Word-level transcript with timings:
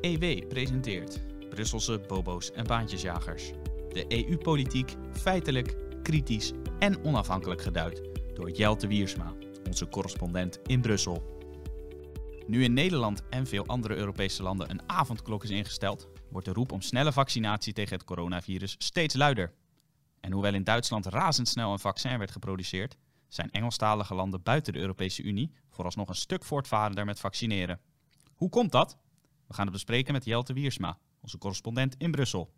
EW 0.00 0.48
presenteert 0.48 1.20
Brusselse 1.48 1.98
bobo's 1.98 2.52
en 2.52 2.66
baantjesjagers. 2.66 3.50
De 3.88 4.04
EU-politiek 4.08 4.94
feitelijk, 5.12 5.76
kritisch 6.02 6.52
en 6.78 7.04
onafhankelijk 7.04 7.62
geduid 7.62 8.02
door 8.34 8.50
Jelte 8.50 8.86
Wiersma, 8.86 9.32
onze 9.66 9.88
correspondent 9.88 10.60
in 10.66 10.80
Brussel. 10.80 11.34
Nu 12.46 12.64
in 12.64 12.72
Nederland 12.72 13.22
en 13.30 13.46
veel 13.46 13.66
andere 13.66 13.96
Europese 13.96 14.42
landen 14.42 14.70
een 14.70 14.88
avondklok 14.90 15.44
is 15.44 15.50
ingesteld, 15.50 16.08
wordt 16.30 16.46
de 16.46 16.52
roep 16.52 16.72
om 16.72 16.80
snelle 16.80 17.12
vaccinatie 17.12 17.72
tegen 17.72 17.96
het 17.96 18.04
coronavirus 18.04 18.74
steeds 18.78 19.14
luider. 19.14 19.52
En 20.20 20.32
hoewel 20.32 20.54
in 20.54 20.64
Duitsland 20.64 21.06
razendsnel 21.06 21.72
een 21.72 21.78
vaccin 21.78 22.18
werd 22.18 22.30
geproduceerd, 22.30 22.96
zijn 23.28 23.50
Engelstalige 23.50 24.14
landen 24.14 24.42
buiten 24.42 24.72
de 24.72 24.78
Europese 24.78 25.22
Unie 25.22 25.52
vooralsnog 25.70 26.08
een 26.08 26.14
stuk 26.14 26.44
voortvarender 26.44 27.04
met 27.04 27.20
vaccineren. 27.20 27.80
Hoe 28.34 28.48
komt 28.48 28.72
dat? 28.72 28.98
We 29.46 29.54
gaan 29.54 29.64
het 29.64 29.72
bespreken 29.72 30.12
met 30.12 30.24
Jelte 30.24 30.52
Wiersma, 30.52 30.98
onze 31.20 31.38
correspondent 31.38 31.94
in 31.98 32.10
Brussel. 32.10 32.52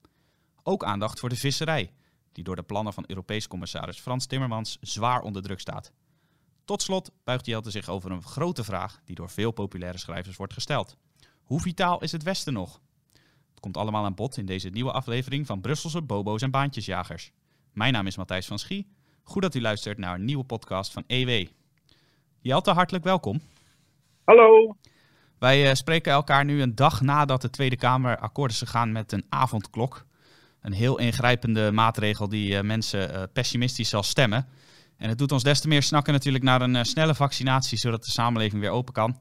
Ook 0.62 0.84
aandacht 0.84 1.20
voor 1.20 1.28
de 1.28 1.36
visserij, 1.36 1.92
die 2.32 2.44
door 2.44 2.56
de 2.56 2.62
plannen 2.62 2.92
van 2.92 3.04
Europees 3.06 3.48
commissaris 3.48 4.00
Frans 4.00 4.26
Timmermans 4.26 4.78
zwaar 4.80 5.20
onder 5.20 5.42
druk 5.42 5.60
staat. 5.60 5.92
Tot 6.64 6.82
slot 6.82 7.10
buigt 7.24 7.46
Jelte 7.46 7.70
zich 7.70 7.88
over 7.88 8.10
een 8.10 8.22
grote 8.22 8.64
vraag 8.64 9.00
die 9.04 9.14
door 9.14 9.30
veel 9.30 9.50
populaire 9.50 9.98
schrijvers 9.98 10.36
wordt 10.36 10.52
gesteld. 10.52 10.96
Hoe 11.42 11.60
vitaal 11.60 12.02
is 12.02 12.12
het 12.12 12.22
Westen 12.22 12.52
nog? 12.52 12.80
Het 13.50 13.60
komt 13.60 13.76
allemaal 13.76 14.04
aan 14.04 14.14
bod 14.14 14.36
in 14.36 14.46
deze 14.46 14.68
nieuwe 14.68 14.92
aflevering 14.92 15.46
van 15.46 15.60
Brusselse 15.60 16.02
Bobo's 16.02 16.42
en 16.42 16.50
Baantjesjagers. 16.50 17.32
Mijn 17.72 17.92
naam 17.92 18.06
is 18.06 18.16
Matthijs 18.16 18.46
van 18.46 18.58
Schie. 18.58 18.88
Goed 19.22 19.42
dat 19.42 19.54
u 19.54 19.60
luistert 19.60 19.98
naar 19.98 20.14
een 20.14 20.24
nieuwe 20.24 20.44
podcast 20.44 20.92
van 20.92 21.04
EW. 21.06 21.46
Jelte, 22.40 22.70
hartelijk 22.70 23.04
welkom. 23.04 23.40
Hallo. 24.24 24.76
Wij 25.38 25.68
uh, 25.68 25.74
spreken 25.74 26.12
elkaar 26.12 26.44
nu 26.44 26.62
een 26.62 26.74
dag 26.74 27.00
nadat 27.00 27.42
de 27.42 27.50
Tweede 27.50 27.76
Kamer 27.76 28.18
akkoord 28.18 28.50
is 28.50 28.58
gegaan 28.58 28.92
met 28.92 29.12
een 29.12 29.24
avondklok. 29.28 30.04
Een 30.60 30.72
heel 30.72 30.98
ingrijpende 30.98 31.72
maatregel 31.72 32.28
die 32.28 32.52
uh, 32.52 32.60
mensen 32.60 33.10
uh, 33.10 33.22
pessimistisch 33.32 33.88
zal 33.88 34.02
stemmen. 34.02 34.46
En 34.96 35.08
het 35.08 35.18
doet 35.18 35.32
ons 35.32 35.42
des 35.42 35.60
te 35.60 35.68
meer 35.68 35.82
snakken 35.82 36.12
natuurlijk 36.12 36.44
naar 36.44 36.60
een 36.60 36.84
snelle 36.84 37.14
vaccinatie, 37.14 37.78
zodat 37.78 38.04
de 38.04 38.10
samenleving 38.10 38.62
weer 38.62 38.70
open 38.70 38.94
kan. 38.94 39.18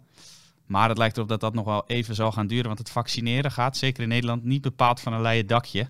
Maar 0.65 0.89
het 0.89 0.97
lijkt 0.97 1.15
erop 1.15 1.29
dat 1.29 1.39
dat 1.39 1.53
nog 1.53 1.65
wel 1.65 1.83
even 1.87 2.15
zal 2.15 2.31
gaan 2.31 2.47
duren, 2.47 2.65
want 2.65 2.79
het 2.79 2.89
vaccineren 2.89 3.51
gaat, 3.51 3.77
zeker 3.77 4.03
in 4.03 4.09
Nederland, 4.09 4.43
niet 4.43 4.61
bepaald 4.61 4.99
van 4.99 5.13
een 5.13 5.21
leien 5.21 5.47
dakje. 5.47 5.89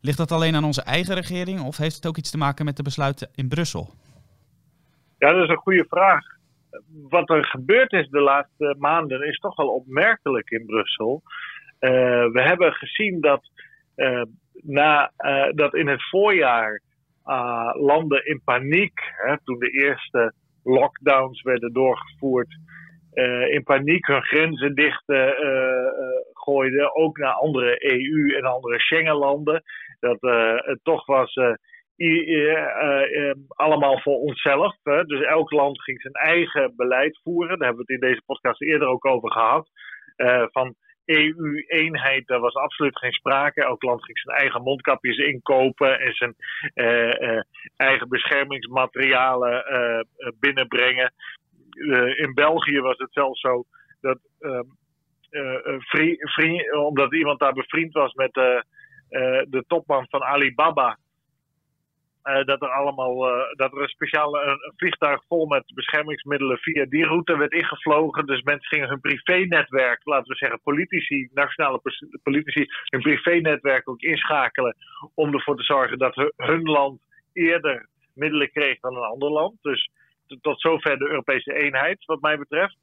Ligt 0.00 0.18
dat 0.18 0.32
alleen 0.32 0.54
aan 0.54 0.64
onze 0.64 0.82
eigen 0.82 1.14
regering 1.14 1.60
of 1.60 1.76
heeft 1.76 1.96
het 1.96 2.06
ook 2.06 2.16
iets 2.16 2.30
te 2.30 2.38
maken 2.38 2.64
met 2.64 2.76
de 2.76 2.82
besluiten 2.82 3.28
in 3.34 3.48
Brussel? 3.48 3.94
Ja, 5.18 5.32
dat 5.32 5.42
is 5.42 5.48
een 5.48 5.56
goede 5.56 5.86
vraag. 5.88 6.37
Wat 7.08 7.30
er 7.30 7.44
gebeurd 7.44 7.92
is 7.92 8.08
de 8.08 8.20
laatste 8.20 8.76
maanden 8.78 9.26
is 9.26 9.38
toch 9.38 9.56
wel 9.56 9.68
opmerkelijk 9.68 10.50
in 10.50 10.66
Brussel. 10.66 11.22
Uh, 11.80 11.90
we 12.32 12.42
hebben 12.42 12.72
gezien 12.72 13.20
dat, 13.20 13.50
uh, 13.96 14.22
na, 14.52 15.12
uh, 15.18 15.52
dat 15.54 15.74
in 15.74 15.88
het 15.88 16.08
voorjaar 16.08 16.82
landen 17.72 18.26
in 18.26 18.40
paniek, 18.44 19.00
hè, 19.16 19.36
toen 19.44 19.58
de 19.58 19.70
eerste 19.70 20.32
lockdowns 20.62 21.42
werden 21.42 21.72
doorgevoerd, 21.72 22.56
in 23.50 23.62
paniek 23.62 24.06
hun 24.06 24.22
grenzen 24.22 24.74
dicht 24.74 25.04
gooiden, 26.32 26.96
ook 26.96 27.18
naar 27.18 27.32
andere 27.32 27.92
EU- 27.92 28.36
en 28.36 28.44
andere 28.44 28.78
Schengenlanden. 28.80 29.62
Dat 30.00 30.18
het 30.64 30.78
toch 30.82 31.06
was 31.06 31.34
allemaal 33.48 34.00
voor 34.00 34.18
onszelf. 34.18 34.76
Hè? 34.82 35.04
Dus 35.04 35.20
elk 35.20 35.50
land 35.50 35.82
ging 35.82 36.00
zijn 36.00 36.14
eigen 36.14 36.72
beleid 36.76 37.20
voeren. 37.22 37.58
Daar 37.58 37.68
hebben 37.68 37.86
we 37.86 37.92
het 37.92 38.02
in 38.02 38.08
deze 38.08 38.22
podcast 38.26 38.62
eerder 38.62 38.88
ook 38.88 39.06
over 39.06 39.32
gehad. 39.32 39.68
Uh, 40.16 40.44
van 40.50 40.74
EU-eenheid, 41.04 42.26
daar 42.26 42.40
was 42.40 42.54
absoluut 42.54 42.98
geen 42.98 43.12
sprake. 43.12 43.64
Elk 43.64 43.82
land 43.82 44.04
ging 44.04 44.18
zijn 44.18 44.36
eigen 44.36 44.62
mondkapjes 44.62 45.16
inkopen 45.16 46.00
en 46.00 46.12
zijn 46.12 46.34
eigen 47.76 48.08
beschermingsmaterialen 48.08 49.64
binnenbrengen. 50.40 51.12
in 52.16 52.34
België 52.34 52.80
was 52.80 52.98
het 52.98 53.12
zelfs 53.12 53.40
zo 53.40 53.64
dat, 54.00 54.18
vriend, 56.18 56.72
omdat 56.72 57.14
iemand 57.14 57.38
daar 57.38 57.52
bevriend 57.52 57.92
was 57.92 58.12
met 58.12 58.32
de 59.48 59.64
topman 59.66 60.06
van 60.08 60.22
Alibaba, 60.22 60.98
uh, 62.24 62.44
dat 62.44 62.62
er 62.62 62.68
allemaal 62.68 63.28
uh, 63.28 63.54
dat 63.56 63.72
er 63.72 63.82
een 63.82 63.88
speciaal 63.88 64.32
vliegtuig 64.76 65.24
vol 65.28 65.46
met 65.46 65.72
beschermingsmiddelen 65.74 66.58
via 66.58 66.84
die 66.84 67.04
route 67.04 67.36
werd 67.36 67.52
ingevlogen. 67.52 68.26
Dus 68.26 68.42
mensen 68.42 68.68
gingen 68.68 68.88
hun 68.88 69.00
privé-netwerk, 69.00 70.00
laten 70.04 70.28
we 70.28 70.36
zeggen 70.36 70.60
politici, 70.62 71.28
nationale 71.32 71.80
politici, 72.22 72.66
hun 72.84 73.00
privé-netwerk 73.00 73.88
ook 73.88 74.00
inschakelen 74.00 74.76
om 75.14 75.34
ervoor 75.34 75.56
te 75.56 75.62
zorgen 75.62 75.98
dat 75.98 76.14
hun, 76.36 76.62
land 76.62 77.00
eerder 77.32 77.88
middelen 78.14 78.50
kreeg 78.50 78.80
dan 78.80 78.96
een 78.96 79.02
ander 79.02 79.30
land. 79.30 79.56
Dus 79.62 79.90
tot 80.40 80.60
zover 80.60 80.98
de 80.98 81.08
Europese 81.08 81.54
eenheid, 81.54 82.04
wat 82.04 82.20
mij 82.20 82.38
betreft. 82.38 82.76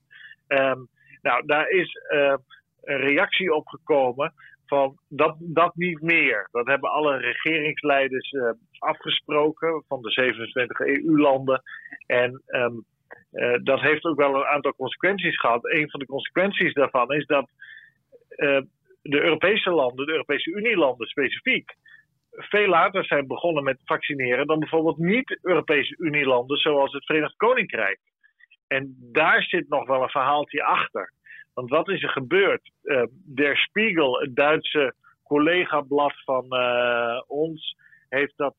Um, 0.47 0.87
nou, 1.21 1.45
daar 1.45 1.69
is 1.69 1.97
uh, 2.13 2.35
een 2.83 2.97
reactie 2.97 3.53
op 3.53 3.67
gekomen 3.67 4.33
van 4.65 4.97
dat, 5.09 5.35
dat 5.39 5.75
niet 5.75 6.01
meer. 6.01 6.47
Dat 6.51 6.67
hebben 6.67 6.91
alle 6.91 7.17
regeringsleiders 7.17 8.31
uh, 8.31 8.49
afgesproken 8.79 9.83
van 9.87 10.01
de 10.01 10.11
27 10.11 10.79
EU-landen. 10.79 11.61
En 12.05 12.43
um, 12.47 12.85
uh, 13.31 13.57
dat 13.63 13.81
heeft 13.81 14.03
ook 14.03 14.17
wel 14.17 14.35
een 14.35 14.45
aantal 14.45 14.73
consequenties 14.73 15.39
gehad. 15.39 15.65
Een 15.65 15.89
van 15.89 15.99
de 15.99 16.05
consequenties 16.05 16.73
daarvan 16.73 17.13
is 17.13 17.25
dat 17.25 17.49
uh, 18.29 18.61
de 19.01 19.21
Europese 19.21 19.69
landen, 19.69 20.05
de 20.05 20.11
Europese 20.11 20.51
Unie-landen 20.51 21.07
specifiek, 21.07 21.75
veel 22.31 22.67
later 22.67 23.05
zijn 23.05 23.27
begonnen 23.27 23.63
met 23.63 23.77
vaccineren 23.85 24.47
dan 24.47 24.59
bijvoorbeeld 24.59 24.97
niet-Europese 24.97 25.95
Unie-landen 25.97 26.57
zoals 26.57 26.93
het 26.93 27.05
Verenigd 27.05 27.35
Koninkrijk. 27.35 27.99
En 28.67 28.95
daar 29.11 29.43
zit 29.43 29.69
nog 29.69 29.87
wel 29.87 30.01
een 30.01 30.09
verhaaltje 30.09 30.63
achter. 30.63 31.13
Want 31.55 31.69
wat 31.69 31.89
is 31.89 32.03
er 32.03 32.09
gebeurd? 32.09 32.71
Uh, 32.83 33.03
Der 33.11 33.57
Spiegel, 33.57 34.19
het 34.19 34.35
Duitse 34.35 34.93
collega-blad 35.23 36.13
van 36.23 36.45
uh, 36.49 37.21
ons, 37.27 37.75
heeft 38.09 38.33
dat 38.35 38.55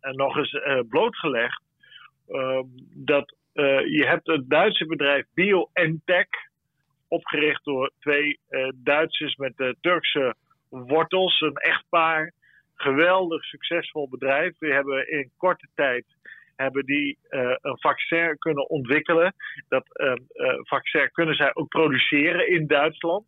uh, 0.00 0.12
nog 0.12 0.36
eens 0.36 0.60
blootgelegd. 0.88 1.62
Ehm, 2.28 2.66
dat 2.94 3.36
je 3.84 4.04
hebt 4.06 4.26
het 4.26 4.50
Duitse 4.50 4.86
bedrijf 4.86 5.26
BioNTech, 5.34 6.26
opgericht 7.08 7.64
door 7.64 7.90
twee 8.00 8.40
Duitsers 8.74 9.36
met 9.36 9.76
Turkse 9.80 10.34
wortels, 10.68 11.40
een 11.40 11.54
echtpaar. 11.54 12.32
Geweldig 12.74 13.44
succesvol 13.44 14.08
bedrijf. 14.08 14.58
Die 14.58 14.72
hebben 14.72 15.10
in 15.10 15.30
korte 15.36 15.68
tijd 15.74 16.04
hebben 16.62 16.84
die 16.84 17.18
uh, 17.30 17.54
een 17.60 17.78
vaccin 17.78 18.38
kunnen 18.38 18.68
ontwikkelen. 18.68 19.34
Dat 19.68 19.84
uh, 19.92 20.12
uh, 20.34 20.58
vaccin 20.62 21.10
kunnen 21.12 21.34
zij 21.34 21.54
ook 21.54 21.68
produceren 21.68 22.48
in 22.48 22.66
Duitsland, 22.66 23.24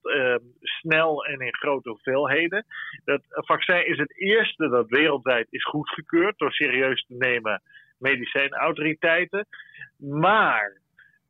snel 0.61 1.25
en 1.25 1.41
in 1.41 1.55
grote 1.55 1.89
hoeveelheden. 1.89 2.67
Dat 3.05 3.23
vaccin 3.29 3.87
is 3.87 3.99
het 3.99 4.19
eerste 4.19 4.69
dat 4.69 4.89
wereldwijd 4.89 5.47
is 5.51 5.65
goedgekeurd 5.65 6.39
door 6.39 6.53
serieus 6.53 7.05
te 7.07 7.15
nemen 7.15 7.63
medicijnautoriteiten. 7.99 9.47
Maar 9.97 10.81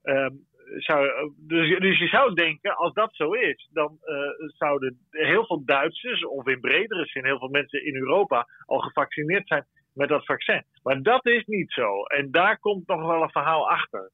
ehm, 0.02 0.34
zou, 0.76 1.32
dus, 1.36 1.78
dus, 1.78 1.98
je 1.98 2.06
zou 2.06 2.34
denken, 2.34 2.76
als 2.76 2.92
dat 2.92 3.14
zo 3.14 3.32
is, 3.32 3.68
dan 3.72 3.98
zouden 4.58 4.98
heel 5.10 5.46
veel 5.46 5.64
Duitsers, 5.64 6.24
of 6.24 6.46
in 6.46 6.60
bredere 6.60 7.06
zin 7.06 7.24
heel 7.24 7.38
veel 7.38 7.48
mensen 7.48 7.84
in 7.84 7.94
Europa, 7.94 8.46
al 8.66 8.78
gevaccineerd 8.78 9.48
zijn 9.48 9.66
met 10.00 10.08
dat 10.08 10.24
vaccin. 10.24 10.64
Maar 10.82 11.02
dat 11.02 11.26
is 11.26 11.44
niet 11.46 11.72
zo. 11.72 12.02
En 12.02 12.30
daar 12.30 12.58
komt 12.58 12.86
nog 12.86 13.06
wel 13.06 13.22
een 13.22 13.30
verhaal 13.30 13.70
achter. 13.70 14.10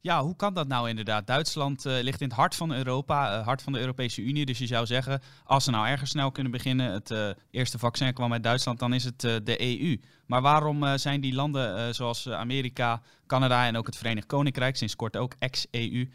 Ja, 0.00 0.20
hoe 0.20 0.36
kan 0.36 0.54
dat 0.54 0.68
nou 0.68 0.88
inderdaad? 0.88 1.26
Duitsland 1.26 1.84
uh, 1.84 1.92
ligt 2.02 2.20
in 2.20 2.28
het 2.28 2.36
hart 2.36 2.56
van 2.56 2.74
Europa, 2.74 3.18
uh, 3.38 3.46
hart 3.46 3.62
van 3.62 3.72
de 3.72 3.80
Europese 3.80 4.22
Unie. 4.22 4.46
Dus 4.46 4.58
je 4.58 4.66
zou 4.66 4.86
zeggen, 4.86 5.20
als 5.44 5.64
ze 5.64 5.70
nou 5.70 5.86
ergens 5.86 6.10
snel 6.10 6.30
kunnen 6.30 6.52
beginnen, 6.52 6.92
het 6.92 7.10
uh, 7.10 7.30
eerste 7.50 7.78
vaccin 7.78 8.14
kwam 8.14 8.32
uit 8.32 8.42
Duitsland, 8.42 8.78
dan 8.78 8.92
is 8.92 9.04
het 9.04 9.20
de 9.20 9.56
EU. 9.60 9.96
Maar 10.26 10.42
waarom 10.42 10.98
zijn 10.98 11.20
die 11.20 11.34
landen 11.34 11.94
zoals 11.94 12.30
Amerika, 12.30 13.00
Canada 13.26 13.66
en 13.66 13.76
ook 13.76 13.86
het 13.86 13.98
Verenigd 13.98 14.26
Koninkrijk, 14.26 14.76
sinds 14.76 14.96
kort 14.96 15.16
ook 15.16 15.34
ex-EU, 15.38 16.08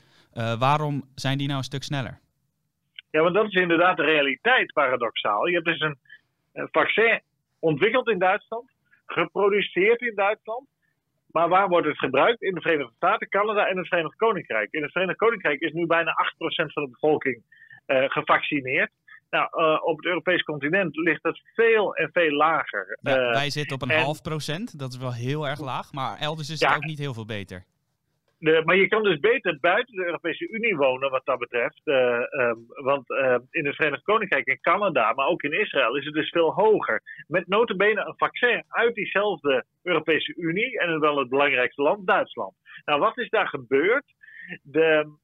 waarom 0.59 1.03
zijn 1.15 1.37
die 1.37 1.47
nou 1.47 1.59
een 1.59 1.71
stuk 1.71 1.83
sneller? 1.83 2.19
Ja, 3.11 3.21
want 3.21 3.35
dat 3.35 3.45
is 3.45 3.53
inderdaad 3.53 3.97
de 3.97 4.03
realiteit, 4.03 4.73
paradoxaal. 4.73 5.47
Je 5.47 5.53
hebt 5.53 5.65
dus 5.65 5.79
een, 5.79 5.97
een 6.53 6.67
vaccin 6.71 7.21
ontwikkeld 7.59 8.09
in 8.09 8.19
Duitsland 8.19 8.74
geproduceerd 9.05 10.01
in 10.01 10.15
Duitsland. 10.15 10.67
Maar 11.27 11.49
waar 11.49 11.67
wordt 11.67 11.87
het 11.87 11.97
gebruikt? 11.97 12.41
In 12.41 12.53
de 12.53 12.61
Verenigde 12.61 12.93
Staten, 12.95 13.29
Canada 13.29 13.67
en 13.67 13.77
het 13.77 13.87
Verenigd 13.87 14.15
Koninkrijk. 14.15 14.71
In 14.71 14.81
het 14.81 14.91
Verenigd 14.91 15.17
Koninkrijk 15.17 15.59
is 15.59 15.71
nu 15.71 15.85
bijna 15.85 16.11
8% 16.11 16.73
van 16.73 16.83
de 16.83 16.89
bevolking 16.89 17.43
uh, 17.87 18.03
gevaccineerd. 18.07 18.91
Nou, 19.29 19.49
uh, 19.51 19.83
op 19.83 19.97
het 19.97 20.05
Europees 20.05 20.41
continent 20.41 20.95
ligt 20.95 21.23
het 21.23 21.41
veel 21.53 21.95
en 21.95 22.09
veel 22.13 22.31
lager. 22.31 22.97
Ja, 23.01 23.17
uh, 23.17 23.31
wij 23.31 23.49
zitten 23.49 23.75
op 23.75 23.81
een 23.81 23.89
en... 23.89 24.01
half 24.01 24.21
procent, 24.21 24.79
dat 24.79 24.91
is 24.91 24.97
wel 24.97 25.13
heel 25.13 25.47
erg 25.47 25.59
laag. 25.59 25.91
Maar 25.91 26.17
elders 26.19 26.49
is 26.49 26.59
ja, 26.59 26.67
het 26.67 26.77
ook 26.77 26.83
niet 26.83 26.99
heel 26.99 27.13
veel 27.13 27.25
beter. 27.25 27.65
Maar 28.45 28.75
je 28.75 28.87
kan 28.87 29.03
dus 29.03 29.19
beter 29.19 29.57
buiten 29.59 29.95
de 29.95 30.05
Europese 30.05 30.47
Unie 30.47 30.75
wonen 30.75 31.09
wat 31.09 31.25
dat 31.25 31.39
betreft. 31.39 31.81
Uh, 31.85 32.19
um, 32.31 32.65
want 32.67 33.09
uh, 33.09 33.37
in 33.49 33.65
het 33.65 33.75
Verenigd 33.75 34.03
Koninkrijk 34.03 34.47
en 34.47 34.61
Canada, 34.61 35.13
maar 35.13 35.27
ook 35.27 35.43
in 35.43 35.59
Israël, 35.59 35.97
is 35.97 36.05
het 36.05 36.13
dus 36.13 36.29
veel 36.29 36.53
hoger. 36.53 37.01
Met 37.27 37.47
notabene 37.47 38.05
een 38.05 38.17
vaccin 38.17 38.63
uit 38.67 38.95
diezelfde 38.95 39.65
Europese 39.83 40.35
Unie 40.35 40.79
en 40.79 40.99
wel 40.99 41.17
het 41.17 41.29
belangrijkste 41.29 41.81
land, 41.81 42.07
Duitsland. 42.07 42.53
Nou, 42.85 42.99
wat 42.99 43.17
is 43.17 43.29
daar 43.29 43.47
gebeurd? 43.47 44.05
De, 44.61 45.17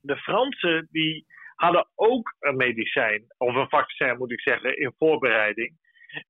de 0.00 0.16
Fransen 0.16 0.88
die 0.90 1.26
hadden 1.54 1.86
ook 1.94 2.34
een 2.40 2.56
medicijn, 2.56 3.24
of 3.38 3.54
een 3.54 3.68
vaccin 3.68 4.16
moet 4.18 4.32
ik 4.32 4.40
zeggen, 4.40 4.78
in 4.78 4.94
voorbereiding. 4.98 5.72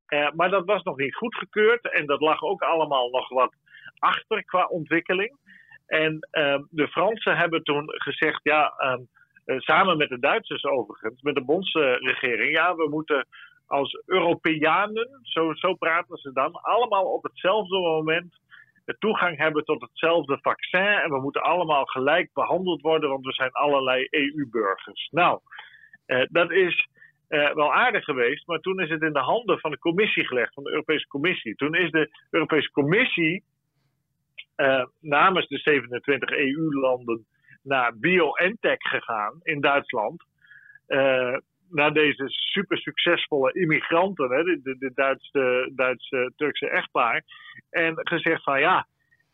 Uh, 0.08 0.30
maar 0.30 0.50
dat 0.50 0.64
was 0.64 0.82
nog 0.82 0.96
niet 0.96 1.14
goedgekeurd 1.14 1.92
en 1.92 2.06
dat 2.06 2.20
lag 2.20 2.42
ook 2.42 2.62
allemaal 2.62 3.10
nog 3.10 3.28
wat 3.28 3.54
achter 3.98 4.44
qua 4.44 4.66
ontwikkeling. 4.66 5.36
En 5.88 6.12
uh, 6.12 6.58
de 6.70 6.88
Fransen 6.88 7.36
hebben 7.36 7.62
toen 7.62 7.84
gezegd, 7.86 8.40
ja, 8.42 8.72
uh, 9.46 9.58
samen 9.58 9.96
met 9.96 10.08
de 10.08 10.18
Duitsers 10.18 10.64
overigens, 10.64 11.22
met 11.22 11.34
de 11.34 11.44
bondsregering, 11.44 12.52
ja, 12.52 12.74
we 12.74 12.88
moeten 12.88 13.26
als 13.66 14.02
Europeanen, 14.06 15.08
zo, 15.22 15.54
zo 15.54 15.74
praten 15.74 16.16
ze 16.16 16.32
dan, 16.32 16.52
allemaal 16.52 17.12
op 17.12 17.22
hetzelfde 17.22 17.78
moment 17.78 18.38
toegang 18.98 19.38
hebben 19.38 19.64
tot 19.64 19.80
hetzelfde 19.80 20.38
vaccin. 20.42 20.80
En 20.80 21.10
we 21.10 21.20
moeten 21.20 21.42
allemaal 21.42 21.84
gelijk 21.84 22.30
behandeld 22.32 22.80
worden, 22.80 23.08
want 23.08 23.24
we 23.24 23.32
zijn 23.32 23.52
allerlei 23.52 24.06
EU-burgers. 24.10 25.08
Nou, 25.10 25.40
uh, 26.06 26.22
dat 26.28 26.50
is 26.50 26.88
uh, 27.28 27.54
wel 27.54 27.74
aardig 27.74 28.04
geweest, 28.04 28.46
maar 28.46 28.58
toen 28.58 28.80
is 28.80 28.90
het 28.90 29.02
in 29.02 29.12
de 29.12 29.18
handen 29.18 29.58
van 29.58 29.70
de 29.70 29.78
commissie 29.78 30.26
gelegd, 30.26 30.54
van 30.54 30.64
de 30.64 30.70
Europese 30.70 31.06
Commissie. 31.06 31.54
Toen 31.54 31.74
is 31.74 31.90
de 31.90 32.10
Europese 32.30 32.70
Commissie 32.70 33.44
uh, 34.58 34.84
namens 35.00 35.48
de 35.48 35.58
27 35.58 36.30
EU-landen 36.30 37.26
naar 37.62 37.98
BioNTech 37.98 38.78
gegaan 38.78 39.40
in 39.42 39.60
Duitsland. 39.60 40.24
Uh, 40.88 41.36
naar 41.70 41.92
deze 41.92 42.24
super 42.28 42.78
succesvolle 42.78 43.52
immigranten, 43.52 44.30
hè, 44.30 44.42
de, 44.42 44.76
de 44.78 44.90
Duitse, 44.94 45.72
Duitse 45.74 46.32
Turkse 46.36 46.70
echtpaar. 46.70 47.24
En 47.70 47.92
gezegd 47.94 48.42
van 48.42 48.60
ja, 48.60 48.86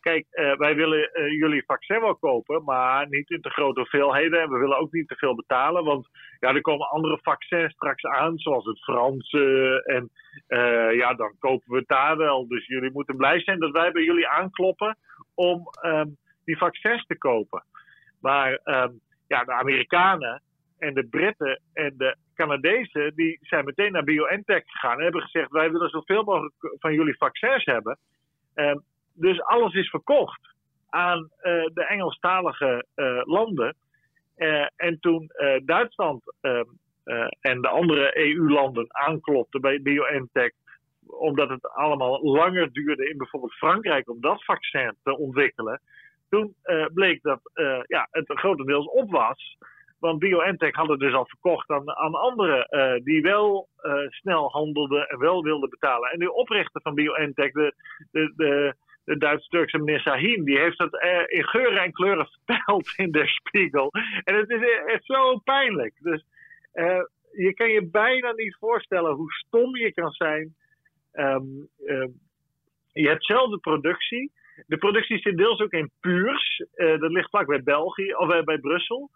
kijk, 0.05 0.27
uh, 0.31 0.57
wij 0.57 0.75
willen 0.75 1.11
uh, 1.13 1.31
jullie 1.31 1.65
vaccin 1.67 2.01
wel 2.01 2.17
kopen, 2.17 2.65
maar 2.65 3.09
niet 3.09 3.31
in 3.31 3.41
te 3.41 3.51
grote 3.51 3.81
hoeveelheden. 3.81 4.41
En 4.41 4.51
we 4.51 4.59
willen 4.59 4.79
ook 4.79 4.93
niet 4.93 5.09
te 5.09 5.17
veel 5.17 5.35
betalen, 5.35 5.85
want 5.85 6.09
ja, 6.41 6.55
er 6.55 6.61
komen 6.61 6.89
andere 6.89 7.19
vaccins 7.23 7.73
straks 7.73 8.05
aan, 8.05 8.39
zoals 8.39 8.65
het 8.65 8.83
Franse. 8.83 9.83
En 9.85 10.11
uh, 10.49 10.97
ja, 10.97 11.15
dan 11.15 11.35
kopen 11.39 11.71
we 11.71 11.77
het 11.77 11.89
daar 11.89 12.17
wel. 12.17 12.49
Dus 12.49 12.67
jullie 12.67 12.93
moeten 12.93 13.17
blij 13.17 13.41
zijn 13.41 13.59
dat 13.59 13.71
wij 13.71 13.93
bij 13.93 14.03
jullie 14.03 14.29
aankloppen 14.29 14.97
om 15.35 15.69
um, 15.83 16.17
die 16.45 16.59
vaccins 16.59 17.07
te 17.07 17.19
kopen. 17.19 17.65
Maar 18.21 18.61
um, 18.65 19.01
ja, 19.29 19.45
de 19.45 19.53
Amerikanen 19.53 20.43
en 20.79 20.95
de 20.95 21.07
Britten 21.07 21.61
en 21.73 21.95
de 21.97 22.17
Canadezen, 22.35 23.15
die 23.15 23.39
zijn 23.41 23.65
meteen 23.65 23.93
naar 23.93 24.05
BioNTech 24.05 24.63
gegaan 24.67 24.97
en 24.97 25.03
hebben 25.03 25.23
gezegd: 25.23 25.51
wij 25.51 25.71
willen 25.71 25.91
zoveel 25.91 26.23
mogelijk 26.23 26.55
van 26.61 26.95
jullie 26.95 27.17
vaccins 27.17 27.65
hebben. 27.65 27.99
Um, 28.55 28.83
dus 29.15 29.43
alles 29.43 29.75
is 29.75 29.91
verkocht 29.91 30.55
aan 30.89 31.19
uh, 31.19 31.65
de 31.75 31.87
Engelstalige 31.89 32.87
uh, 32.97 33.21
landen. 33.25 33.77
Uh, 34.37 34.67
en 34.77 35.01
toen 35.01 35.31
Duitsland 35.65 36.23
en 37.41 37.61
de 37.61 37.69
andere 37.69 38.19
EU-landen 38.19 38.87
aanklopten 38.89 39.61
bij 39.61 39.83
BioNTech, 39.83 40.51
omdat 41.07 41.49
het 41.49 41.69
allemaal 41.69 42.23
langer 42.23 42.73
duurde 42.73 43.09
in 43.09 43.17
bijvoorbeeld 43.17 43.55
Frankrijk 43.55 44.09
om 44.09 44.21
dat 44.21 44.45
vaccin 44.45 44.97
te 45.03 45.19
ontwikkelen, 45.19 45.81
toen 46.29 46.55
bleek 46.95 47.23
dat 47.23 47.41
ja, 47.87 48.09
het 48.11 48.25
grotendeels 48.27 48.87
op 48.87 49.11
was. 49.11 49.57
Want 49.99 50.19
BioNTech 50.19 50.75
had 50.75 50.89
het 50.89 51.01
dus 51.01 51.15
al 51.15 51.27
verkocht 51.27 51.71
aan, 51.71 51.97
aan 51.97 52.15
anderen 52.15 52.69
die 53.05 53.23
wel 53.23 53.69
snel 54.09 54.51
handelden 54.51 55.09
en 55.09 55.19
wel 55.19 55.43
wilden 55.43 55.71
betalen. 55.71 56.11
En 56.11 56.19
de 56.19 56.33
oprichter 56.33 56.81
van 56.81 56.95
BioNTech, 56.95 57.53
de, 57.53 57.75
de, 58.11 58.33
de, 58.37 58.75
de 59.05 59.17
Duits-Turkse 59.17 59.79
meneer 59.79 60.01
Sahin, 60.01 60.45
die 60.45 60.59
heeft 60.59 60.79
dat 60.79 60.95
uh, 60.95 61.23
in 61.27 61.45
geuren 61.45 61.83
en 61.83 61.93
kleuren 61.93 62.29
verteld 62.45 62.93
in 62.97 63.11
de 63.11 63.27
Spiegel. 63.27 63.91
En 64.25 64.35
het 64.35 64.51
is 64.51 64.61
echt 64.87 65.05
zo 65.05 65.39
pijnlijk. 65.39 65.95
Dus 65.99 66.25
je 67.33 67.53
kan 67.55 67.71
je 67.71 67.89
bijna 67.91 68.33
niet 68.33 68.57
voorstellen 68.59 69.15
hoe 69.15 69.33
stom 69.33 69.77
je 69.77 69.93
kan 69.93 70.11
zijn. 70.11 70.55
Um, 71.13 71.69
um, 71.87 72.21
je 72.93 73.09
hebt 73.09 73.25
zelf 73.25 73.51
de 73.51 73.59
productie. 73.59 74.33
De 74.67 74.77
productie 74.77 75.19
zit 75.19 75.37
deels 75.37 75.61
ook 75.61 75.73
in 75.73 75.91
Puurs. 76.01 76.65
dat 76.75 77.11
ligt 77.11 77.29
vlak 77.29 77.47
bij 77.47 77.63
België, 77.63 78.15
of 78.15 78.45
bij 78.45 78.59
Brussel. 78.59 79.11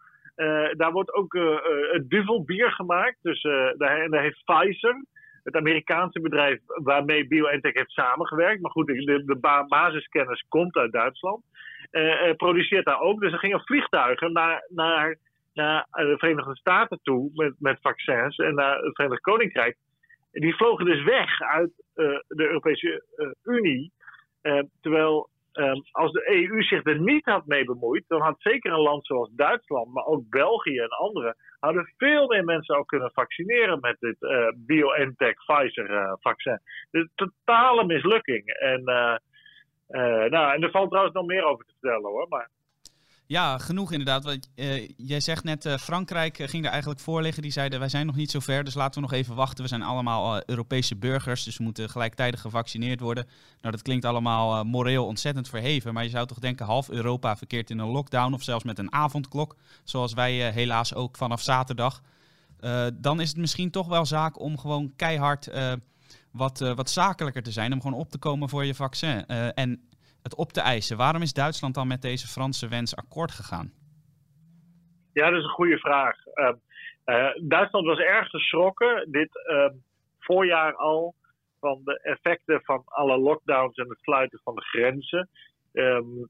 Daar 0.71 0.91
wordt 0.91 1.13
ook 1.13 1.33
het 1.91 2.09
duvelbier 2.09 2.71
gemaakt. 2.71 3.17
Dus 3.21 3.41
daar, 3.41 4.09
daar, 4.09 4.21
heeft 4.21 4.43
Pfizer, 4.45 5.05
het 5.43 5.55
Amerikaanse 5.55 6.19
bedrijf 6.19 6.59
waarmee 6.65 7.27
BioNTech 7.27 7.73
heeft 7.73 7.91
samengewerkt. 7.91 8.61
Maar 8.61 8.71
goed, 8.71 8.87
de, 8.87 9.23
de 9.25 9.65
basiskennis 9.67 10.45
komt 10.47 10.75
uit 10.75 10.91
Duitsland. 10.91 11.43
produceert 12.37 12.85
daar 12.85 12.99
ook. 12.99 13.19
Dus 13.19 13.31
er 13.31 13.39
gingen 13.39 13.61
vliegtuigen 13.61 14.31
naar, 14.31 14.65
naar, 14.69 15.17
naar 15.53 15.87
de 15.91 16.15
Verenigde 16.17 16.55
Staten 16.55 16.99
toe 17.03 17.31
met, 17.33 17.53
met 17.59 17.77
vaccins 17.81 18.37
en 18.37 18.55
naar 18.55 18.77
het 18.77 18.95
Verenigd 18.95 19.21
Koninkrijk. 19.21 19.77
Die 20.31 20.55
vlogen 20.55 20.85
dus 20.85 21.03
weg 21.03 21.41
uit 21.41 21.71
de 21.93 22.23
Europese 22.47 23.03
Unie. 23.43 23.91
terwijl 24.81 25.29
Um, 25.53 25.81
als 25.91 26.11
de 26.11 26.29
EU 26.29 26.61
zich 26.61 26.85
er 26.85 26.99
niet 26.99 27.25
had 27.25 27.45
mee 27.45 27.63
bemoeid, 27.63 28.03
dan 28.07 28.21
had 28.21 28.35
zeker 28.37 28.71
een 28.71 28.79
land 28.79 29.05
zoals 29.05 29.29
Duitsland, 29.31 29.93
maar 29.93 30.05
ook 30.05 30.29
België 30.29 30.77
en 30.77 30.89
andere, 30.89 31.35
hadden 31.59 31.93
veel 31.97 32.27
meer 32.27 32.43
mensen 32.43 32.77
ook 32.77 32.87
kunnen 32.87 33.11
vaccineren 33.13 33.79
met 33.79 33.95
dit 33.99 34.15
uh, 34.19 34.47
BioNTech 34.55 35.33
Pfizer 35.33 35.89
uh, 35.91 36.13
vaccin. 36.19 36.59
De 36.91 37.09
totale 37.15 37.85
mislukking. 37.85 38.47
En, 38.47 38.79
uh, 38.79 39.15
nou, 40.29 40.53
en 40.53 40.63
er 40.63 40.71
valt 40.71 40.89
trouwens 40.89 41.15
nog 41.15 41.25
meer 41.25 41.43
over 41.43 41.65
te 41.65 41.73
vertellen 41.79 42.09
hoor. 42.09 42.27
Maar 42.27 42.49
ja, 43.29 43.57
genoeg 43.57 43.91
inderdaad. 43.91 44.23
Want, 44.23 44.49
uh, 44.55 44.87
jij 44.97 45.19
zegt 45.19 45.43
net, 45.43 45.65
uh, 45.65 45.77
Frankrijk 45.77 46.37
ging 46.41 46.65
er 46.65 46.71
eigenlijk 46.71 46.99
voor 46.99 47.21
liggen. 47.21 47.41
Die 47.41 47.51
zeiden, 47.51 47.79
wij 47.79 47.89
zijn 47.89 48.05
nog 48.05 48.15
niet 48.15 48.31
zo 48.31 48.39
ver, 48.39 48.63
dus 48.63 48.73
laten 48.73 49.01
we 49.01 49.07
nog 49.07 49.17
even 49.17 49.35
wachten. 49.35 49.63
We 49.63 49.69
zijn 49.69 49.81
allemaal 49.81 50.41
Europese 50.45 50.95
burgers, 50.95 51.43
dus 51.43 51.57
we 51.57 51.63
moeten 51.63 51.89
gelijktijdig 51.89 52.41
gevaccineerd 52.41 52.99
worden. 52.99 53.27
Nou, 53.61 53.73
dat 53.75 53.81
klinkt 53.81 54.05
allemaal 54.05 54.63
moreel 54.63 55.05
ontzettend 55.05 55.49
verheven. 55.49 55.93
Maar 55.93 56.03
je 56.03 56.09
zou 56.09 56.27
toch 56.27 56.39
denken, 56.39 56.65
half 56.65 56.89
Europa 56.89 57.37
verkeert 57.37 57.69
in 57.69 57.79
een 57.79 57.87
lockdown 57.87 58.33
of 58.33 58.43
zelfs 58.43 58.63
met 58.63 58.79
een 58.79 58.93
avondklok. 58.93 59.55
Zoals 59.83 60.13
wij 60.13 60.51
helaas 60.51 60.93
ook 60.93 61.17
vanaf 61.17 61.41
zaterdag. 61.41 62.01
dan 62.93 63.19
is 63.19 63.29
het 63.29 63.37
misschien 63.37 63.71
toch 63.71 63.87
wel 63.87 64.05
zaak 64.05 64.39
om 64.39 64.57
gewoon 64.57 64.93
keihard 64.95 65.49
wat, 66.31 66.59
wat 66.59 66.89
zakelijker 66.89 67.43
te 67.43 67.51
zijn. 67.51 67.73
Om 67.73 67.81
gewoon 67.81 67.99
op 67.99 68.11
te 68.11 68.17
komen 68.17 68.49
voor 68.49 68.65
je 68.65 68.75
vaccin. 68.75 69.25
en 69.53 69.88
het 70.23 70.35
op 70.35 70.51
te 70.51 70.61
eisen. 70.61 70.97
Waarom 70.97 71.21
is 71.21 71.33
Duitsland 71.33 71.75
dan 71.75 71.87
met 71.87 72.01
deze 72.01 72.27
Franse 72.27 72.67
wens 72.67 72.95
akkoord 72.95 73.31
gegaan? 73.31 73.71
Ja, 75.13 75.29
dat 75.29 75.39
is 75.39 75.43
een 75.43 75.49
goede 75.49 75.79
vraag. 75.79 76.15
Uh, 76.33 76.51
uh, 77.05 77.29
Duitsland 77.41 77.85
was 77.85 77.99
erg 77.99 78.29
geschrokken 78.29 79.11
dit 79.11 79.29
uh, 79.51 79.69
voorjaar 80.19 80.75
al 80.75 81.15
van 81.59 81.81
de 81.83 81.99
effecten 82.01 82.61
van 82.63 82.81
alle 82.85 83.17
lockdowns 83.17 83.75
en 83.77 83.89
het 83.89 83.99
sluiten 84.01 84.39
van 84.43 84.55
de 84.55 84.61
grenzen. 84.61 85.29
Um, 85.73 86.29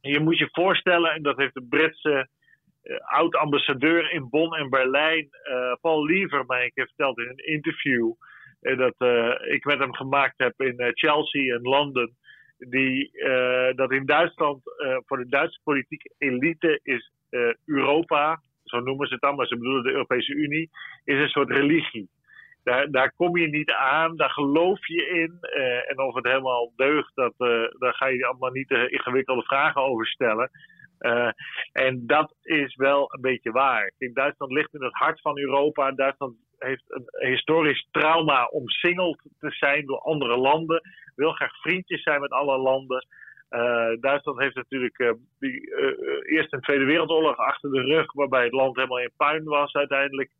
je 0.00 0.20
moet 0.20 0.38
je 0.38 0.48
voorstellen, 0.52 1.12
en 1.12 1.22
dat 1.22 1.36
heeft 1.36 1.54
de 1.54 1.66
Britse 1.68 2.28
uh, 2.82 2.96
oud-ambassadeur 2.98 4.12
in 4.12 4.28
Bonn 4.28 4.54
en 4.54 4.70
Berlijn, 4.70 5.28
uh, 5.50 5.72
Paul 5.80 6.04
Liever, 6.04 6.44
mij 6.46 6.70
verteld 6.74 7.18
in 7.18 7.28
een 7.28 7.46
interview. 7.46 8.12
dat 8.60 8.94
ik 9.48 9.64
met 9.64 9.78
hem 9.78 9.94
gemaakt 9.94 10.38
heb 10.38 10.60
in 10.60 10.90
Chelsea 10.94 11.54
en 11.54 11.62
Londen 11.62 12.16
die, 12.58 13.10
uh, 13.12 13.74
dat 13.74 13.92
in 13.92 14.06
Duitsland 14.06 14.60
uh, 14.66 14.96
voor 15.06 15.18
de 15.18 15.28
Duitse 15.28 15.60
politieke 15.64 16.14
elite 16.18 16.80
is 16.82 17.12
uh, 17.30 17.54
Europa, 17.64 18.40
zo 18.64 18.80
noemen 18.80 19.06
ze 19.06 19.12
het 19.12 19.22
dan, 19.22 19.36
maar 19.36 19.46
ze 19.46 19.56
bedoelen 19.56 19.82
de 19.82 19.90
Europese 19.90 20.32
Unie, 20.32 20.70
is 21.04 21.20
een 21.20 21.28
soort 21.28 21.50
religie. 21.50 22.08
Daar, 22.64 22.90
daar 22.90 23.12
kom 23.16 23.36
je 23.36 23.48
niet 23.48 23.70
aan, 23.72 24.16
daar 24.16 24.30
geloof 24.30 24.86
je 24.86 25.06
in. 25.06 25.38
en 25.88 25.98
of 25.98 26.14
het 26.14 26.26
helemaal 26.26 26.72
deugt, 26.76 27.14
dat, 27.14 27.34
daar 27.78 27.94
ga 27.94 28.06
je 28.06 28.26
allemaal 28.26 28.50
niet 28.50 28.70
ingewikkelde 28.70 29.42
vragen 29.42 29.82
over 29.82 30.06
stellen. 30.06 30.50
En 31.72 32.06
dat 32.06 32.34
is 32.42 32.74
wel 32.76 33.14
een 33.14 33.20
beetje 33.20 33.50
waar. 33.50 33.92
Duitsland 33.98 34.52
ligt 34.52 34.74
in 34.74 34.82
het 34.82 34.94
hart 34.94 35.20
van 35.20 35.38
Europa. 35.38 35.92
Duitsland 35.92 36.36
heeft 36.58 36.84
een 36.86 37.28
historisch 37.28 37.88
trauma 37.90 38.44
omsingeld 38.44 39.18
te 39.38 39.50
zijn 39.50 39.86
door 39.86 39.98
andere 39.98 40.36
landen. 40.36 40.82
Wil 41.14 41.32
graag 41.32 41.60
vriendjes 41.60 42.02
zijn 42.02 42.20
met 42.20 42.30
alle 42.30 42.58
landen. 42.58 43.06
Uh, 43.50 43.90
Duitsland 44.00 44.38
heeft 44.38 44.54
natuurlijk 44.54 44.98
uh, 44.98 45.10
die 45.38 45.76
Eerste 46.24 46.56
en 46.56 46.62
Tweede 46.62 46.84
Wereldoorlog 46.84 47.36
achter 47.36 47.70
de 47.70 47.80
rug, 47.80 48.12
waarbij 48.12 48.44
het 48.44 48.52
land 48.52 48.76
helemaal 48.76 49.00
in 49.00 49.12
puin 49.16 49.44
was 49.44 49.72
uiteindelijk. 49.72 50.30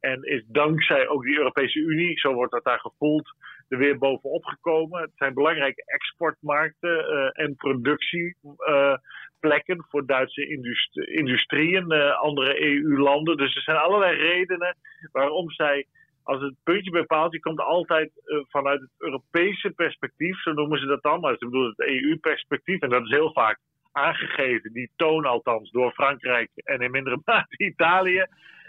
En 0.00 0.22
is 0.22 0.44
dankzij 0.46 1.08
ook 1.08 1.22
die 1.22 1.38
Europese 1.38 1.78
Unie, 1.78 2.18
zo 2.18 2.32
wordt 2.32 2.52
dat 2.52 2.64
daar 2.64 2.80
gevoeld, 2.80 3.34
er 3.68 3.78
weer 3.78 3.98
bovenop 3.98 4.44
gekomen. 4.44 5.00
Het 5.00 5.10
zijn 5.14 5.34
belangrijke 5.34 5.82
exportmarkten 5.86 7.32
en 7.32 7.54
productieplaatsen 7.56 9.02
plekken 9.48 9.86
voor 9.88 10.06
Duitse 10.06 10.46
industrieën, 10.94 11.92
andere 12.12 12.62
EU-landen. 12.62 13.36
Dus 13.36 13.56
er 13.56 13.62
zijn 13.62 13.76
allerlei 13.76 14.16
redenen 14.16 14.76
waarom 15.12 15.50
zij 15.50 15.86
als 16.22 16.42
het 16.42 16.54
puntje 16.62 16.90
bij 16.90 17.04
paaltje 17.04 17.40
komt 17.40 17.60
altijd 17.60 18.10
vanuit 18.48 18.80
het 18.80 18.90
Europese 18.98 19.70
perspectief, 19.70 20.42
zo 20.42 20.52
noemen 20.52 20.78
ze 20.78 20.86
dat 20.86 21.02
dan, 21.02 21.20
maar 21.20 21.36
ze 21.38 21.44
bedoelen 21.44 21.74
het 21.76 21.88
EU-perspectief. 21.88 22.80
En 22.80 22.88
dat 22.88 23.04
is 23.04 23.10
heel 23.10 23.32
vaak 23.32 23.58
aangegeven, 23.92 24.72
die 24.72 24.90
toon 24.96 25.24
althans, 25.24 25.70
door 25.70 25.92
Frankrijk 25.92 26.50
en 26.54 26.80
in 26.80 26.90
mindere 26.90 27.20
mate 27.24 27.56
Italië. 27.56 28.26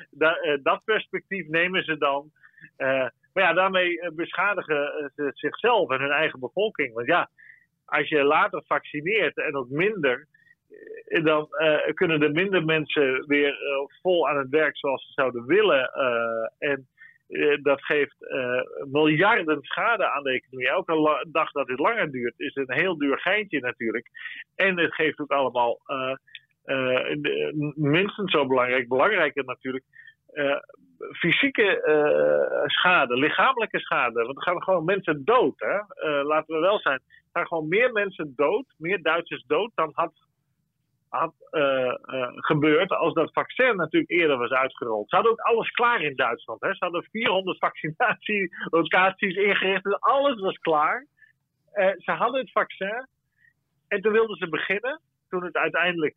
Da, 0.10 0.38
dat 0.64 0.82
perspectief 0.84 1.48
nemen 1.48 1.84
ze 1.84 1.98
dan. 1.98 2.32
Maar 3.36 3.44
ja, 3.44 3.54
daarmee 3.54 4.02
eh, 4.02 4.12
beschadigen 4.12 4.94
eh, 4.94 5.06
ze 5.16 5.32
zichzelf 5.34 5.90
en 5.90 6.00
hun 6.00 6.12
eigen 6.12 6.40
bevolking. 6.40 6.94
Want 6.94 7.08
ja, 7.08 7.30
als 7.86 8.10
je 8.10 8.24
later 8.24 8.64
vaccineert 8.68 9.38
en 9.38 9.56
ook 9.56 9.70
minder, 9.70 10.28
eh, 11.06 11.24
dan 11.24 11.48
kunnen 11.94 12.22
er 12.22 12.32
minder 12.32 12.66
mensen 12.66 13.28
weer 13.28 13.58
vol 14.02 14.30
aan 14.30 14.38
het 14.38 14.50
werk 14.50 14.78
zoals 14.78 15.06
ze 15.06 15.12
zouden 15.12 15.46
willen. 15.46 15.90
en 16.60 16.88
dat 17.62 17.84
geeft 17.84 18.16
miljarden 18.92 19.62
schade 19.62 20.06
aan 20.06 20.24
de 20.24 20.32
economie. 20.32 20.70
Elke 20.70 21.26
dag 21.32 21.52
dat 21.52 21.68
dit 21.68 21.80
langer 21.80 22.12
duurt, 22.12 22.40
is 22.40 22.56
een 22.56 22.74
heel 22.74 22.98
duur 22.98 23.20
geintje 23.20 23.60
natuurlijk. 23.60 24.10
En 24.56 24.80
het 24.80 24.94
geeft 24.94 25.20
ook 25.20 25.32
allemaal 25.32 25.80
minstens 27.76 28.32
zo 28.32 28.48
belangrijk, 28.48 28.88
belangrijker 28.88 29.44
natuurlijk, 29.46 29.86
fysieke 31.12 31.82
schade, 32.66 33.18
lichamelijke 33.18 33.80
schade. 33.80 34.24
Want 34.24 34.38
er 34.38 34.44
gaan 34.44 34.64
gewoon 34.64 34.86
mensen 34.86 35.22
dood. 35.26 35.54
Hè? 35.58 35.78
Laten 36.24 36.56
we 36.56 36.62
wel 36.62 36.80
zijn. 36.80 37.00
Er 37.00 37.32
gaan 37.32 37.48
gewoon 37.48 37.68
meer 37.68 37.92
mensen 37.92 38.34
dood, 38.36 38.66
meer 38.78 39.02
Duitsers 39.02 39.44
dood 39.48 39.72
dan 39.76 39.92
had, 39.94 40.14
had 41.20 41.34
uh, 41.52 41.94
gebeurd 42.36 42.92
als 42.92 43.14
dat 43.14 43.34
vaccin 43.34 43.76
natuurlijk 43.76 44.12
eerder 44.12 44.38
was 44.38 44.52
uitgerold. 44.52 45.10
Ze 45.10 45.16
hadden 45.16 45.34
ook 45.34 45.40
alles 45.40 45.70
klaar 45.70 46.02
in 46.02 46.16
Duitsland. 46.16 46.62
Hè? 46.62 46.74
Ze 46.74 46.84
hadden 46.84 47.08
400 47.12 47.58
vaccinatielocaties 47.58 49.36
ingericht. 49.36 50.00
Alles 50.00 50.40
was 50.40 50.58
klaar. 50.58 51.06
ze 51.98 52.12
hadden 52.12 52.42
het 52.42 52.52
vaccin. 52.52 53.08
En 53.88 54.02
toen 54.02 54.12
wilden 54.12 54.38
ze 54.38 54.50
beginnen. 54.50 55.02
Toen 55.30 55.44
het 55.44 55.56
uiteindelijk 55.56 56.16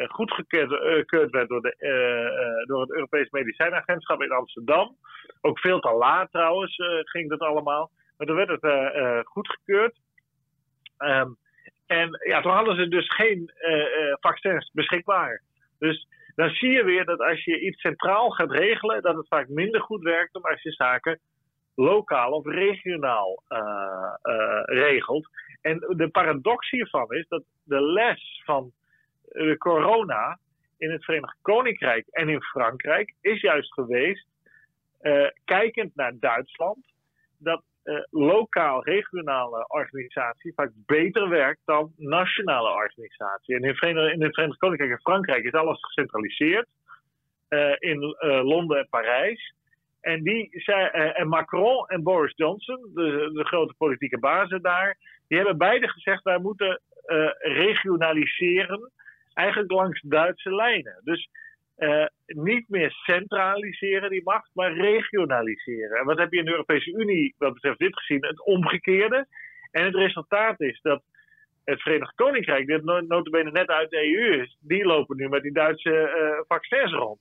eh, 0.00 0.08
goedgekeurd 0.08 0.72
eh, 1.12 1.30
werd 1.30 1.48
door, 1.48 1.62
de, 1.62 1.74
eh, 1.76 2.66
door 2.66 2.80
het 2.80 2.92
Europees 2.92 3.30
Medicijnagentschap 3.30 4.22
in 4.22 4.30
Amsterdam. 4.30 4.96
Ook 5.40 5.58
veel 5.58 5.80
te 5.80 5.92
laat 5.92 6.30
trouwens 6.30 6.76
ging 7.04 7.28
dat 7.28 7.40
allemaal. 7.40 7.90
Maar 8.16 8.26
toen 8.26 8.36
werd 8.36 8.60
het 8.60 9.26
goedgekeurd. 9.26 9.98
Um, 10.98 11.36
en 11.90 12.18
ja, 12.26 12.40
toen 12.40 12.52
hadden 12.52 12.76
ze 12.76 12.88
dus 12.88 13.14
geen 13.14 13.52
vaccins 14.20 14.70
beschikbaar. 14.72 15.42
Dus 15.78 16.06
dan 16.34 16.50
zie 16.50 16.70
je 16.70 16.84
weer 16.84 17.04
dat 17.04 17.20
als 17.20 17.44
je 17.44 17.60
iets 17.60 17.80
centraal 17.80 18.30
gaat 18.30 18.50
regelen, 18.50 19.02
dat 19.02 19.16
het 19.16 19.28
vaak 19.28 19.48
minder 19.48 19.80
goed 19.80 20.02
werkt 20.02 20.32
dan 20.32 20.42
als 20.42 20.62
je 20.62 20.70
zaken 20.70 21.20
lokaal 21.74 22.32
of 22.32 22.46
regionaal 22.46 23.42
uh, 23.48 24.62
regelt. 24.64 25.28
En 25.60 25.78
de 25.78 26.08
paradox 26.08 26.70
hiervan 26.70 27.12
is 27.12 27.28
dat 27.28 27.42
de 27.64 27.80
les 27.80 28.42
van 28.44 28.72
de 29.22 29.56
corona 29.58 30.38
in 30.78 30.90
het 30.90 31.04
Verenigd 31.04 31.36
Koninkrijk 31.42 32.06
en 32.10 32.28
in 32.28 32.42
Frankrijk 32.42 33.14
is 33.20 33.40
juist 33.40 33.72
geweest, 33.72 34.26
kijkend 35.44 35.94
naar 35.94 36.12
Duitsland, 36.18 36.86
dat 37.38 37.62
lokaal, 38.10 38.84
regionale 38.84 39.64
organisatie 39.68 40.52
vaak 40.54 40.70
beter 40.86 41.28
werkt 41.28 41.60
dan 41.64 41.92
nationale 41.96 42.68
organisatie. 42.68 43.54
En 43.56 43.62
in, 43.62 43.96
in 43.96 44.22
het 44.22 44.34
Verenigd 44.34 44.58
Koninkrijk 44.58 44.90
en 44.90 45.00
Frankrijk 45.00 45.44
is 45.44 45.52
alles 45.52 45.80
gecentraliseerd. 45.80 46.66
Uh, 47.48 47.72
in 47.78 48.16
Londen 48.42 48.78
en 48.78 48.86
Parijs. 48.90 49.54
En, 50.00 50.22
die 50.22 50.62
Macron 51.24 51.86
en 51.86 52.02
Boris 52.02 52.32
Johnson, 52.36 52.90
de, 52.94 53.30
de 53.32 53.44
grote 53.44 53.74
politieke 53.78 54.18
bazen 54.18 54.62
daar, 54.62 54.96
die 55.28 55.36
hebben 55.36 55.58
beide 55.58 55.88
gezegd: 55.88 56.22
wij 56.22 56.38
moeten 56.38 56.80
regionaliseren 57.38 58.90
eigenlijk 59.34 59.70
langs 59.70 60.00
Duitse 60.00 60.54
lijnen. 60.54 61.00
Dus 61.04 61.28
uh, 61.80 62.06
niet 62.26 62.68
meer 62.68 62.90
centraliseren 62.90 64.10
die 64.10 64.22
macht, 64.24 64.50
maar 64.54 64.72
regionaliseren. 64.72 65.98
En 65.98 66.04
wat 66.04 66.18
heb 66.18 66.32
je 66.32 66.38
in 66.38 66.44
de 66.44 66.50
Europese 66.50 66.92
Unie 66.92 67.34
wat 67.38 67.54
betreft 67.54 67.78
dit 67.78 67.98
gezien? 67.98 68.26
Het 68.26 68.44
omgekeerde. 68.44 69.26
En 69.70 69.84
het 69.84 69.94
resultaat 69.94 70.60
is 70.60 70.80
dat 70.82 71.02
het 71.64 71.82
Verenigd 71.82 72.14
Koninkrijk, 72.14 72.66
dit 72.66 72.82
notabene 72.82 73.50
net 73.50 73.68
uit 73.68 73.90
de 73.90 74.16
EU 74.16 74.42
is, 74.42 74.56
die 74.60 74.84
lopen 74.84 75.16
nu 75.16 75.28
met 75.28 75.42
die 75.42 75.52
Duitse 75.52 75.90
uh, 75.90 76.40
vaccins 76.48 76.92
rond. 76.92 77.20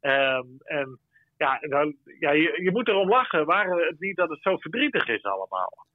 Um, 0.00 0.56
en 0.64 0.98
ja, 1.36 1.58
dan, 1.60 1.96
ja 2.18 2.30
je, 2.30 2.62
je 2.62 2.70
moet 2.70 2.88
erom 2.88 3.08
lachen. 3.08 3.46
Waren 3.46 3.86
het 3.86 4.00
niet 4.00 4.16
dat 4.16 4.28
het 4.28 4.42
zo 4.42 4.56
verdrietig 4.56 5.08
is 5.08 5.22
allemaal? 5.22 5.86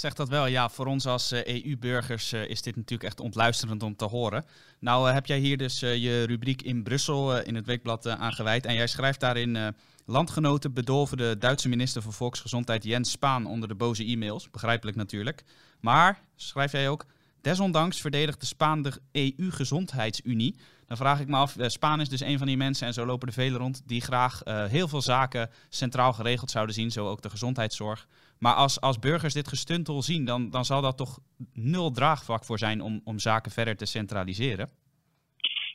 Zeg 0.00 0.14
dat 0.14 0.28
wel. 0.28 0.46
Ja, 0.46 0.68
voor 0.68 0.86
ons 0.86 1.06
als 1.06 1.32
EU-burgers 1.32 2.32
eh, 2.32 2.40
e 2.40 2.46
is 2.46 2.62
dit 2.62 2.76
natuurlijk 2.76 3.08
echt 3.08 3.20
ontluisterend 3.20 3.82
om 3.82 3.96
te 3.96 4.04
horen. 4.04 4.44
Nou 4.80 5.08
eh, 5.08 5.14
heb 5.14 5.26
jij 5.26 5.38
hier 5.38 5.56
dus 5.56 5.82
eh, 5.82 5.96
je 5.96 6.22
rubriek 6.22 6.62
in 6.62 6.82
Brussel 6.82 7.40
in 7.42 7.54
het 7.54 7.66
weekblad 7.66 8.08
aangeweid. 8.08 8.66
En 8.66 8.74
jij 8.74 8.86
schrijft 8.86 9.20
daarin... 9.20 9.74
Landgenoten 10.10 10.72
bedolven 10.72 11.16
de 11.16 11.36
Duitse 11.38 11.68
minister 11.68 12.02
van 12.02 12.12
Volksgezondheid 12.12 12.84
Jens 12.84 13.10
Spaan 13.10 13.46
onder 13.46 13.68
de 13.68 13.74
boze 13.74 14.04
e-mails. 14.04 14.50
Begrijpelijk 14.50 14.96
natuurlijk. 14.96 15.44
Maar, 15.80 16.20
schrijf 16.36 16.72
jij 16.72 16.88
ook, 16.88 17.06
desondanks 17.40 18.00
verdedigt 18.00 18.40
de 18.40 18.46
Spaan 18.46 18.82
de 18.82 18.92
EU-gezondheidsunie. 19.12 20.56
Dan 20.86 20.96
vraag 20.96 21.20
ik 21.20 21.28
me 21.28 21.36
af, 21.36 21.56
Spaan 21.58 22.00
is 22.00 22.08
dus 22.08 22.20
een 22.20 22.38
van 22.38 22.46
die 22.46 22.56
mensen, 22.56 22.86
en 22.86 22.92
zo 22.92 23.06
lopen 23.06 23.28
er 23.28 23.34
velen 23.34 23.60
rond, 23.60 23.82
die 23.86 24.00
graag 24.00 24.40
heel 24.44 24.88
veel 24.88 25.02
zaken 25.02 25.50
centraal 25.68 26.12
geregeld 26.12 26.50
zouden 26.50 26.74
zien, 26.74 26.90
zo 26.90 27.08
ook 27.08 27.22
de 27.22 27.30
gezondheidszorg. 27.30 28.06
Maar 28.38 28.54
als, 28.54 28.80
als 28.80 28.98
burgers 28.98 29.34
dit 29.34 29.48
gestuntel 29.48 30.02
zien, 30.02 30.24
dan, 30.24 30.50
dan 30.50 30.64
zal 30.64 30.82
dat 30.82 30.96
toch 30.96 31.18
nul 31.52 31.90
draagvlak 31.90 32.44
voor 32.44 32.58
zijn 32.58 32.80
om, 32.80 33.00
om 33.04 33.18
zaken 33.18 33.50
verder 33.50 33.76
te 33.76 33.86
centraliseren? 33.86 34.68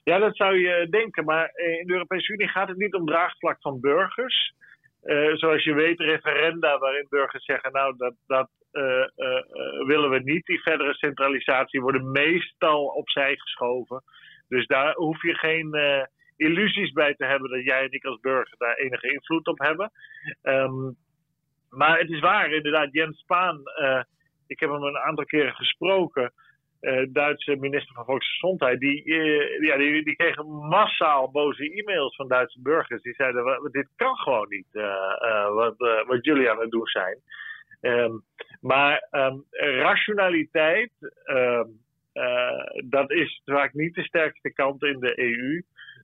Ja, 0.03 0.17
dat 0.17 0.35
zou 0.35 0.59
je 0.59 0.87
denken. 0.89 1.25
Maar 1.25 1.51
in 1.79 1.87
de 1.87 1.93
Europese 1.93 2.33
Unie 2.33 2.47
gaat 2.47 2.67
het 2.67 2.77
niet 2.77 2.93
om 2.93 3.05
draagvlak 3.05 3.61
van 3.61 3.79
burgers. 3.79 4.53
Uh, 5.03 5.35
zoals 5.35 5.63
je 5.63 5.73
weet, 5.73 5.99
referenda 5.99 6.77
waarin 6.77 7.05
burgers 7.09 7.45
zeggen: 7.45 7.71
Nou, 7.71 7.97
dat, 7.97 8.13
dat 8.27 8.49
willen 9.85 10.09
we 10.09 10.19
niet. 10.23 10.45
Die 10.45 10.61
verdere 10.61 10.93
centralisatie 10.93 11.81
worden 11.81 12.11
meestal 12.11 12.85
opzij 12.85 13.35
geschoven. 13.37 14.03
Dus 14.47 14.67
daar 14.67 14.93
hoef 14.93 15.21
je 15.21 15.33
geen 15.33 15.75
illusies 16.37 16.91
bij 16.91 17.13
te 17.15 17.25
hebben 17.25 17.49
dat 17.49 17.63
jij 17.63 17.83
en 17.83 17.91
ik 17.91 18.05
als 18.05 18.19
burger 18.19 18.57
daar 18.57 18.75
enige 18.75 19.13
invloed 19.13 19.47
op 19.47 19.59
hebben. 19.59 19.91
Um, 20.43 20.95
maar 21.75 21.99
het 21.99 22.09
is 22.09 22.19
waar, 22.19 22.51
inderdaad, 22.51 22.89
Jens 22.91 23.19
Spaan, 23.19 23.61
uh, 23.81 24.01
ik 24.47 24.59
heb 24.59 24.69
hem 24.69 24.83
een 24.83 24.97
aantal 24.97 25.25
keren 25.25 25.53
gesproken, 25.53 26.33
uh, 26.81 27.05
Duitse 27.09 27.55
minister 27.55 27.93
van 27.95 28.05
Volksgezondheid, 28.05 28.79
die, 28.79 29.05
uh, 29.05 29.61
ja, 29.61 29.77
die, 29.77 30.03
die 30.03 30.15
kregen 30.15 30.45
massaal 30.45 31.31
boze 31.31 31.71
e-mails 31.71 32.15
van 32.15 32.27
Duitse 32.27 32.61
burgers. 32.61 33.01
Die 33.01 33.13
zeiden, 33.13 33.69
dit 33.71 33.87
kan 33.95 34.15
gewoon 34.15 34.49
niet, 34.49 34.67
wat, 35.53 35.75
wat 36.07 36.25
jullie 36.25 36.49
aan 36.49 36.59
het 36.59 36.71
doen 36.71 36.87
zijn. 36.87 37.17
Um, 37.81 38.23
maar 38.61 39.07
um, 39.11 39.43
rationaliteit, 39.81 40.91
um, 41.25 41.81
dat 42.89 43.11
is 43.11 43.41
vaak 43.45 43.73
niet 43.73 43.95
de 43.95 44.03
sterkste 44.03 44.53
kant 44.53 44.83
in 44.83 44.99
de 44.99 45.19
EU. 45.19 45.61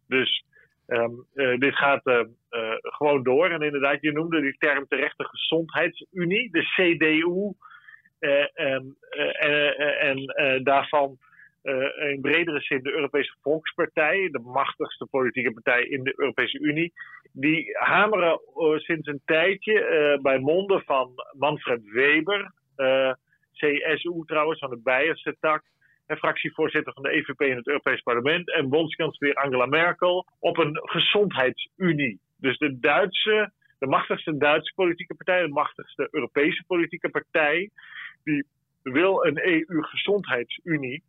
Dus 0.07 0.43
Um, 0.89 1.25
uh, 1.33 1.57
dit 1.57 1.75
gaat 1.75 2.05
uh, 2.07 2.15
uh, 2.51 2.73
gewoon 2.81 3.23
door. 3.23 3.49
En 3.49 3.61
inderdaad, 3.61 4.01
je 4.01 4.11
noemde 4.11 4.41
die 4.41 4.57
term 4.57 4.87
terecht 4.87 5.17
de 5.17 5.27
Gezondheidsunie, 5.27 6.51
de 6.51 6.61
CDU. 6.61 7.53
Um, 8.53 8.95
en 9.99 10.25
daarvan 10.63 11.17
in 12.11 12.21
bredere 12.21 12.59
zin 12.59 12.83
de 12.83 12.91
Europese 12.91 13.35
Volkspartij, 13.41 14.29
de 14.31 14.39
machtigste 14.39 15.05
politieke 15.05 15.51
partij 15.51 15.83
in 15.83 16.03
de 16.03 16.13
Europese 16.15 16.59
Unie. 16.59 16.93
Die 17.31 17.77
hameren 17.77 18.39
sinds 18.75 19.07
een 19.07 19.21
tijdje 19.25 20.19
bij 20.21 20.39
monden 20.39 20.81
van 20.81 21.11
Manfred 21.37 21.83
Weber, 21.83 22.53
CSU 23.53 24.23
trouwens, 24.25 24.59
van 24.59 24.69
de 24.69 24.81
Beierse 24.83 25.35
tak 25.39 25.63
fractievoorzitter 26.17 26.93
van 26.93 27.03
de 27.03 27.09
EVP 27.09 27.41
in 27.41 27.55
het 27.55 27.67
Europees 27.67 28.01
Parlement, 28.01 28.53
en 28.53 28.69
bondskanselier 28.69 29.33
Angela 29.33 29.65
Merkel 29.65 30.25
op 30.39 30.57
een 30.57 30.79
gezondheidsunie. 30.83 32.19
Dus 32.37 32.57
de 32.57 32.79
Duitse, 32.79 33.51
de 33.79 33.87
machtigste 33.87 34.37
Duitse 34.37 34.73
politieke 34.75 35.15
partij, 35.15 35.41
de 35.41 35.53
machtigste 35.53 36.07
Europese 36.11 36.63
politieke 36.67 37.09
partij, 37.09 37.69
die 38.23 38.45
wil 38.83 39.25
een 39.25 39.47
EU-gezondheidsunie. 39.47 41.03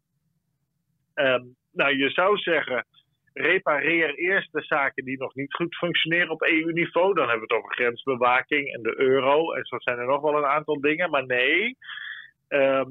Um, 1.14 1.57
nou, 1.73 1.97
je 1.97 2.11
zou 2.11 2.37
zeggen, 2.37 2.87
repareer 3.33 4.14
eerst 4.14 4.52
de 4.52 4.62
zaken 4.62 5.04
die 5.04 5.19
nog 5.19 5.35
niet 5.35 5.54
goed 5.54 5.76
functioneren 5.76 6.30
op 6.30 6.42
EU-niveau. 6.42 7.14
Dan 7.14 7.28
hebben 7.28 7.49
we 7.49 7.54
het 7.54 7.62
over 7.62 7.75
grensbewaking 7.75 8.75
en 8.75 8.83
de 8.83 9.00
euro. 9.00 9.52
En 9.52 9.64
zo 9.64 9.78
zijn 9.78 9.99
er 9.99 10.07
nog 10.07 10.21
wel 10.21 10.37
een 10.37 10.45
aantal 10.45 10.80
dingen. 10.80 11.11
Maar 11.11 11.26
nee, 11.26 11.76
Ehm, 12.50 12.90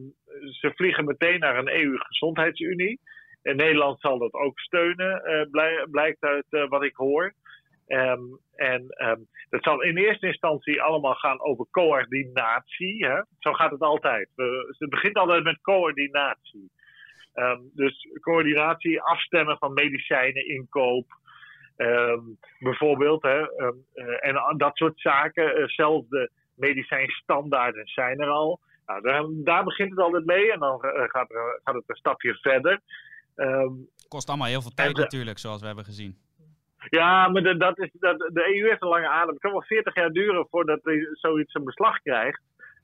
ze 0.51 0.72
vliegen 0.75 1.06
meteen 1.06 1.39
naar 1.39 1.58
een 1.58 1.70
EU-gezondheidsunie. 1.70 3.00
En 3.42 3.56
Nederland 3.56 4.00
zal 4.00 4.18
dat 4.18 4.34
ook 4.34 4.60
steunen, 4.60 5.22
blijkt 5.92 6.24
uit 6.24 6.46
wat 6.70 6.84
ik 6.84 6.96
hoor. 6.96 7.34
Ehm, 7.88 8.22
en 8.56 8.82
um, 9.08 9.28
dat 9.50 9.63
zal 9.63 9.82
in 9.82 9.98
eerste 9.98 10.28
instantie 10.28 10.82
allemaal 10.82 11.13
gaan 11.13 11.42
over 11.42 11.66
coördinatie. 11.72 13.06
Hè? 13.06 13.22
Zo 13.39 13.54
gaat 13.54 13.72
het 13.72 13.82
altijd. 13.82 14.30
het 14.78 14.89
begint 14.89 15.16
altijd 15.16 15.44
met 15.44 15.62
coördinatie. 15.62 16.72
Dus 17.74 18.08
coördinatie, 18.22 19.01
afstemmen 19.01 19.58
van 19.58 19.74
medicijnen, 19.74 20.48
inkoop. 20.48 21.06
bijvoorbeeld. 22.60 23.22
Hè? 23.22 23.39
Uh, 23.39 23.68
en 24.20 24.58
dat 24.58 24.78
soort 24.78 25.00
zaken. 25.00 25.60
Uh, 25.60 25.68
zelfs 25.68 26.10
de 26.10 26.32
medicijnstandaarden 26.56 27.88
zijn 27.88 28.20
er 28.20 28.30
al. 28.30 28.60
Nou, 28.89 29.01
daar, 29.01 29.25
daar, 29.29 29.63
begint 29.63 29.89
het 29.89 30.00
altijd 30.00 30.25
mee. 30.25 30.51
En 30.51 30.60
dan 30.60 30.86
uh, 30.86 30.91
gaat, 30.91 31.27
gaat, 31.63 31.75
het 31.75 31.84
een 31.88 31.96
stapje 31.96 32.36
verder. 32.36 32.79
Kost 34.08 34.27
allemaal 34.27 34.48
heel 34.48 34.62
veel 34.62 34.74
tijd 34.75 34.98
natuurlijk, 34.98 35.38
zoals 35.38 35.60
we 35.60 35.67
hebben 35.67 35.86
gezien. 35.86 36.17
Ja, 36.89 37.27
maar 37.27 37.41
de, 37.41 37.58
dat 37.58 37.79
is, 37.79 37.89
dat, 37.93 38.17
de 38.17 38.55
EU 38.55 38.67
heeft 38.67 38.81
een 38.81 38.88
lange 38.88 39.10
adem. 39.10 39.29
Het 39.29 39.39
kan 39.39 39.51
wel 39.51 39.63
40 39.63 39.96
jaar 39.96 40.12
duren 40.12 40.48
voordat 40.50 40.79
zoiets 41.12 41.53
een 41.53 41.63
beslag 41.63 42.01
krijgt. 42.01 42.41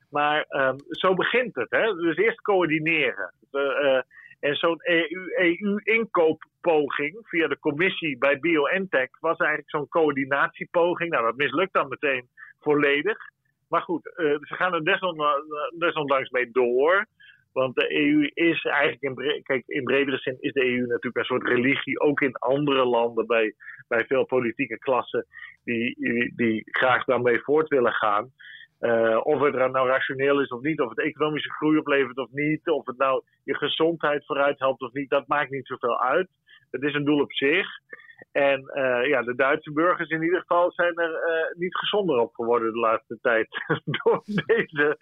Maar 0.09 0.45
um, 0.49 0.75
zo 0.89 1.13
begint 1.13 1.55
het. 1.55 1.69
Hè? 1.69 1.95
Dus 1.95 2.17
eerst 2.17 2.41
coördineren. 2.41 3.33
Uh, 3.51 4.01
en 4.39 4.55
zo'n 4.55 4.79
EU-inkooppoging 4.83 7.13
EU 7.13 7.21
via 7.23 7.47
de 7.47 7.59
commissie 7.59 8.17
bij 8.17 8.39
BioNTech 8.39 9.09
was 9.19 9.37
eigenlijk 9.37 9.69
zo'n 9.69 9.87
coördinatiepoging. 9.87 11.11
Nou, 11.11 11.25
dat 11.25 11.35
mislukt 11.35 11.73
dan 11.73 11.87
meteen 11.87 12.27
volledig. 12.59 13.17
Maar 13.67 13.81
goed, 13.81 14.05
uh, 14.05 14.37
ze 14.41 14.55
gaan 14.55 14.73
er 14.73 14.83
desondanks 15.77 16.29
mee 16.29 16.51
door. 16.51 17.05
Want 17.53 17.75
de 17.75 17.95
EU 17.99 18.29
is 18.33 18.63
eigenlijk, 18.65 19.01
in, 19.01 19.43
kijk, 19.43 19.63
in 19.67 19.83
bredere 19.83 20.17
zin 20.17 20.37
is 20.39 20.53
de 20.53 20.65
EU 20.65 20.79
natuurlijk 20.79 21.17
een 21.17 21.23
soort 21.23 21.47
religie, 21.47 21.99
ook 21.99 22.21
in 22.21 22.35
andere 22.35 22.85
landen, 22.85 23.27
bij, 23.27 23.53
bij 23.87 24.05
veel 24.05 24.25
politieke 24.25 24.77
klassen, 24.77 25.25
die, 25.63 25.95
die, 26.35 26.61
graag 26.65 27.03
daarmee 27.03 27.39
voort 27.39 27.67
willen 27.67 27.93
gaan. 27.93 28.31
Uh, 28.79 29.19
of 29.23 29.41
het 29.41 29.71
nou 29.71 29.87
rationeel 29.87 30.41
is 30.41 30.49
of 30.49 30.61
niet, 30.61 30.79
of 30.79 30.89
het 30.89 30.99
economische 30.99 31.51
groei 31.51 31.77
oplevert 31.77 32.17
of 32.17 32.31
niet, 32.31 32.67
of 32.67 32.85
het 32.85 32.97
nou 32.97 33.23
je 33.43 33.55
gezondheid 33.55 34.25
vooruit 34.25 34.59
helpt 34.59 34.81
of 34.81 34.93
niet, 34.93 35.09
dat 35.09 35.27
maakt 35.27 35.51
niet 35.51 35.67
zoveel 35.67 36.01
uit. 36.01 36.29
Het 36.71 36.83
is 36.83 36.93
een 36.93 37.05
doel 37.05 37.19
op 37.19 37.33
zich. 37.33 37.67
En 38.31 38.59
uh, 38.73 39.07
ja, 39.07 39.21
de 39.21 39.35
Duitse 39.35 39.71
burgers 39.71 40.09
in 40.09 40.23
ieder 40.23 40.39
geval 40.39 40.71
zijn 40.71 40.97
er 40.97 41.11
uh, 41.11 41.59
niet 41.59 41.75
gezonder 41.75 42.19
op 42.19 42.33
geworden 42.33 42.73
de 42.73 42.79
laatste 42.79 43.17
tijd 43.21 43.47
door 44.03 44.21
deze, 44.25 44.97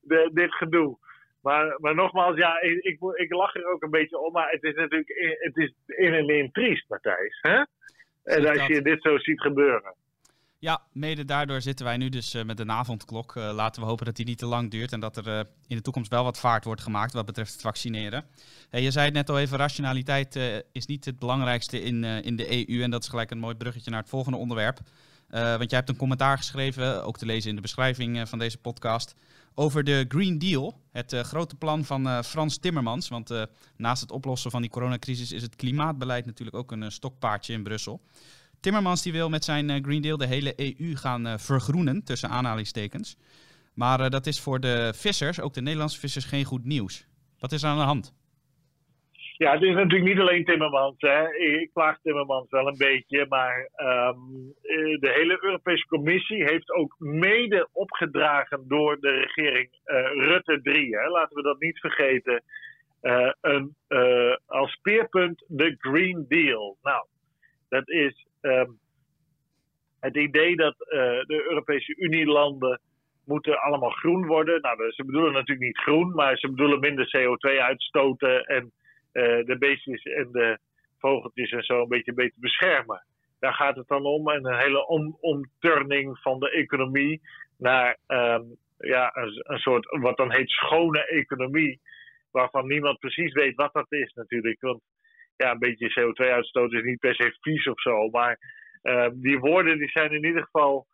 de, 0.00 0.30
dit 0.32 0.54
gedoe. 0.54 0.98
Maar, 1.42 1.76
maar 1.80 1.94
nogmaals, 1.94 2.36
ja, 2.36 2.60
ik, 2.60 2.82
ik, 2.82 2.98
ik, 3.14 3.32
lach 3.32 3.54
er 3.54 3.72
ook 3.72 3.82
een 3.82 3.90
beetje 3.90 4.18
om. 4.18 4.32
Maar 4.32 4.50
het 4.50 4.62
is 4.62 4.74
natuurlijk 4.74 5.38
het 5.38 5.56
is 5.56 5.74
in 5.86 6.14
en 6.14 6.28
in 6.28 6.50
triest, 6.52 6.88
Matthijs. 6.88 7.38
Hè? 7.40 7.62
En 8.24 8.46
als 8.46 8.66
je 8.66 8.82
dit 8.82 9.02
zo 9.02 9.18
ziet 9.18 9.40
gebeuren. 9.40 9.94
Ja, 10.66 10.82
mede 10.92 11.24
daardoor 11.24 11.60
zitten 11.60 11.84
wij 11.84 11.96
nu 11.96 12.08
dus 12.08 12.34
uh, 12.34 12.44
met 12.44 12.60
een 12.60 12.70
avondklok. 12.70 13.34
Uh, 13.34 13.50
laten 13.54 13.82
we 13.82 13.88
hopen 13.88 14.04
dat 14.04 14.16
die 14.16 14.24
niet 14.24 14.38
te 14.38 14.46
lang 14.46 14.70
duurt 14.70 14.92
en 14.92 15.00
dat 15.00 15.16
er 15.16 15.28
uh, 15.28 15.38
in 15.66 15.76
de 15.76 15.82
toekomst 15.82 16.10
wel 16.10 16.24
wat 16.24 16.38
vaart 16.38 16.64
wordt 16.64 16.80
gemaakt 16.80 17.12
wat 17.12 17.26
betreft 17.26 17.52
het 17.52 17.60
vaccineren. 17.60 18.24
Je 18.70 18.90
zei 18.90 19.04
het 19.04 19.14
net 19.14 19.30
al 19.30 19.38
even, 19.38 19.58
rationaliteit 19.58 20.38
is 20.72 20.86
niet 20.86 21.04
het 21.04 21.18
belangrijkste 21.18 21.82
in, 21.82 22.04
in 22.04 22.36
de 22.36 22.68
EU 22.68 22.82
en 22.82 22.90
dat 22.90 23.02
is 23.02 23.08
gelijk 23.08 23.30
een 23.30 23.38
mooi 23.38 23.54
bruggetje 23.54 23.90
naar 23.90 24.00
het 24.00 24.08
volgende 24.08 24.38
onderwerp. 24.38 24.80
want 25.30 25.70
jij 25.70 25.78
hebt 25.78 25.88
een 25.88 25.96
commentaar 25.96 26.36
geschreven, 26.36 27.04
ook 27.04 27.18
te 27.18 27.26
lezen 27.26 27.50
in 27.50 27.56
de 27.56 27.62
beschrijving 27.62 28.28
van 28.28 28.38
deze 28.38 28.58
podcast, 28.58 29.14
over 29.54 29.84
de 29.84 30.04
Green 30.08 30.38
Deal, 30.38 30.80
het 30.92 31.14
grote 31.14 31.54
plan 31.54 31.84
van 31.84 32.24
Frans 32.24 32.58
Timmermans. 32.58 33.08
Want 33.08 33.46
naast 33.76 34.00
het 34.00 34.10
oplossen 34.10 34.50
van 34.50 34.60
die 34.60 34.70
coronacrisis 34.70 35.32
is 35.32 35.42
het 35.42 35.56
klimaatbeleid 35.56 36.26
natuurlijk 36.26 36.56
ook 36.56 36.72
een 36.72 36.92
stokpaardje 36.92 37.52
in 37.52 37.62
Brussel. 37.62 38.00
Timmermans 38.66 39.02
die 39.02 39.12
wil 39.12 39.28
met 39.28 39.44
zijn 39.44 39.84
Green 39.84 40.02
Deal 40.02 40.16
de 40.16 40.26
hele 40.26 40.52
EU 40.56 40.96
gaan 40.96 41.38
vergroenen, 41.38 42.04
tussen 42.04 42.28
aanhalingstekens. 42.28 43.18
Maar 43.74 44.10
dat 44.10 44.26
is 44.26 44.40
voor 44.40 44.60
de 44.60 44.92
vissers, 44.94 45.40
ook 45.40 45.54
de 45.54 45.60
Nederlandse 45.60 46.00
vissers, 46.00 46.24
geen 46.24 46.44
goed 46.44 46.64
nieuws. 46.64 47.06
Wat 47.38 47.52
is 47.52 47.62
er 47.62 47.68
aan 47.68 47.78
de 47.78 47.82
hand? 47.82 48.14
Ja, 49.36 49.52
het 49.52 49.62
is 49.62 49.74
natuurlijk 49.74 50.04
niet 50.04 50.18
alleen 50.18 50.44
Timmermans. 50.44 50.94
Hè. 50.98 51.34
Ik 51.34 51.70
klaag 51.72 52.00
Timmermans 52.02 52.50
wel 52.50 52.66
een 52.66 52.78
beetje. 52.78 53.26
Maar 53.28 53.70
um, 53.76 54.54
de 55.00 55.12
hele 55.14 55.38
Europese 55.40 55.86
Commissie 55.86 56.44
heeft 56.44 56.70
ook 56.70 56.94
mede 56.98 57.68
opgedragen 57.72 58.68
door 58.68 59.00
de 59.00 59.10
regering 59.10 59.68
Rutte 60.14 60.60
3. 60.62 60.96
Hè. 60.96 61.08
Laten 61.08 61.36
we 61.36 61.42
dat 61.42 61.60
niet 61.60 61.78
vergeten. 61.78 62.42
Een, 63.40 63.76
als 64.46 64.72
speerpunt 64.72 65.44
de 65.46 65.74
Green 65.78 66.24
Deal. 66.28 66.76
Nou, 66.82 67.06
dat 67.68 67.88
is 67.88 68.25
het 70.00 70.16
idee 70.16 70.56
dat 70.56 70.76
de 71.26 71.46
Europese 71.48 71.96
Unie-landen 71.96 72.80
moeten 73.26 73.60
allemaal 73.60 73.90
groen 73.90 74.26
worden. 74.26 74.60
Nou, 74.60 74.92
ze 74.92 75.04
bedoelen 75.04 75.32
natuurlijk 75.32 75.66
niet 75.66 75.78
groen, 75.78 76.14
maar 76.14 76.36
ze 76.36 76.50
bedoelen 76.50 76.80
minder 76.80 77.06
CO2 77.16 77.60
uitstoten 77.60 78.44
en 78.44 78.72
eh, 79.12 79.44
de 79.44 79.56
beestjes 79.58 80.02
en 80.02 80.28
de 80.32 80.58
vogeltjes 80.98 81.50
en 81.50 81.62
zo 81.62 81.80
een 81.82 81.88
beetje 81.88 82.14
beter 82.14 82.40
beschermen. 82.40 83.04
Daar 83.38 83.54
gaat 83.54 83.76
het 83.76 83.88
dan 83.88 84.04
om. 84.04 84.30
En 84.30 84.46
een 84.46 84.58
hele 84.58 84.86
om, 84.86 85.16
omturning 85.20 86.18
van 86.18 86.38
de 86.38 86.50
economie 86.50 87.20
naar 87.58 87.98
um, 88.06 88.56
ja, 88.78 89.10
een, 89.14 89.42
een, 89.42 89.58
soort 89.58 89.98
wat 90.00 90.16
dan 90.16 90.32
heet 90.32 90.50
schone 90.50 91.06
economie. 91.06 91.80
Waarvan 92.30 92.66
niemand 92.66 92.98
precies 92.98 93.32
weet 93.32 93.54
wat 93.54 93.72
dat 93.72 93.92
is 93.92 94.12
natuurlijk. 94.12 94.60
Want 94.60 94.80
ja, 95.36 95.50
een 95.50 95.58
beetje 95.58 96.00
CO2-uitstoot 96.00 96.72
is 96.72 96.82
niet 96.82 96.98
per 96.98 97.14
se 97.14 97.36
vies 97.40 97.66
of 97.66 97.80
zo. 97.80 98.08
Maar 98.08 98.38
uh, 98.82 99.08
die 99.12 99.38
woorden 99.38 99.78
die 99.78 99.90
zijn 99.90 100.12
in 100.12 100.24
ieder 100.24 100.42
geval 100.42 100.86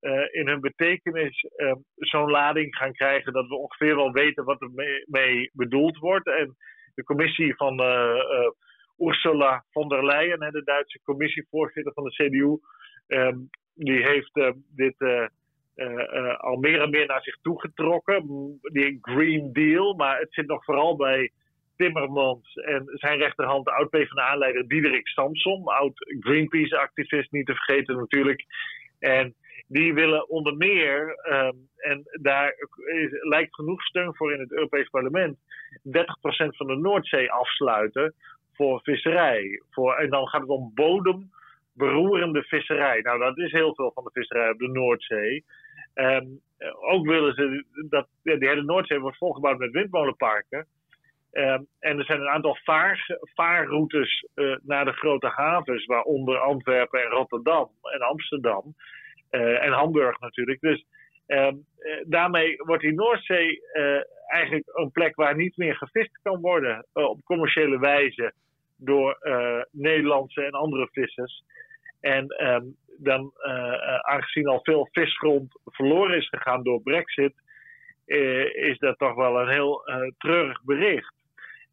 uh, 0.00 0.26
in 0.30 0.48
hun 0.48 0.60
betekenis 0.60 1.44
uh, 1.56 1.72
zo'n 1.94 2.30
lading 2.30 2.76
gaan 2.76 2.92
krijgen 2.92 3.32
dat 3.32 3.48
we 3.48 3.56
ongeveer 3.56 3.96
wel 3.96 4.12
weten 4.12 4.44
wat 4.44 4.62
er 4.62 4.70
mee, 5.04 5.50
bedoeld 5.52 5.98
wordt. 5.98 6.26
En 6.26 6.56
de 6.98 7.04
commissie 7.04 7.56
van 7.56 7.80
eh, 7.80 8.18
eh, 8.18 8.50
Ursula 8.98 9.64
von 9.70 9.88
der 9.88 10.04
Leyen, 10.04 10.38
de 10.38 10.62
Duitse 10.64 11.00
commissievoorzitter 11.02 11.92
van 11.92 12.04
de 12.04 12.10
CDU, 12.10 12.58
ehm, 13.06 13.38
die 13.74 14.06
heeft 14.06 14.36
eh, 14.36 14.50
dit 14.76 14.94
al 16.36 16.56
meer 16.56 16.80
en 16.80 16.90
meer 16.90 17.06
naar 17.06 17.22
zich 17.22 17.36
toe 17.42 17.60
getrokken. 17.60 18.26
Die 18.62 18.98
Green 19.00 19.52
Deal, 19.52 19.94
maar 19.94 20.18
het 20.18 20.32
zit 20.32 20.46
nog 20.46 20.64
vooral 20.64 20.96
bij 20.96 21.30
Timmermans 21.78 22.54
en 22.54 22.82
zijn 22.92 23.18
rechterhand, 23.18 23.64
de 23.64 23.72
oud-PVDA-leider 23.72 24.68
Diederik 24.68 25.06
Samson, 25.08 25.64
oud-Greenpeace-activist 25.64 27.32
niet 27.32 27.46
te 27.46 27.54
vergeten 27.54 27.96
natuurlijk. 27.96 28.44
En 28.98 29.34
die 29.66 29.94
willen 29.94 30.28
onder 30.28 30.56
meer, 30.56 31.18
um, 31.32 31.68
en 31.76 32.02
daar 32.20 32.54
lijkt 33.20 33.54
genoeg 33.54 33.82
steun 33.82 34.14
voor 34.14 34.32
in 34.32 34.40
het 34.40 34.52
Europees 34.52 34.88
Parlement, 34.88 35.38
30% 35.82 36.56
van 36.56 36.66
de 36.66 36.76
Noordzee 36.76 37.32
afsluiten 37.32 38.14
voor 38.54 38.80
visserij. 38.82 39.62
Voor, 39.70 39.94
en 39.94 40.10
dan 40.10 40.28
gaat 40.28 40.40
het 40.40 40.50
om 40.50 40.72
bodemberoerende 40.74 42.42
visserij. 42.42 43.00
Nou, 43.00 43.18
dat 43.18 43.38
is 43.38 43.52
heel 43.52 43.74
veel 43.74 43.90
van 43.94 44.04
de 44.04 44.10
visserij 44.12 44.50
op 44.50 44.58
de 44.58 44.68
Noordzee. 44.68 45.44
Um, 45.94 46.40
ook 46.80 47.06
willen 47.06 47.34
ze 47.34 47.64
dat 47.88 48.08
die 48.22 48.48
hele 48.48 48.62
Noordzee 48.62 49.00
wordt 49.00 49.16
volgebouwd 49.16 49.58
met 49.58 49.70
windmolenparken. 49.70 50.66
Um, 51.32 51.66
en 51.78 51.98
er 51.98 52.04
zijn 52.04 52.20
een 52.20 52.28
aantal 52.28 52.56
vaar, 52.64 53.18
vaarroutes 53.34 54.26
uh, 54.34 54.56
naar 54.62 54.84
de 54.84 54.92
grote 54.92 55.28
havens, 55.28 55.86
waaronder 55.86 56.38
Antwerpen 56.38 57.02
en 57.02 57.10
Rotterdam 57.10 57.70
en 57.82 58.00
Amsterdam. 58.00 58.74
Uh, 59.30 59.64
en 59.64 59.72
Hamburg 59.72 60.20
natuurlijk. 60.20 60.60
Dus 60.60 60.84
uh, 61.26 61.52
daarmee 62.06 62.56
wordt 62.56 62.82
die 62.82 62.94
Noordzee 62.94 63.60
uh, 63.72 64.00
eigenlijk 64.26 64.70
een 64.72 64.90
plek 64.90 65.14
waar 65.14 65.36
niet 65.36 65.56
meer 65.56 65.76
gevist 65.76 66.18
kan 66.22 66.40
worden 66.40 66.86
op 66.92 67.24
commerciële 67.24 67.78
wijze 67.78 68.32
door 68.76 69.18
Nederlandse 69.70 70.44
en 70.44 70.52
andere 70.52 70.88
vissers. 70.92 71.42
En 72.00 72.46
um, 72.46 72.76
dan, 72.98 73.32
aangezien 74.00 74.46
al 74.46 74.60
veel 74.62 74.88
visgrond 74.92 75.60
verloren 75.64 76.16
is 76.16 76.28
gegaan 76.28 76.62
door 76.62 76.82
Brexit, 76.82 77.34
is 78.52 78.78
dat 78.78 78.98
toch 78.98 79.14
wel 79.14 79.40
een 79.40 79.48
heel 79.48 79.82
treurig 80.18 80.62
bericht. 80.62 81.14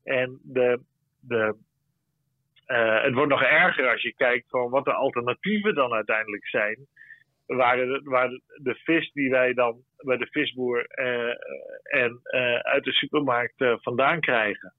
En 0.05 0.39
de, 0.43 0.79
de, 1.19 1.55
het 3.05 3.13
wordt 3.13 3.31
nog 3.31 3.41
erger 3.41 3.89
als 3.89 4.01
je 4.01 4.13
kijkt 4.15 4.49
van 4.49 4.69
wat 4.69 4.85
de 4.85 4.93
alternatieven 4.93 5.75
dan 5.75 5.93
uiteindelijk 5.93 6.47
zijn 6.47 6.87
waar 7.45 7.75
de, 7.75 8.01
waar 8.03 8.29
de 8.55 8.75
vis 8.75 9.11
die 9.13 9.29
wij 9.29 9.53
dan 9.53 9.83
bij 9.97 10.17
de 10.17 10.27
visboer 10.31 10.87
uh, 10.99 12.01
en 12.01 12.19
uh, 12.23 12.55
uit 12.55 12.83
de 12.83 12.91
supermarkt 12.91 13.65
vandaan 13.81 14.19
krijgen. 14.19 14.73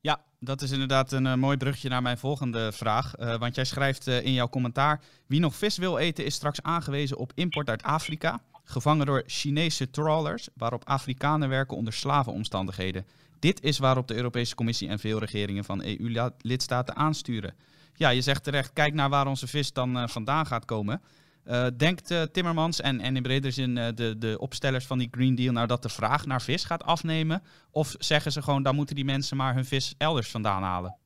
Ja, 0.00 0.20
dat 0.40 0.60
is 0.60 0.72
inderdaad 0.72 1.12
een 1.12 1.38
mooi 1.38 1.56
brugje 1.56 1.88
naar 1.88 2.02
mijn 2.02 2.18
volgende 2.18 2.72
vraag. 2.72 3.12
want 3.38 3.54
jij 3.54 3.64
schrijft 3.64 4.06
in 4.06 4.32
jouw 4.32 4.48
commentaar: 4.48 5.00
Wie 5.26 5.40
nog 5.40 5.54
vis 5.54 5.78
wil 5.78 5.98
eten, 5.98 6.24
is 6.24 6.34
straks 6.34 6.62
aangewezen 6.62 7.16
op 7.16 7.32
import 7.34 7.68
uit 7.68 7.82
Afrika. 7.82 8.38
gevangen 8.64 9.06
door 9.06 9.22
Chinese 9.26 9.90
trawlers 9.90 10.48
waarop 10.56 10.84
Afrikanen 10.84 11.48
werken 11.48 11.76
onder 11.76 11.92
slavenomstandigheden. 11.92 13.06
Dit 13.40 13.62
is 13.62 13.78
waarop 13.78 14.06
de 14.06 14.14
Europese 14.14 14.54
Commissie 14.54 14.88
en 14.88 14.98
veel 14.98 15.18
regeringen 15.18 15.64
van 15.64 15.82
EU-lidstaten 15.84 16.96
aansturen. 16.96 17.54
Ja, 17.94 18.10
je 18.10 18.20
zegt 18.20 18.44
terecht, 18.44 18.72
kijk 18.72 18.94
naar 18.94 19.08
waar 19.08 19.26
onze 19.26 19.46
vis 19.46 19.72
dan 19.72 19.96
uh, 19.96 20.06
vandaan 20.06 20.46
gaat 20.46 20.64
komen. 20.64 21.00
Uh, 21.46 21.66
denkt 21.78 22.10
uh, 22.10 22.22
Timmermans 22.22 22.80
en, 22.80 23.00
en 23.00 23.16
in 23.16 23.22
breder 23.22 23.52
zin 23.52 23.74
de, 23.74 24.18
de 24.18 24.36
opstellers 24.38 24.86
van 24.86 24.98
die 24.98 25.08
Green 25.10 25.34
Deal 25.34 25.52
nou 25.52 25.66
dat 25.66 25.82
de 25.82 25.88
vraag 25.88 26.26
naar 26.26 26.42
vis 26.42 26.64
gaat 26.64 26.82
afnemen? 26.82 27.42
Of 27.70 27.94
zeggen 27.98 28.32
ze 28.32 28.42
gewoon, 28.42 28.62
dan 28.62 28.74
moeten 28.74 28.94
die 28.94 29.04
mensen 29.04 29.36
maar 29.36 29.54
hun 29.54 29.64
vis 29.64 29.94
elders 29.98 30.30
vandaan 30.30 30.62
halen? 30.62 30.96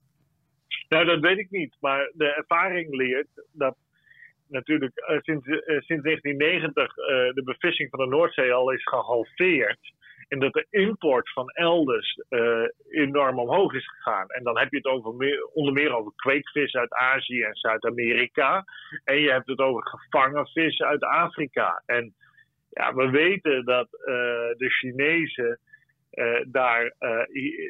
Nou, 0.88 1.04
dat 1.04 1.20
weet 1.20 1.38
ik 1.38 1.50
niet. 1.50 1.76
Maar 1.80 2.10
de 2.14 2.34
ervaring 2.34 2.94
leert 2.94 3.28
dat 3.52 3.76
natuurlijk 4.48 4.92
sinds, 5.22 5.46
sinds 5.64 6.02
1990 6.02 6.94
de 7.34 7.42
bevissing 7.44 7.90
van 7.90 7.98
de 7.98 8.06
Noordzee 8.06 8.52
al 8.52 8.70
is 8.70 8.82
gehalveerd. 8.82 9.92
En 10.28 10.38
dat 10.38 10.52
de 10.52 10.66
import 10.70 11.32
van 11.32 11.48
elders 11.48 12.20
uh, 12.30 12.68
enorm 12.90 13.38
omhoog 13.38 13.74
is 13.74 13.88
gegaan. 13.88 14.28
En 14.28 14.44
dan 14.44 14.58
heb 14.58 14.70
je 14.70 14.76
het 14.76 14.86
over 14.86 15.14
meer, 15.14 15.48
onder 15.52 15.72
meer 15.72 15.94
over 15.96 16.12
kweekvis 16.16 16.74
uit 16.74 16.92
Azië 16.92 17.42
en 17.42 17.54
Zuid-Amerika. 17.54 18.64
En 19.04 19.20
je 19.20 19.30
hebt 19.30 19.46
het 19.46 19.58
over 19.58 19.86
gevangen 19.86 20.46
vis 20.46 20.82
uit 20.82 21.02
Afrika. 21.02 21.82
En 21.86 22.14
ja, 22.70 22.94
we 22.94 23.10
weten 23.10 23.64
dat 23.64 23.88
uh, 23.92 24.14
de 24.56 24.70
Chinezen 24.70 25.58
uh, 26.12 26.40
daar 26.46 26.94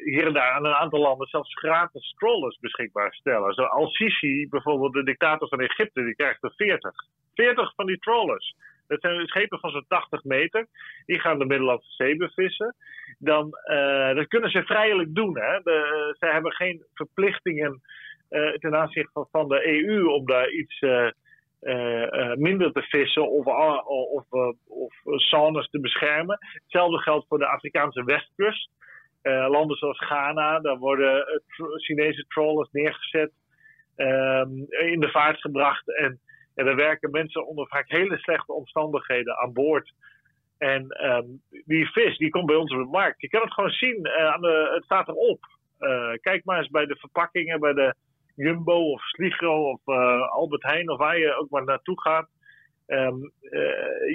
hier 0.03 0.25
en 0.25 0.33
daar 0.33 0.51
aan 0.51 0.65
een 0.65 0.73
aantal 0.73 0.99
landen 0.99 1.27
zelfs 1.27 1.53
gratis 1.53 2.13
trawlers 2.17 2.59
beschikbaar 2.59 3.13
stellen. 3.13 3.53
Zoals 3.53 3.95
Sisi, 3.95 4.47
bijvoorbeeld 4.49 4.93
de 4.93 5.03
dictator 5.03 5.47
van 5.47 5.59
Egypte, 5.59 6.03
die 6.03 6.15
krijgt 6.15 6.43
er 6.43 6.53
40. 6.55 6.91
40 7.33 7.75
van 7.75 7.85
die 7.85 7.97
trawlers. 7.97 8.55
Dat 8.99 9.11
zijn 9.11 9.27
schepen 9.27 9.59
van 9.59 9.69
zo'n 9.69 9.85
80 9.87 10.23
meter. 10.23 10.67
Die 11.05 11.19
gaan 11.19 11.39
de 11.39 11.45
Middellandse 11.45 11.91
Zee 11.91 12.15
bevissen. 12.15 12.75
Dan, 13.19 13.59
uh, 13.71 14.15
dat 14.15 14.27
kunnen 14.27 14.49
ze 14.49 14.63
vrijelijk 14.63 15.15
doen. 15.15 15.37
Hè? 15.39 15.59
De, 15.63 16.15
ze 16.19 16.25
hebben 16.25 16.51
geen 16.51 16.85
verplichtingen 16.93 17.81
uh, 18.29 18.53
ten 18.53 18.75
aanzien 18.75 19.09
van, 19.13 19.27
van, 19.31 19.47
de 19.47 19.67
EU 19.67 20.05
om 20.05 20.25
daar 20.25 20.49
iets 20.49 20.79
minder 22.35 22.71
te 22.71 22.81
vissen 22.81 23.29
of, 23.29 23.45
of, 23.85 24.25
of 24.67 25.69
te 25.69 25.79
beschermen. 25.79 26.37
Hetzelfde 26.39 26.97
geldt 26.97 27.27
voor 27.27 27.39
de 27.39 27.47
Afrikaanse 27.47 28.03
westkust. 28.03 28.69
landen 29.23 29.77
zoals 29.77 30.05
Ghana, 30.05 30.59
daar 30.59 30.77
worden 30.77 31.41
Chinese 31.75 32.25
trawlers 32.27 32.69
neergezet, 32.71 33.31
ehm, 33.95 34.49
in 34.69 34.99
de 34.99 35.09
vaart 35.11 35.41
gebracht 35.41 35.97
en 35.97 36.19
en 36.55 36.67
er 36.67 36.75
werken 36.75 37.11
mensen 37.11 37.47
onder 37.47 37.67
vaak 37.67 37.89
hele 37.89 38.17
slechte 38.17 38.53
omstandigheden 38.53 39.37
aan 39.37 39.53
boord. 39.53 39.93
En 40.57 41.11
um, 41.11 41.41
die 41.65 41.91
vis, 41.91 42.17
die 42.17 42.29
komt 42.29 42.45
bij 42.45 42.55
ons 42.55 42.71
op 42.73 42.79
de 42.79 42.89
markt. 42.91 43.21
Je 43.21 43.29
kan 43.29 43.41
het 43.41 43.53
gewoon 43.53 43.69
zien, 43.69 44.03
de, 44.03 44.69
het 44.73 44.83
staat 44.83 45.07
erop. 45.07 45.39
Uh, 45.79 46.11
kijk 46.21 46.45
maar 46.45 46.57
eens 46.57 46.69
bij 46.69 46.85
de 46.85 46.95
verpakkingen, 46.95 47.59
bij 47.59 47.73
de 47.73 47.95
Jumbo 48.35 48.91
of 48.91 49.01
Sligro 49.01 49.69
of 49.69 49.81
uh, 49.85 50.29
Albert 50.29 50.63
Heijn 50.63 50.89
of 50.89 50.97
waar 50.97 51.17
je 51.17 51.33
ook 51.33 51.49
maar 51.49 51.63
naartoe 51.63 52.01
gaat. 52.01 52.29
Um, 52.87 53.31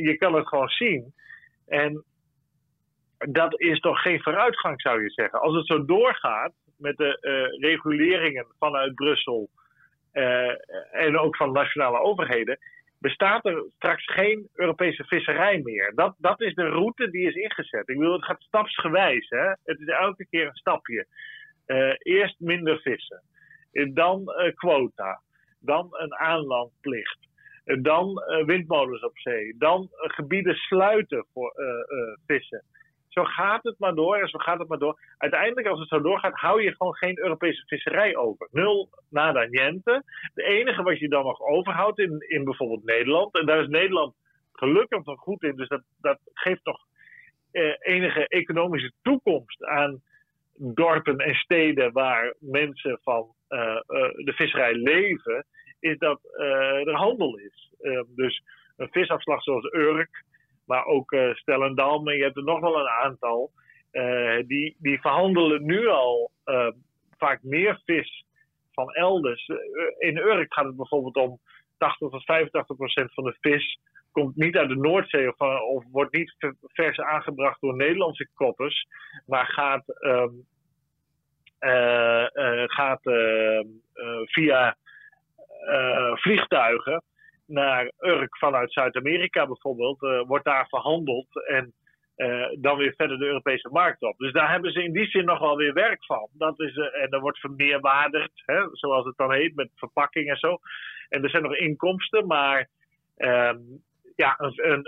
je 0.03 0.17
kan 0.19 0.35
het 0.35 0.49
gewoon 0.49 0.69
zien. 0.69 1.15
En 1.67 2.05
dat 3.19 3.61
is 3.61 3.81
toch 3.81 4.01
geen 4.03 4.23
vooruitgang, 4.23 4.81
zou 4.81 5.03
je 5.03 5.11
zeggen. 5.11 5.41
Als 5.41 5.55
het 5.55 5.67
zo 5.67 5.85
doorgaat 5.85 6.53
met 6.77 6.97
de 6.97 7.19
reguleringen 7.61 8.47
vanuit 8.59 8.95
Brussel 8.95 9.49
en 10.93 11.19
ook 11.19 11.37
van 11.37 11.53
nationale 11.53 12.01
overheden, 12.01 12.59
bestaat 12.99 13.47
er 13.47 13.65
straks 13.77 14.13
geen 14.13 14.49
Europese 14.55 15.05
visserij 15.05 15.61
meer. 15.65 15.93
Dat, 15.95 16.15
dat 16.19 16.41
is 16.41 16.55
de 16.55 16.69
route 16.69 17.11
die 17.11 17.27
is 17.27 17.35
ingezet. 17.35 17.89
Ik 17.89 17.99
wil, 17.99 18.13
het 18.13 18.25
gaat 18.25 18.43
stapsgewijs. 18.43 19.29
Hè? 19.29 19.49
Het 19.49 19.81
is 19.81 19.87
elke 19.87 20.27
keer 20.27 20.47
een 20.47 20.55
stapje. 20.55 21.07
Uh, 21.67 21.95
eerst 21.99 22.41
minder 22.41 22.81
vissen, 22.81 23.23
dan 23.93 24.21
uh, 24.21 24.55
quota, 24.55 25.21
dan 25.61 25.89
een 25.91 26.15
aanlandplicht, 26.15 27.19
dan 27.65 28.23
windmolens 28.47 29.03
op 29.03 29.19
zee, 29.19 29.55
dan 29.59 29.89
gebieden 29.91 30.55
sluiten 30.55 31.27
voor 31.33 31.53
vissen 32.27 32.65
zo 33.19 33.25
gaat 33.25 33.63
het 33.63 33.79
maar 33.79 33.95
door 33.95 34.17
en 34.17 34.29
zo 34.29 34.39
gaat 34.39 34.59
het 34.59 34.69
maar 34.69 34.79
door. 34.79 34.99
Uiteindelijk, 35.19 35.67
als 35.67 35.81
het 35.81 35.89
zo 35.89 36.01
doorgaat, 36.01 36.35
hou 36.35 36.63
je 36.63 36.77
gewoon 36.77 36.95
geen 36.95 37.19
Europese 37.19 37.63
visserij 37.67 38.17
over. 38.17 38.49
Nul 38.51 38.89
nada 39.11 39.45
niente. 39.45 40.03
De 40.35 40.43
enige 40.43 40.83
wat 40.83 40.99
je 40.99 41.09
dan 41.09 41.25
nog 41.25 41.41
overhoudt 41.41 41.99
in, 41.99 42.25
in 42.29 42.45
bijvoorbeeld 42.45 42.85
Nederland, 42.85 43.39
en 43.39 43.47
daar 43.47 43.61
is 43.61 43.69
Nederland 43.69 44.15
gelukkig 44.53 45.05
nog 45.05 45.21
goed 45.21 45.43
in, 45.43 45.57
dus 45.57 45.69
dat, 45.69 45.83
dat 46.01 46.19
geeft 46.35 46.65
nog 46.65 46.79
eh, 47.51 47.75
enige 47.79 48.29
economische 48.29 48.93
toekomst 49.03 49.65
aan 49.65 50.03
dorpen 50.55 51.19
en 51.19 51.35
steden 51.35 51.93
waar 51.93 52.35
mensen 52.39 52.99
van 53.03 53.35
uh, 53.49 53.59
uh, 53.59 53.81
de 54.15 54.33
visserij 54.35 54.75
leven, 54.75 55.47
is 55.81 55.99
dat 55.99 56.21
er 56.85 56.95
handel 56.95 57.37
is. 57.37 57.73
dus 58.07 58.43
een 58.77 58.89
visafslag 58.91 59.43
zoals 59.43 59.73
Urk, 59.73 60.25
maar 60.69 60.85
ook 60.85 61.13
uh, 61.13 61.35
Stellendam. 61.35 62.09
En 62.09 62.17
je 62.17 62.23
hebt 62.23 62.37
er 62.37 62.45
nog 62.45 62.61
wel 62.61 62.81
een 62.81 62.89
aantal. 62.89 63.51
Uh, 63.93 64.37
die, 64.47 64.77
die 64.79 65.01
verhandelen 65.01 65.65
nu 65.65 65.87
al 65.87 66.31
uh, 66.45 66.69
vaak 67.19 67.43
meer 67.43 67.81
vis 67.85 68.25
van 68.73 68.95
elders. 68.95 69.51
in 69.99 70.17
Urk 70.17 70.55
gaat 70.55 70.65
het 70.65 70.77
bijvoorbeeld 70.77 71.17
om 71.17 71.39
80 71.79 72.11
tot 72.11 72.25
85 72.25 72.77
procent 72.77 73.15
van 73.15 73.25
de 73.25 73.37
vis 73.41 73.81
komt 74.13 74.37
niet 74.37 74.57
uit 74.57 74.69
de 74.69 74.77
Noordzee 74.77 75.39
of, 75.39 75.85
wordt 75.91 76.17
niet 76.17 76.35
vers 76.61 77.01
aangebracht 77.01 77.61
door 77.61 77.77
Nederlandse 77.77 78.29
koppers, 78.35 78.87
maar 79.27 79.47
gaat, 79.47 79.85
um, 80.01 80.47
gaat 82.67 83.07
ehm, 83.07 83.67
via 84.25 84.77
vliegtuigen 86.15 87.03
naar 87.49 87.93
Urk 87.99 88.39
vanuit 88.39 88.73
Zuid-Amerika 88.73 89.47
bijvoorbeeld, 89.47 90.03
uh, 90.03 90.23
wordt 90.27 90.45
daar 90.45 90.69
verhandeld 90.69 91.47
en 91.47 91.73
uh, 92.17 92.47
dan 92.61 92.77
weer 92.77 92.95
verder 92.97 93.19
de 93.19 93.25
Europese 93.25 93.69
markt 93.73 94.03
op. 94.03 94.19
Dus 94.19 94.33
daar 94.33 94.51
hebben 94.51 94.73
ze 94.73 94.83
in 94.83 94.93
die 94.93 95.07
zin 95.07 95.25
nog 95.25 95.39
wel 95.39 95.57
weer 95.57 95.73
werk 95.73 96.05
van. 96.05 96.29
Dat 96.33 96.61
is, 96.61 96.77
uh, 96.77 97.03
en 97.03 97.11
er 97.11 97.21
wordt 97.21 97.39
vermeerwaardigd, 97.39 98.43
hè, 98.47 98.69
zoals 98.73 99.05
het 99.05 99.17
dan 99.17 99.33
heet, 99.33 99.55
met 99.55 99.71
verpakking 99.75 100.29
en 100.31 100.37
zo. 100.37 100.59
En 101.09 101.23
er 101.23 101.31
zijn 101.31 101.43
nog 101.43 101.57
inkomsten, 101.57 102.27
maar 102.27 102.69
um, 103.17 103.83
ja, 104.17 104.35
een, 104.39 104.53
een, 104.57 104.83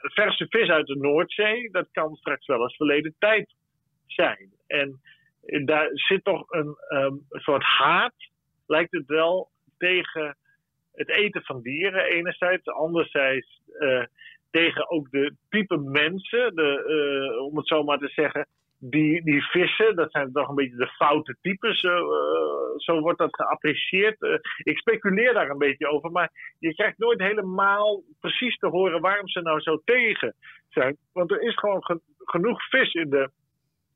verse 0.00 0.46
vis 0.48 0.68
uit 0.68 0.86
de 0.86 0.96
Noordzee, 0.96 1.70
dat 1.70 1.88
kan 1.92 2.14
straks 2.14 2.46
wel 2.46 2.62
eens 2.62 2.76
verleden 2.76 3.14
tijd 3.18 3.54
zijn. 4.06 4.50
En 4.66 5.00
daar 5.64 5.88
zit 5.92 6.24
toch 6.24 6.52
um, 6.52 6.76
een 6.88 7.40
soort 7.40 7.62
haat, 7.62 8.14
lijkt 8.66 8.92
het 8.92 9.06
wel, 9.06 9.50
tegen 9.78 10.36
het 10.98 11.08
eten 11.08 11.42
van 11.42 11.62
dieren 11.62 12.04
enerzijds, 12.04 12.66
anderzijds 12.66 13.60
uh, 13.78 14.04
tegen 14.50 14.90
ook 14.90 15.10
de 15.10 15.34
type 15.48 15.76
mensen, 15.76 16.54
de, 16.54 16.84
uh, 16.86 17.42
om 17.44 17.56
het 17.56 17.66
zo 17.66 17.82
maar 17.82 17.98
te 17.98 18.08
zeggen, 18.08 18.46
die, 18.78 19.22
die 19.22 19.42
vissen, 19.42 19.96
dat 19.96 20.10
zijn 20.10 20.32
toch 20.32 20.48
een 20.48 20.54
beetje 20.54 20.76
de 20.76 20.86
foute 20.96 21.36
types, 21.40 21.82
uh, 21.82 21.92
zo 22.76 23.00
wordt 23.00 23.18
dat 23.18 23.34
geapprecieerd. 23.34 24.16
ik 24.62 24.78
speculeer 24.78 25.34
daar 25.34 25.50
een 25.50 25.58
beetje 25.58 25.88
over, 25.88 26.10
maar 26.10 26.30
je 26.58 26.74
krijgt 26.74 26.98
nooit 26.98 27.20
helemaal 27.20 28.02
precies 28.20 28.56
te 28.56 28.66
horen 28.66 29.00
waarom 29.00 29.28
ze 29.28 29.40
nou 29.40 29.60
zo 29.60 29.80
tegen 29.84 30.34
zijn. 30.68 30.96
Want 31.12 31.30
er 31.30 31.42
is 31.42 31.54
gewoon 31.54 32.00
genoeg 32.18 32.68
vis 32.68 32.94
in 32.94 33.10
de 33.10 33.30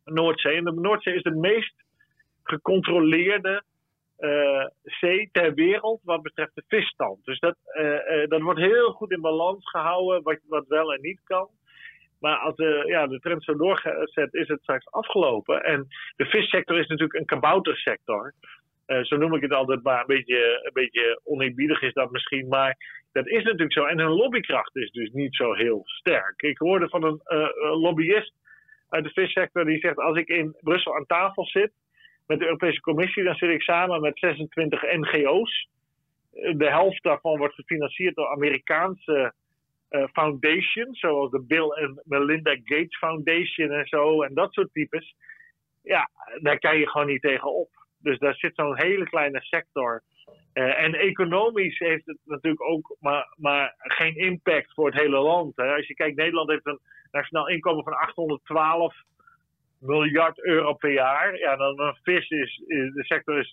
Noordzee. 0.05 0.57
En 0.57 0.65
de 0.65 0.73
Noordzee 0.73 1.15
is 1.15 1.23
de 1.23 1.37
meest 1.37 1.75
gecontroleerde 2.43 3.63
zee 4.83 5.29
ter 5.33 5.55
wereld 5.55 6.01
wat 6.05 6.23
betreft 6.23 6.55
de 6.55 6.65
visstand. 6.69 7.25
Dus 7.25 7.39
dat, 7.39 7.57
uh, 7.79 7.85
uh, 7.85 8.29
dat 8.29 8.41
wordt 8.41 8.61
heel 8.61 8.93
goed 8.93 9.11
in 9.11 9.21
balans 9.21 9.71
gehouden, 9.71 10.23
wat, 10.23 10.39
wat 10.49 10.67
wel 10.67 10.93
en 10.93 11.01
niet 11.01 11.21
kan. 11.25 11.49
Maar 12.21 12.37
als 12.37 12.57
de, 12.57 12.83
ja, 12.87 13.07
de 13.07 13.19
trend 13.19 13.45
zo 13.45 13.57
doorzet, 13.57 14.35
is 14.35 14.49
het 14.49 14.63
straks 14.63 14.91
afgelopen. 14.91 15.65
En 15.65 15.87
de 16.17 16.25
vissector 16.25 16.79
is 16.79 16.87
natuurlijk 16.87 17.19
een 17.19 17.27
kaboutersector. 17.27 18.35
zo 19.03 19.17
noem 19.17 19.35
ik 19.35 19.43
het 19.43 19.53
altijd, 19.53 19.83
maar 19.83 20.01
een 20.01 20.07
beetje, 20.07 20.61
een 20.63 20.73
beetje 20.73 21.21
oneerbiedig 21.25 21.83
is 21.83 21.93
dat 21.93 22.11
misschien. 22.11 22.49
Maar 22.49 22.77
dat 23.13 23.27
is 23.27 23.45
natuurlijk 23.45 23.73
zo. 23.73 23.85
En 23.85 23.99
hun 23.99 24.11
lobbykracht 24.11 24.77
is 24.77 24.91
dus 24.91 25.11
niet 25.11 25.35
zo 25.35 25.53
heel 25.53 25.81
sterk. 25.85 26.43
Ik 26.43 26.59
hoorde 26.59 26.89
van 26.89 27.05
een 27.05 27.21
lobbyist 27.59 28.35
uit 28.89 29.05
de 29.05 29.11
vissector 29.11 29.65
die 29.65 29.79
zegt: 29.79 29.97
Als 29.97 30.17
ik 30.17 30.29
in 30.29 30.57
Brussel 30.61 30.97
aan 30.97 31.07
tafel 31.07 31.47
zit 31.47 31.73
met 32.27 32.39
de 32.39 32.45
Europese 32.45 32.81
Commissie, 32.81 33.25
dan 33.25 33.35
zit 33.35 33.51
ik 33.51 33.63
samen 33.63 34.01
met 34.01 34.19
26 34.19 34.83
NGO's. 34.83 35.69
De 36.33 36.69
helft 36.69 37.03
daarvan 37.03 37.39
wordt 37.39 37.55
gefinancierd 37.55 38.15
door 38.15 38.29
Amerikaanse 38.29 39.33
uh, 39.91 40.05
foundations, 40.13 41.01
zoals 41.01 41.31
de 41.31 41.43
Bill 41.43 41.69
en 41.69 42.03
Melinda 42.05 42.51
Gates 42.51 42.99
Foundation 42.99 43.71
en 43.71 43.87
zo, 43.87 44.23
en 44.23 44.35
dat 44.35 44.53
soort 44.53 44.73
types. 44.73 45.15
Ja, 45.83 46.11
daar 46.41 46.59
kan 46.59 46.79
je 46.79 46.89
gewoon 46.89 47.07
niet 47.07 47.23
tegen 47.23 47.55
op. 47.55 47.69
Dus 47.99 48.19
daar 48.19 48.35
zit 48.35 48.55
zo'n 48.55 48.79
hele 48.79 49.05
kleine 49.05 49.41
sector 49.41 50.03
en 50.53 50.95
economisch 50.95 51.79
heeft 51.79 52.07
het 52.07 52.19
natuurlijk 52.25 52.63
ook 52.63 52.97
maar, 53.01 53.35
maar 53.37 53.75
geen 53.79 54.17
impact 54.17 54.75
voor 54.75 54.87
het 54.87 55.01
hele 55.01 55.19
land. 55.19 55.57
Hè. 55.57 55.75
Als 55.75 55.87
je 55.87 55.95
kijkt, 55.95 56.17
Nederland 56.17 56.51
heeft 56.51 56.67
een 56.67 56.81
nationaal 57.11 57.49
inkomen 57.49 57.85
van 57.85 57.93
812 57.93 58.95
miljard 59.83 60.45
euro 60.45 60.75
per 60.75 60.93
jaar. 60.93 61.39
Ja, 61.39 61.57
dan 61.57 61.81
een 61.81 61.97
vis 62.03 62.31
is, 62.31 62.63
de 62.67 63.05
sector 63.05 63.39
is 63.39 63.53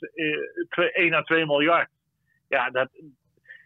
1 0.94 1.14
à 1.14 1.22
2 1.22 1.46
miljard. 1.46 1.90
Ja, 2.48 2.70
dat, 2.70 2.90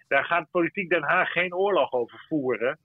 daar 0.08 0.26
gaat 0.26 0.52
politiek 0.52 0.90
Den 0.90 1.04
Haag 1.04 1.32
geen 1.32 1.56
oorlog 1.56 1.92
over 1.92 2.26
voeren. 2.28 2.80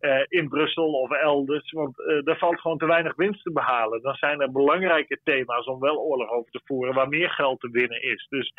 Uh, 0.00 0.24
in 0.28 0.48
Brussel 0.48 0.92
of 0.92 1.10
elders. 1.10 1.70
Want 1.70 1.98
uh, 1.98 2.28
er 2.28 2.38
valt 2.38 2.60
gewoon 2.60 2.78
te 2.78 2.86
weinig 2.86 3.16
winst 3.16 3.42
te 3.42 3.52
behalen. 3.52 4.02
Dan 4.02 4.14
zijn 4.14 4.40
er 4.40 4.52
belangrijke 4.52 5.20
thema's 5.24 5.66
om 5.66 5.80
wel 5.80 5.98
oorlog 5.98 6.30
over 6.30 6.50
te 6.50 6.60
voeren, 6.64 6.94
waar 6.94 7.08
meer 7.08 7.30
geld 7.30 7.60
te 7.60 7.70
winnen 7.70 8.02
is. 8.02 8.26
Dus 8.28 8.52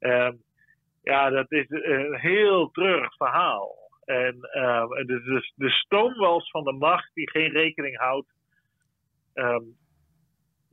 uh, 0.00 0.30
ja, 1.02 1.30
dat 1.30 1.52
is 1.52 1.66
een 1.68 2.18
heel 2.18 2.70
treurig 2.70 3.16
verhaal. 3.16 3.82
En 4.04 4.38
het 4.88 5.08
is 5.08 5.24
dus 5.24 5.52
de 5.56 5.70
stoomwals 5.70 6.50
van 6.50 6.64
de 6.64 6.72
macht 6.72 7.14
die 7.14 7.30
geen 7.30 7.50
rekening 7.50 7.96
houdt 7.96 8.28
um, 9.34 9.76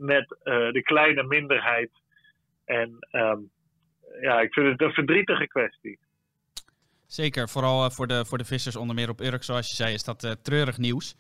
met 0.02 0.28
de 0.74 0.82
kleine 0.84 1.24
minderheid. 1.24 1.90
En 2.66 3.08
um, 3.12 3.52
ja, 4.22 4.40
ik 4.40 4.54
vind 4.54 4.68
het 4.68 4.82
een 4.82 4.94
verdrietige 4.94 5.48
kwestie. 5.48 6.00
Zeker, 7.08 7.50
vooral 7.50 7.86
eh, 7.86 7.92
voor 7.92 8.08
de, 8.08 8.26
voor 8.26 8.38
de 8.38 8.46
vissers 8.46 8.76
onder 8.76 8.96
meer 8.96 9.10
op 9.10 9.22
Urk, 9.22 9.44
zoals 9.44 9.70
je 9.70 9.76
zei, 9.76 9.94
is 9.94 10.04
dat 10.04 10.24
uh, 10.24 10.32
treurig 10.32 10.78
nieuws. 10.78 11.16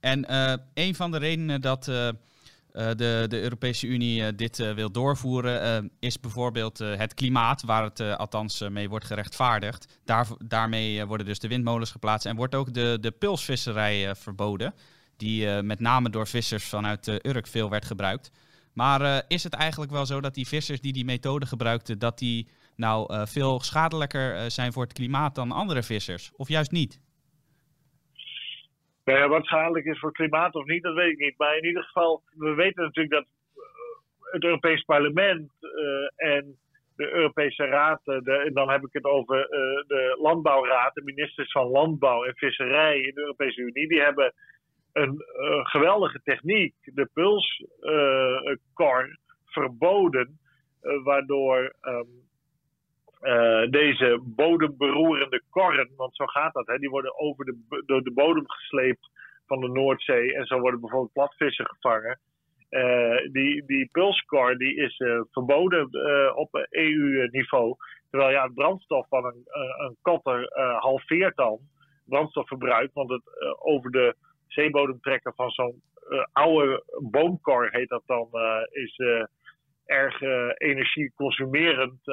En 0.00 0.32
een 0.74 0.94
van 0.94 1.10
de 1.10 1.18
redenen 1.18 1.60
dat 1.60 1.84
de, 1.84 3.24
de 3.28 3.40
Europese 3.42 3.86
Unie 3.86 4.34
dit 4.34 4.74
wil 4.74 4.92
doorvoeren, 4.92 5.90
is 6.00 6.20
bijvoorbeeld 6.20 6.78
het 6.78 7.14
klimaat, 7.14 7.62
waar 7.62 7.82
het 7.82 8.00
althans 8.00 8.68
mee 8.68 8.88
wordt 8.88 9.04
gerechtvaardigd. 9.04 10.00
Daar, 10.04 10.26
daarmee 10.38 11.04
worden 11.04 11.26
dus 11.26 11.38
de 11.38 11.48
windmolens 11.48 11.90
geplaatst 11.90 12.26
en 12.26 12.36
wordt 12.36 12.54
ook 12.54 12.74
de, 12.74 12.98
de 13.00 13.10
pulsvisserij 13.10 14.14
verboden, 14.14 14.74
die 15.16 15.62
met 15.62 15.80
name 15.80 16.10
door 16.10 16.26
vissers 16.26 16.68
vanuit 16.68 17.26
Urk 17.26 17.46
veel 17.46 17.70
werd 17.70 17.84
gebruikt. 17.84 18.30
Maar 18.74 19.24
is 19.28 19.44
het 19.44 19.54
eigenlijk 19.54 19.92
wel 19.92 20.06
zo 20.06 20.20
dat 20.20 20.34
die 20.34 20.48
vissers 20.48 20.80
die 20.80 20.92
die 20.92 21.04
methode 21.04 21.46
gebruikten, 21.46 21.98
dat 21.98 22.18
die 22.18 22.48
nou 22.76 23.26
veel 23.26 23.60
schadelijker 23.60 24.50
zijn 24.50 24.72
voor 24.72 24.82
het 24.82 24.92
klimaat 24.92 25.34
dan 25.34 25.52
andere 25.52 25.82
vissers? 25.82 26.32
Of 26.36 26.48
juist 26.48 26.70
niet? 26.70 27.00
Nou 29.04 29.28
wat 29.28 29.44
schadelijk 29.44 29.84
is 29.84 29.98
voor 29.98 30.08
het 30.08 30.18
klimaat 30.18 30.54
of 30.54 30.64
niet, 30.64 30.82
dat 30.82 30.94
weet 30.94 31.12
ik 31.12 31.18
niet. 31.18 31.38
Maar 31.38 31.56
in 31.56 31.64
ieder 31.64 31.82
geval, 31.82 32.22
we 32.30 32.54
weten 32.54 32.82
natuurlijk 32.82 33.14
dat 33.14 33.26
eh, 33.54 34.32
het 34.32 34.44
Europees 34.44 34.82
Parlement 34.82 35.50
en 36.16 36.58
de 36.96 37.12
Europese 37.12 37.64
Raad, 37.64 38.00
de, 38.04 38.42
en 38.46 38.52
dan 38.52 38.70
heb 38.70 38.84
ik 38.84 38.92
het 38.92 39.04
over 39.04 39.36
de 39.86 40.16
Landbouwraad, 40.20 40.94
de 40.94 41.02
ministers 41.02 41.52
van 41.52 41.66
Landbouw 41.66 42.24
en 42.24 42.36
Visserij 42.36 43.00
in 43.00 43.14
de 43.14 43.20
Europese 43.20 43.60
Unie, 43.60 43.88
die 43.88 44.00
hebben 44.00 44.34
een 44.94 45.22
geweldige 45.66 46.20
techniek, 46.24 46.74
de 46.82 47.08
pulskor, 47.12 49.18
verboden, 49.44 50.38
waardoor 51.02 51.74
um, 51.82 52.08
uh, 53.22 53.70
deze 53.70 54.20
bodemberoerende 54.22 55.42
korren, 55.50 55.90
want 55.96 56.16
zo 56.16 56.26
gaat 56.26 56.52
dat, 56.52 56.66
hè, 56.66 56.78
die 56.78 56.90
worden 56.90 57.18
over 57.18 57.44
de, 57.44 57.82
door 57.86 58.02
de 58.02 58.12
bodem 58.12 58.50
gesleept 58.50 59.10
van 59.46 59.60
de 59.60 59.68
Noordzee 59.68 60.34
en 60.34 60.46
zo 60.46 60.58
worden 60.58 60.80
bijvoorbeeld 60.80 61.12
platvissen 61.12 61.66
gevangen. 61.66 62.18
Die, 63.32 63.64
die 63.66 63.88
pulskor 63.92 64.56
die 64.56 64.76
is 64.76 64.96
verboden 65.30 65.88
op 66.36 66.66
EU-niveau. 66.70 67.76
Terwijl 68.10 68.32
ja, 68.32 68.44
het 68.44 68.54
brandstof 68.54 69.08
van 69.08 69.24
een, 69.24 69.42
een 69.78 69.96
kotter 70.02 70.48
halveert 70.80 71.36
dan 71.36 71.58
brandstofverbruik, 72.06 72.90
want 72.92 73.10
het 73.10 73.22
over 73.58 73.90
de 73.90 74.14
zeebodem 74.54 75.00
trekken 75.00 75.34
van 75.34 75.50
zo'n 75.50 75.82
oude 76.32 76.82
boomkor, 77.10 77.68
heet 77.70 77.88
dat 77.88 78.02
dan, 78.06 78.28
is 78.70 79.00
erg 79.86 80.20
energieconsumerend. 80.56 82.04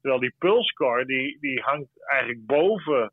Terwijl 0.00 0.20
die 0.20 0.34
pulscore 0.38 1.06
die, 1.06 1.38
die 1.40 1.60
hangt 1.60 1.88
eigenlijk 2.10 2.46
boven 2.46 3.12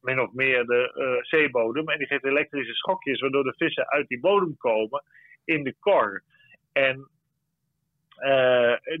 min 0.00 0.20
of 0.20 0.32
meer 0.32 0.64
de 0.64 1.20
zeebodem. 1.22 1.88
En 1.88 1.98
die 1.98 2.06
geeft 2.06 2.24
elektrische 2.24 2.74
schokjes, 2.74 3.20
waardoor 3.20 3.44
de 3.44 3.54
vissen 3.56 3.88
uit 3.88 4.08
die 4.08 4.20
bodem 4.20 4.56
komen 4.56 5.02
in 5.44 5.62
de 5.62 5.74
kor. 5.80 6.22
En 6.72 7.08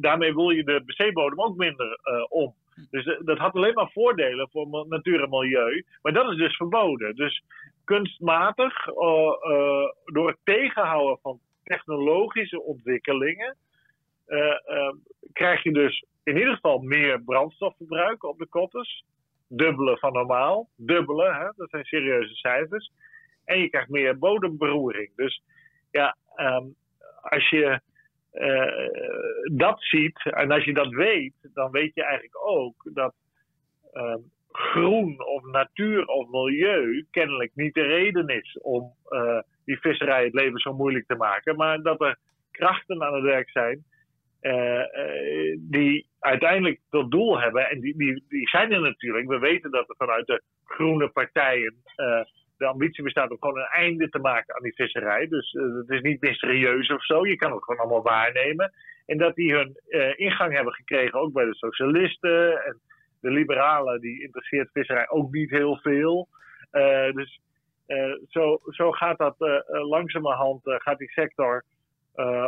daarmee 0.00 0.34
wil 0.34 0.50
je 0.50 0.64
de 0.64 0.82
zeebodem 0.86 1.40
ook 1.40 1.56
minder 1.56 1.98
om. 2.28 2.54
Dus 2.90 3.18
dat 3.24 3.38
had 3.38 3.54
alleen 3.54 3.74
maar 3.74 3.90
voordelen 3.90 4.48
voor 4.50 4.86
natuur 4.88 5.22
en 5.22 5.28
milieu. 5.28 5.84
Maar 6.02 6.12
dat 6.12 6.30
is 6.30 6.36
dus 6.36 6.56
verboden. 6.56 7.16
Dus 7.16 7.42
kunstmatig, 7.84 8.84
door 10.04 10.28
het 10.28 10.38
tegenhouden 10.44 11.18
van 11.22 11.38
technologische 11.64 12.62
ontwikkelingen, 12.62 13.56
krijg 15.32 15.62
je 15.62 15.72
dus 15.72 16.04
in 16.22 16.36
ieder 16.36 16.54
geval 16.54 16.78
meer 16.78 17.22
brandstofverbruik 17.22 18.24
op 18.24 18.38
de 18.38 18.46
kotters. 18.46 19.04
Dubbele 19.48 19.98
van 19.98 20.12
normaal. 20.12 20.68
Dubbele, 20.76 21.34
hè? 21.34 21.48
dat 21.56 21.70
zijn 21.70 21.84
serieuze 21.84 22.34
cijfers. 22.34 22.90
En 23.44 23.58
je 23.58 23.68
krijgt 23.68 23.88
meer 23.88 24.18
bodemberoering. 24.18 25.10
Dus 25.16 25.42
ja, 25.90 26.16
um, 26.36 26.74
als 27.20 27.48
je 27.48 27.80
dat 29.52 29.82
ziet 29.82 30.24
en 30.24 30.50
als 30.50 30.64
je 30.64 30.74
dat 30.74 30.88
weet, 30.88 31.34
dan 31.54 31.70
weet 31.70 31.94
je 31.94 32.02
eigenlijk 32.02 32.46
ook 32.46 32.90
dat 32.94 33.14
um, 33.92 34.30
groen 34.50 35.26
of 35.26 35.44
natuur 35.44 36.06
of 36.06 36.28
milieu 36.30 37.06
kennelijk 37.10 37.50
niet 37.54 37.74
de 37.74 37.82
reden 37.82 38.28
is 38.28 38.58
om 38.62 38.92
uh, 39.08 39.38
die 39.64 39.80
visserij 39.80 40.24
het 40.24 40.34
leven 40.34 40.58
zo 40.58 40.74
moeilijk 40.74 41.06
te 41.06 41.14
maken. 41.14 41.56
Maar 41.56 41.82
dat 41.82 42.00
er 42.00 42.18
krachten 42.50 43.02
aan 43.02 43.14
het 43.14 43.22
werk 43.22 43.50
zijn 43.50 43.84
die 45.58 46.06
uiteindelijk 46.18 46.80
tot 46.90 47.10
doel 47.10 47.40
hebben, 47.40 47.70
en 47.70 47.80
die, 47.80 47.96
die, 47.96 48.24
die 48.28 48.48
zijn 48.48 48.72
er 48.72 48.80
natuurlijk, 48.80 49.28
we 49.28 49.38
weten 49.38 49.70
dat 49.70 49.88
er 49.88 49.96
vanuit 49.96 50.26
de 50.26 50.42
groene 50.64 51.08
partijen 51.08 51.74
de 52.58 52.66
ambitie 52.66 53.04
bestaat 53.04 53.30
om 53.30 53.36
gewoon 53.40 53.58
een 53.58 53.82
einde 53.82 54.08
te 54.08 54.18
maken 54.18 54.54
aan 54.54 54.62
die 54.62 54.74
visserij. 54.74 55.26
Dus 55.26 55.52
het 55.52 55.88
is 55.88 56.00
niet 56.00 56.20
mysterieus 56.20 56.90
of 56.90 57.04
zo, 57.04 57.26
je 57.26 57.36
kan 57.36 57.52
het 57.52 57.64
gewoon 57.64 57.80
allemaal 57.80 58.02
waarnemen. 58.02 58.72
En 59.06 59.18
dat 59.18 59.34
die 59.34 59.54
hun 59.54 59.80
ingang 60.16 60.54
hebben 60.54 60.72
gekregen, 60.72 61.20
ook 61.20 61.32
bij 61.32 61.44
de 61.44 61.54
socialisten 61.54 62.64
en 62.64 62.80
de 63.20 63.30
liberalen, 63.30 64.00
die 64.00 64.22
interesseert 64.22 64.70
visserij 64.72 65.08
ook 65.08 65.32
niet 65.32 65.50
heel 65.50 65.76
veel. 65.76 66.28
dus 67.12 67.40
zo, 68.28 68.58
zo 68.64 68.90
gaat 68.90 69.18
dat 69.18 69.34
langzamerhand, 69.68 70.60
gaat 70.64 70.98
die 70.98 71.10
sector 71.10 71.64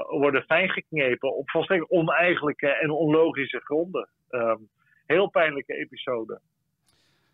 worden 0.09 0.43
fijngeknepen 0.43 1.37
op 1.37 1.51
volstrekt 1.51 1.91
oneigenlijke 1.91 2.69
en 2.69 2.91
onlogische 2.91 3.61
gronden. 3.61 4.09
Um, 4.31 4.69
heel 5.07 5.31
pijnlijke 5.31 5.75
episode. 5.75 6.41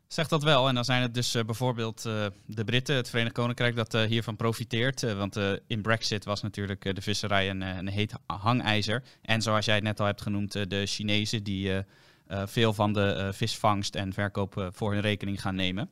Zeg 0.09 0.29
dat 0.29 0.43
wel. 0.43 0.69
En 0.69 0.75
dan 0.75 0.85
zijn 0.85 1.03
het 1.03 1.15
dus 1.15 1.35
uh, 1.35 1.45
bijvoorbeeld 1.45 2.05
uh, 2.07 2.27
de 2.47 2.65
Britten, 2.65 2.97
het 2.97 3.09
Verenigd 3.09 3.35
Koninkrijk, 3.35 3.77
dat 3.77 3.95
uh, 3.95 4.03
hiervan 4.03 4.37
profiteert. 4.37 5.01
want 5.15 5.39
in 5.67 5.83
Brexit 5.83 6.25
was 6.25 6.43
natuurlijk 6.43 6.95
de 6.95 7.03
visserij 7.03 7.51
een, 7.51 7.61
een, 7.61 7.89
heet 7.89 8.13
hangijzer. 8.27 9.03
En 9.23 9.43
zoals 9.43 9.65
jij 9.65 9.75
het 9.75 9.85
net 9.85 10.01
al 10.01 10.07
hebt 10.07 10.23
genoemd, 10.23 10.71
de 10.71 10.87
Chinezen 10.87 11.43
die 11.43 11.85
veel 12.29 12.73
van 12.73 12.93
de 12.93 13.31
visvangst 13.33 13.95
en 13.95 14.13
verkoop 14.13 14.71
voor 14.73 14.93
hun 14.93 15.01
rekening 15.01 15.41
gaan 15.41 15.55
nemen. 15.55 15.89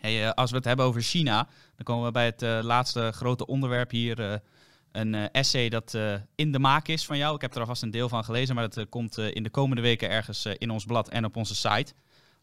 Hey, 0.00 0.34
als 0.34 0.50
we 0.50 0.56
het 0.56 0.64
hebben 0.64 0.86
over 0.86 1.02
China, 1.02 1.48
dan 1.76 1.84
komen 1.84 2.04
we 2.04 2.10
bij 2.10 2.24
het 2.24 2.64
laatste 2.64 3.10
grote 3.14 3.46
onderwerp 3.46 3.90
hier 3.90 4.40
een 4.92 5.14
essay 5.14 5.68
dat 5.68 5.98
in 6.34 6.52
de 6.52 6.58
maak 6.58 6.88
is 6.88 7.06
van 7.06 7.18
jou. 7.18 7.34
Ik 7.34 7.40
heb 7.40 7.54
er 7.54 7.60
alvast 7.60 7.82
een 7.82 7.90
deel 7.90 8.08
van 8.08 8.24
gelezen, 8.24 8.54
maar 8.54 8.68
dat 8.68 8.88
komt 8.88 9.18
in 9.18 9.42
de 9.42 9.50
komende 9.50 9.82
weken 9.82 10.10
ergens 10.10 10.46
in 10.46 10.70
ons 10.70 10.84
blad 10.84 11.08
en 11.08 11.24
op 11.24 11.36
onze 11.36 11.54
site. 11.54 11.92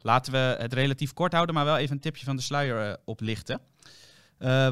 Laten 0.01 0.31
we 0.31 0.55
het 0.59 0.73
relatief 0.73 1.13
kort 1.13 1.33
houden, 1.33 1.55
maar 1.55 1.65
wel 1.65 1.77
even 1.77 1.95
een 1.95 2.01
tipje 2.01 2.25
van 2.25 2.35
de 2.35 2.41
sluier 2.41 2.97
oplichten. 3.05 3.62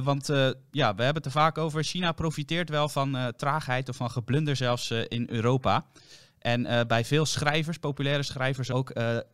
want 0.04 0.28
ja, 0.72 0.96
we 0.96 1.04
hebben 1.04 1.16
het 1.16 1.26
er 1.26 1.32
vaak 1.32 1.58
over. 1.58 1.84
China 1.84 2.12
profiteert 2.12 2.70
wel 2.70 2.90
van 2.90 3.34
traagheid 3.36 3.90
of 3.90 3.96
van 3.96 4.12
geblunder 4.12 4.56
zelfs 4.56 4.92
in 4.92 5.28
Europa. 5.30 5.86
En 6.40 6.88
bij 6.88 7.06
veel 7.06 7.26
schrijvers, 7.26 7.78
populaire 7.78 8.24
schrijvers 8.24 8.72
ook, 8.72 8.92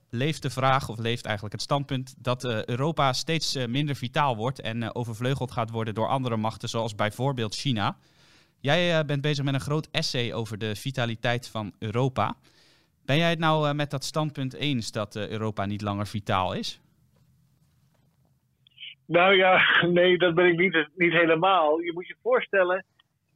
leeft 0.09 0.41
de 0.41 0.49
vraag, 0.49 0.89
of 0.89 0.97
leeft 0.97 1.25
eigenlijk 1.25 1.55
het 1.55 1.63
standpunt, 1.63 2.13
dat 2.17 2.43
Europa 2.45 3.13
steeds 3.13 3.55
minder 3.67 3.95
vitaal 3.95 4.35
wordt 4.35 4.61
en 4.61 4.95
overvleugeld 4.95 5.51
gaat 5.51 5.69
worden 5.69 5.93
door 5.93 6.07
andere 6.07 6.37
machten, 6.37 6.69
zoals 6.69 6.95
bijvoorbeeld 6.95 7.55
China. 7.55 7.97
Jij 8.59 9.05
bent 9.05 9.21
bezig 9.21 9.43
met 9.45 9.53
een 9.53 9.59
groot 9.59 9.87
essay 9.91 10.33
over 10.33 10.57
de 10.57 10.75
vitaliteit 10.75 11.47
van 11.47 11.73
Europa. 11.79 12.35
Ben 13.05 13.17
jij 13.17 13.29
het 13.29 13.39
nou 13.39 13.67
uh, 13.67 13.73
met 13.73 13.91
dat 13.91 14.03
standpunt 14.03 14.53
eens 14.53 14.91
dat 14.91 15.15
uh, 15.15 15.29
Europa 15.29 15.65
niet 15.65 15.81
langer 15.81 16.07
vitaal 16.07 16.53
is? 16.53 16.81
Nou 19.05 19.35
ja, 19.35 19.61
nee, 19.99 20.17
dat 20.17 20.35
ben 20.35 20.45
ik 20.45 20.57
niet, 20.57 20.89
niet 20.95 21.11
helemaal. 21.11 21.79
Je 21.79 21.93
moet 21.93 22.07
je 22.07 22.15
voorstellen, 22.21 22.85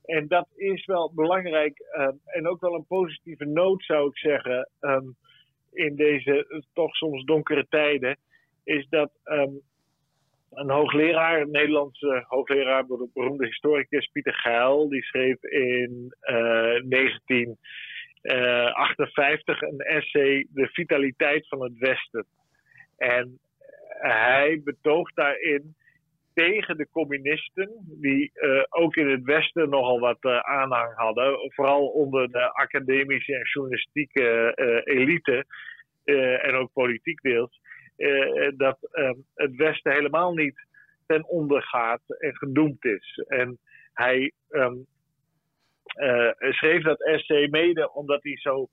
en 0.05 0.27
dat 0.27 0.47
is 0.55 0.85
wel 0.85 1.11
belangrijk, 1.15 1.79
en 2.25 2.47
ook 2.47 2.61
wel 2.61 2.73
een 2.73 2.85
positieve 2.87 3.45
noot 3.45 3.83
zou 3.83 4.09
ik 4.09 4.17
zeggen. 4.17 4.69
Um, 4.79 5.15
in 5.77 5.95
deze 5.95 6.63
toch 6.73 6.95
soms 6.95 7.23
donkere 7.23 7.65
tijden, 7.69 8.17
is 8.63 8.87
dat 8.89 9.11
ehm, 9.23 9.51
een 10.51 10.69
hoogleraar, 10.69 11.41
een 11.41 11.51
Nederlandse 11.51 12.23
hoogleraar, 12.27 12.85
de 12.85 13.09
beroemde 13.13 13.45
historicus 13.45 14.09
Pieter 14.11 14.33
Geil, 14.33 14.89
die 14.89 15.03
schreef 15.03 15.43
in 15.43 16.15
1958 18.27 19.61
een 19.61 19.79
essay 19.79 20.47
De 20.49 20.67
vitaliteit 20.67 21.47
van 21.47 21.63
het 21.63 21.77
Westen. 21.77 22.25
En 22.97 23.39
hij 23.99 24.61
betoogt 24.63 25.15
daarin 25.15 25.75
tegen 26.33 26.77
de 26.77 26.87
communisten, 26.91 27.69
die 28.01 28.31
uh, 28.33 28.63
ook 28.69 28.95
in 28.95 29.09
het 29.09 29.23
Westen 29.23 29.69
nogal 29.69 29.99
wat 29.99 30.25
aanhang 30.41 30.95
hadden, 30.95 31.51
vooral 31.53 31.87
onder 31.87 32.31
de 32.31 32.53
academische 32.53 33.35
en 33.35 33.49
journalistieke 33.53 34.51
elite 34.83 35.45
en 36.41 36.53
ook 36.53 36.73
politiek 36.73 37.21
deels, 37.21 37.59
dat 38.57 38.77
het 39.35 39.55
Westen 39.55 39.91
helemaal 39.91 40.33
niet 40.33 40.65
ten 41.05 41.27
onder 41.27 41.63
gaat 41.63 42.01
en 42.19 42.35
gedoemd 42.35 42.85
is. 42.85 43.25
En 43.27 43.59
hij 43.93 44.31
um, 44.49 44.85
schreef 46.49 46.83
dat 46.83 47.03
essay 47.03 47.47
mede 47.47 47.93
omdat 47.93 48.23
hij 48.23 48.37
zo 48.37 48.67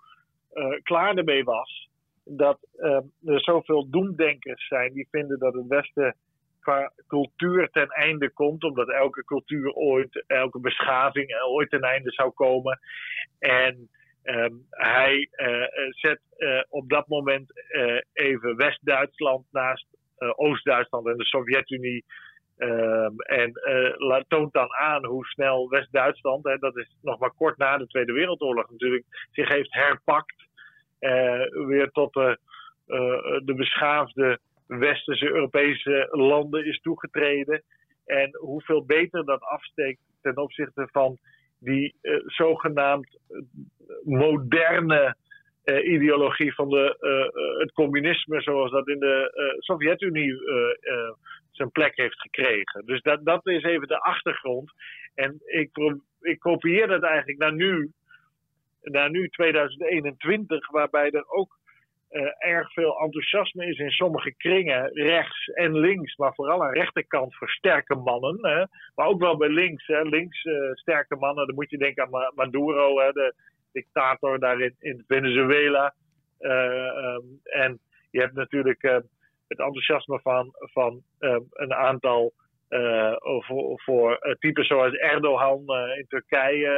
klaar 0.83 1.17
ermee 1.17 1.45
was 1.45 1.89
dat 2.25 2.59
um, 2.77 3.13
er 3.25 3.41
zoveel 3.41 3.91
doemdenkers 3.91 4.67
zijn 4.69 4.93
die 4.93 5.09
vinden 5.11 5.39
dat 5.39 5.55
het 5.55 5.67
Westen 5.67 6.17
qua 6.61 6.93
cultuur 7.07 7.69
ten 7.71 7.89
einde 7.89 8.31
komt, 8.31 8.65
omdat 8.65 8.91
elke 8.91 9.25
cultuur 9.25 9.73
ooit, 9.73 10.25
elke 10.27 10.61
beschaving 10.61 11.35
ooit 11.49 11.71
ten 11.71 11.83
einde 11.83 12.11
zou 12.11 12.31
komen. 12.31 12.79
En 13.39 13.89
um, 14.23 14.67
hij 14.71 15.29
zet 15.91 16.21
op 16.69 16.89
dat 16.89 17.09
moment 17.09 17.53
even 18.13 18.57
West-Duitsland 18.57 19.47
naast 19.51 19.87
Oost-Duitsland 20.37 21.07
en 21.07 21.17
de 21.17 21.25
Sovjet-Unie. 21.25 22.05
Um, 22.65 23.21
en 23.21 23.53
toont 24.29 24.53
dan 24.53 24.73
aan 24.73 25.07
hoe 25.07 25.25
snel 25.25 25.69
West-Duitsland, 25.69 26.43
dat 26.43 26.77
is 26.77 26.97
nog 27.03 27.19
maar 27.19 27.33
kort 27.37 27.59
na 27.59 27.77
de 27.79 27.87
Tweede 27.87 28.13
Wereldoorlog 28.13 28.71
natuurlijk, 28.71 29.05
zich 29.31 29.49
heeft 29.49 29.75
herpakt. 29.75 30.47
weer 31.67 31.91
tot 31.91 32.13
de, 32.13 32.39
de 33.45 33.55
beschaafde 33.55 34.39
westerse 34.67 35.31
Europese 35.31 36.09
landen 36.11 36.67
is 36.67 36.81
toegetreden. 36.81 37.63
En 38.05 38.37
hoeveel 38.37 38.85
beter 38.85 39.25
dat 39.25 39.41
afsteekt 39.41 40.01
ten 40.23 40.37
opzichte 40.37 40.89
van 40.93 41.19
die 41.65 41.95
zogenaamd 42.27 43.19
eh, 43.29 43.39
moderne 44.03 45.17
uh, 45.65 45.93
ideologie 45.93 46.55
van 46.55 46.69
de, 46.69 46.97
uh, 47.01 47.59
het 47.61 47.73
communisme, 47.73 48.41
zoals 48.41 48.71
dat 48.71 48.89
in 48.89 48.99
de 48.99 49.57
Sovjet-Unie 49.59 50.35
zijn 51.51 51.71
plek 51.71 51.97
heeft 51.97 52.21
gekregen. 52.21 52.87
Dus 52.87 53.03
dat, 53.03 53.25
dat 53.25 53.47
is 53.47 53.63
even 53.63 53.89
de 53.89 54.01
achtergrond. 54.01 54.73
En 55.15 55.41
ik, 55.45 55.71
ik 56.21 56.39
kopieer 56.39 56.87
dat 56.87 57.03
eigenlijk 57.03 57.39
naar 57.39 57.55
nu, 57.55 57.91
naar 58.83 59.11
nu 59.11 59.29
2021, 59.29 60.71
waarbij 60.71 61.11
er 61.11 61.29
ook 61.29 61.59
erg 62.39 62.73
veel 62.73 63.01
enthousiasme 63.01 63.67
is 63.67 63.79
in 63.79 63.91
sommige 63.91 64.35
kringen, 64.37 64.91
rechts 64.93 65.47
en 65.47 65.79
links, 65.79 66.17
maar 66.17 66.35
vooral 66.35 66.65
aan 66.65 66.73
de 66.73 66.79
rechterkant 66.79 67.37
voor 67.37 67.49
sterke 67.49 67.95
mannen. 67.95 68.39
Hè, 68.41 68.65
maar 68.95 69.07
ook 69.07 69.21
wel 69.21 69.37
bij 69.37 69.49
links, 69.49 69.87
hè, 69.87 70.03
links 70.03 70.47
sterke 70.73 71.17
mannen. 71.17 71.47
Dan 71.47 71.55
moet 71.55 71.71
je 71.71 71.79
denken 71.79 72.03
aan 72.03 72.33
Maduro, 72.35 72.99
hè, 73.01 73.13
de 73.13 73.35
dictator 73.75 74.39
daar 74.39 74.61
in, 74.61 74.75
in 74.79 75.05
Venezuela. 75.07 75.95
Uh, 76.41 77.15
um, 77.15 77.41
en 77.43 77.79
je 78.11 78.21
hebt 78.21 78.35
natuurlijk 78.35 78.83
het 78.83 79.59
enthousiasme 79.59 80.21
van, 80.21 80.55
van 80.59 81.03
um, 81.19 81.47
een 81.51 81.75
aantal 81.75 82.33
uh, 82.71 83.15
voor, 83.19 83.81
voor 83.81 84.11
uh, 84.11 84.35
types 84.35 84.67
zoals 84.67 84.93
Erdogan 84.93 85.61
in 85.97 86.07
Turkije. 86.09 86.69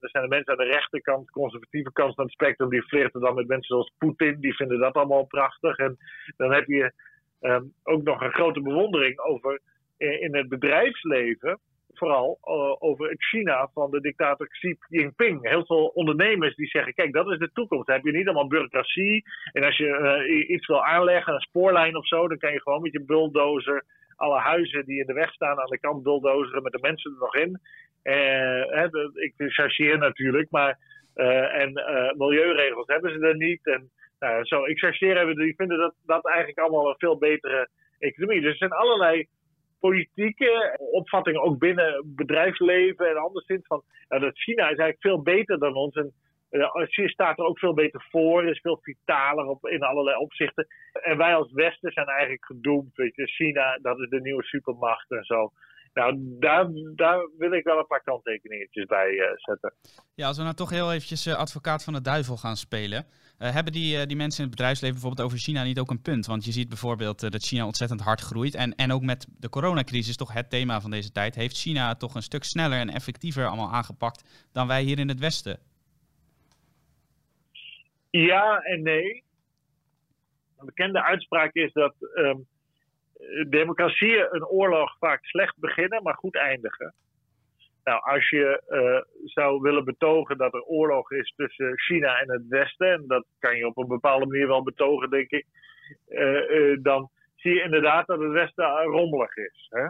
er 0.00 0.08
zijn 0.10 0.22
de 0.22 0.28
mensen 0.28 0.52
aan 0.52 0.66
de 0.66 0.72
rechterkant, 0.72 1.30
conservatieve 1.30 1.92
kant 1.92 2.14
van 2.14 2.24
het 2.24 2.32
spectrum, 2.32 2.68
die 2.68 2.82
flirten 2.82 3.20
dan 3.20 3.34
met 3.34 3.46
mensen 3.46 3.74
zoals 3.74 3.92
Poetin. 3.98 4.40
Die 4.40 4.54
vinden 4.54 4.78
dat 4.78 4.94
allemaal 4.94 5.24
prachtig. 5.24 5.76
En 5.76 5.96
dan 6.36 6.52
heb 6.52 6.66
je 6.66 6.92
ook 7.82 8.02
nog 8.02 8.20
een 8.20 8.32
grote 8.32 8.60
bewondering 8.60 9.18
over 9.18 9.60
in 9.96 10.36
het 10.36 10.48
bedrijfsleven. 10.48 11.58
Vooral 11.98 12.38
over 12.78 13.08
het 13.08 13.24
China 13.24 13.70
van 13.74 13.90
de 13.90 14.00
dictator 14.00 14.48
Xi 14.48 14.76
Jinping. 14.88 15.48
Heel 15.48 15.64
veel 15.66 15.86
ondernemers 15.86 16.56
die 16.56 16.66
zeggen: 16.66 16.94
Kijk, 16.94 17.12
dat 17.12 17.30
is 17.30 17.38
de 17.38 17.50
toekomst. 17.52 17.86
Dan 17.86 17.96
heb 17.96 18.04
je 18.04 18.12
niet 18.12 18.26
allemaal 18.26 18.48
bureaucratie. 18.48 19.24
En 19.52 19.64
als 19.64 19.76
je 19.76 20.46
iets 20.48 20.66
wil 20.66 20.84
aanleggen, 20.84 21.34
een 21.34 21.40
spoorlijn 21.40 21.96
of 21.96 22.06
zo, 22.06 22.28
dan 22.28 22.38
kan 22.38 22.52
je 22.52 22.60
gewoon 22.60 22.82
met 22.82 22.92
je 22.92 23.04
bulldozer 23.04 23.84
alle 24.16 24.38
huizen 24.38 24.84
die 24.84 25.00
in 25.00 25.06
de 25.06 25.12
weg 25.12 25.32
staan 25.32 25.60
aan 25.60 25.70
de 25.70 25.78
kant 25.78 26.02
bulldozeren 26.02 26.62
met 26.62 26.72
de 26.72 26.78
mensen 26.80 27.12
er 27.12 27.18
nog 27.18 27.36
in. 27.36 27.60
Uh, 28.02 28.14
hè, 28.70 28.86
ik 29.14 29.34
chargeer 29.36 29.98
natuurlijk, 29.98 30.50
maar 30.50 30.78
en 31.14 31.72
milieuregels 32.16 32.86
hebben 32.86 33.12
ze 33.12 33.26
er 33.26 33.36
niet. 33.36 33.66
En 33.66 33.90
nou, 34.18 34.44
zo, 34.44 34.64
ik 34.64 34.78
chargeer 34.78 35.16
hebben, 35.16 35.36
die 35.36 35.54
vinden 35.56 35.78
dat, 35.78 35.94
dat 36.06 36.26
eigenlijk 36.26 36.58
allemaal 36.58 36.88
een 36.88 36.98
veel 36.98 37.18
betere 37.18 37.68
economie. 37.98 38.40
Dus 38.40 38.50
er 38.50 38.56
zijn 38.56 38.70
allerlei 38.70 39.26
politieke 39.88 40.76
opvattingen, 40.78 41.42
ook 41.42 41.58
binnen 41.58 42.12
bedrijfsleven 42.16 43.08
en 43.08 43.16
anderszins 43.16 43.66
van 43.66 43.82
dat 44.08 44.38
China 44.38 44.62
is 44.62 44.78
eigenlijk 44.78 45.00
veel 45.00 45.22
beter 45.22 45.58
dan 45.58 45.74
ons. 45.74 45.94
En 45.94 46.12
China 46.86 47.08
staat 47.08 47.38
er 47.38 47.44
ook 47.44 47.58
veel 47.58 47.74
beter 47.74 48.06
voor, 48.10 48.44
is 48.44 48.60
veel 48.60 48.78
vitaler 48.82 49.44
op, 49.46 49.66
in 49.66 49.82
allerlei 49.82 50.16
opzichten. 50.16 50.66
En 50.92 51.16
wij 51.16 51.34
als 51.34 51.52
Westen 51.52 51.92
zijn 51.92 52.06
eigenlijk 52.06 52.44
gedoemd. 52.44 52.94
Weet 52.94 53.14
je, 53.14 53.26
China, 53.26 53.78
dat 53.82 53.98
is 53.98 54.08
de 54.08 54.20
nieuwe 54.20 54.42
supermacht 54.42 55.10
en 55.10 55.24
zo. 55.24 55.50
Nou, 55.94 56.18
daar, 56.38 56.68
daar 56.94 57.28
wil 57.38 57.52
ik 57.52 57.64
wel 57.64 57.78
een 57.78 57.86
paar 57.86 58.02
kanttekeningetjes 58.02 58.84
bij 58.84 59.10
uh, 59.10 59.26
zetten. 59.34 59.74
Ja, 60.14 60.26
als 60.26 60.36
we 60.36 60.42
nou 60.42 60.54
toch 60.54 60.70
heel 60.70 60.92
eventjes 60.92 61.26
uh, 61.26 61.34
advocaat 61.34 61.84
van 61.84 61.92
de 61.92 62.00
duivel 62.00 62.36
gaan 62.36 62.56
spelen. 62.56 63.06
Uh, 63.38 63.52
hebben 63.52 63.72
die, 63.72 64.06
die 64.06 64.16
mensen 64.16 64.38
in 64.38 64.48
het 64.48 64.56
bedrijfsleven 64.56 64.94
bijvoorbeeld 64.94 65.26
over 65.26 65.38
China 65.38 65.62
niet 65.62 65.78
ook 65.78 65.90
een 65.90 66.02
punt? 66.02 66.26
Want 66.26 66.44
je 66.44 66.52
ziet 66.52 66.68
bijvoorbeeld 66.68 67.20
dat 67.20 67.42
China 67.42 67.66
ontzettend 67.66 68.00
hard 68.00 68.20
groeit. 68.20 68.54
En, 68.54 68.74
en 68.74 68.92
ook 68.92 69.02
met 69.02 69.26
de 69.38 69.48
coronacrisis, 69.48 70.16
toch 70.16 70.32
het 70.32 70.50
thema 70.50 70.80
van 70.80 70.90
deze 70.90 71.12
tijd, 71.12 71.34
heeft 71.34 71.56
China 71.56 71.94
toch 71.94 72.14
een 72.14 72.22
stuk 72.22 72.44
sneller 72.44 72.78
en 72.78 72.90
effectiever 72.90 73.46
allemaal 73.46 73.72
aangepakt 73.72 74.48
dan 74.52 74.66
wij 74.66 74.82
hier 74.82 74.98
in 74.98 75.08
het 75.08 75.18
Westen. 75.18 75.58
Ja 78.10 78.58
en 78.58 78.82
nee. 78.82 79.22
Een 80.58 80.66
bekende 80.66 81.02
uitspraak 81.02 81.54
is 81.54 81.72
dat 81.72 81.94
um, 82.14 82.46
democratieën 83.48 84.26
een 84.30 84.46
oorlog 84.46 84.96
vaak 84.98 85.24
slecht 85.24 85.58
beginnen, 85.58 86.02
maar 86.02 86.14
goed 86.14 86.36
eindigen. 86.36 86.94
Nou, 87.84 88.00
als 88.02 88.28
je 88.28 88.62
uh, 88.68 89.30
zou 89.30 89.60
willen 89.60 89.84
betogen 89.84 90.38
dat 90.38 90.54
er 90.54 90.62
oorlog 90.62 91.12
is 91.12 91.32
tussen 91.36 91.78
China 91.78 92.18
en 92.20 92.30
het 92.30 92.46
Westen, 92.48 92.92
en 92.92 93.04
dat 93.06 93.26
kan 93.38 93.56
je 93.56 93.66
op 93.66 93.76
een 93.76 93.88
bepaalde 93.88 94.26
manier 94.26 94.46
wel 94.46 94.62
betogen, 94.62 95.10
denk 95.10 95.30
ik, 95.30 95.46
uh, 96.08 96.50
uh, 96.50 96.78
dan 96.82 97.10
zie 97.36 97.54
je 97.54 97.62
inderdaad 97.62 98.06
dat 98.06 98.20
het 98.20 98.32
Westen 98.32 98.82
rommelig 98.82 99.36
is. 99.36 99.66
Hè? 99.70 99.86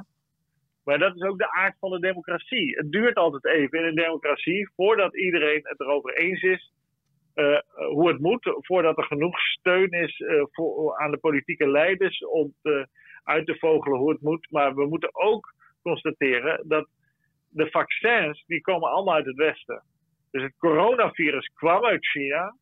Maar 0.85 0.99
dat 0.99 1.14
is 1.14 1.23
ook 1.23 1.38
de 1.38 1.53
aard 1.53 1.77
van 1.79 1.90
de 1.90 2.01
democratie. 2.01 2.77
Het 2.77 2.90
duurt 2.90 3.16
altijd 3.16 3.44
even 3.44 3.79
in 3.79 3.85
een 3.85 3.94
democratie 3.94 4.70
voordat 4.77 5.16
iedereen 5.16 5.61
het 5.62 5.81
erover 5.81 6.14
eens 6.16 6.42
is 6.42 6.73
hoe 7.75 8.09
het 8.09 8.18
moet, 8.18 8.57
voordat 8.61 8.99
er 8.99 9.05
genoeg 9.05 9.38
steun 9.38 9.90
is 9.90 10.25
voor, 10.51 10.97
aan 10.97 11.11
de 11.11 11.18
politieke 11.18 11.68
leiders 11.68 12.27
om 12.27 12.55
te, 12.62 12.88
uit 13.24 13.46
te 13.46 13.58
vogelen 13.58 13.98
hoe 13.98 14.10
het 14.10 14.20
moet. 14.20 14.46
Maar 14.50 14.74
we 14.74 14.87
moeten 14.87 15.14
ook 15.14 15.54
constateren 15.82 16.68
dat 16.68 16.88
de 17.48 17.70
vaccins, 17.70 18.44
die 18.46 18.60
komen 18.60 18.90
allemaal 18.90 19.14
uit 19.14 19.26
het 19.26 19.37
Westen. 19.37 19.82
Dus 20.30 20.42
het 20.42 20.54
coronavirus 20.58 21.50
kwam 21.54 21.84
uit 21.84 22.06
China. 22.06 22.56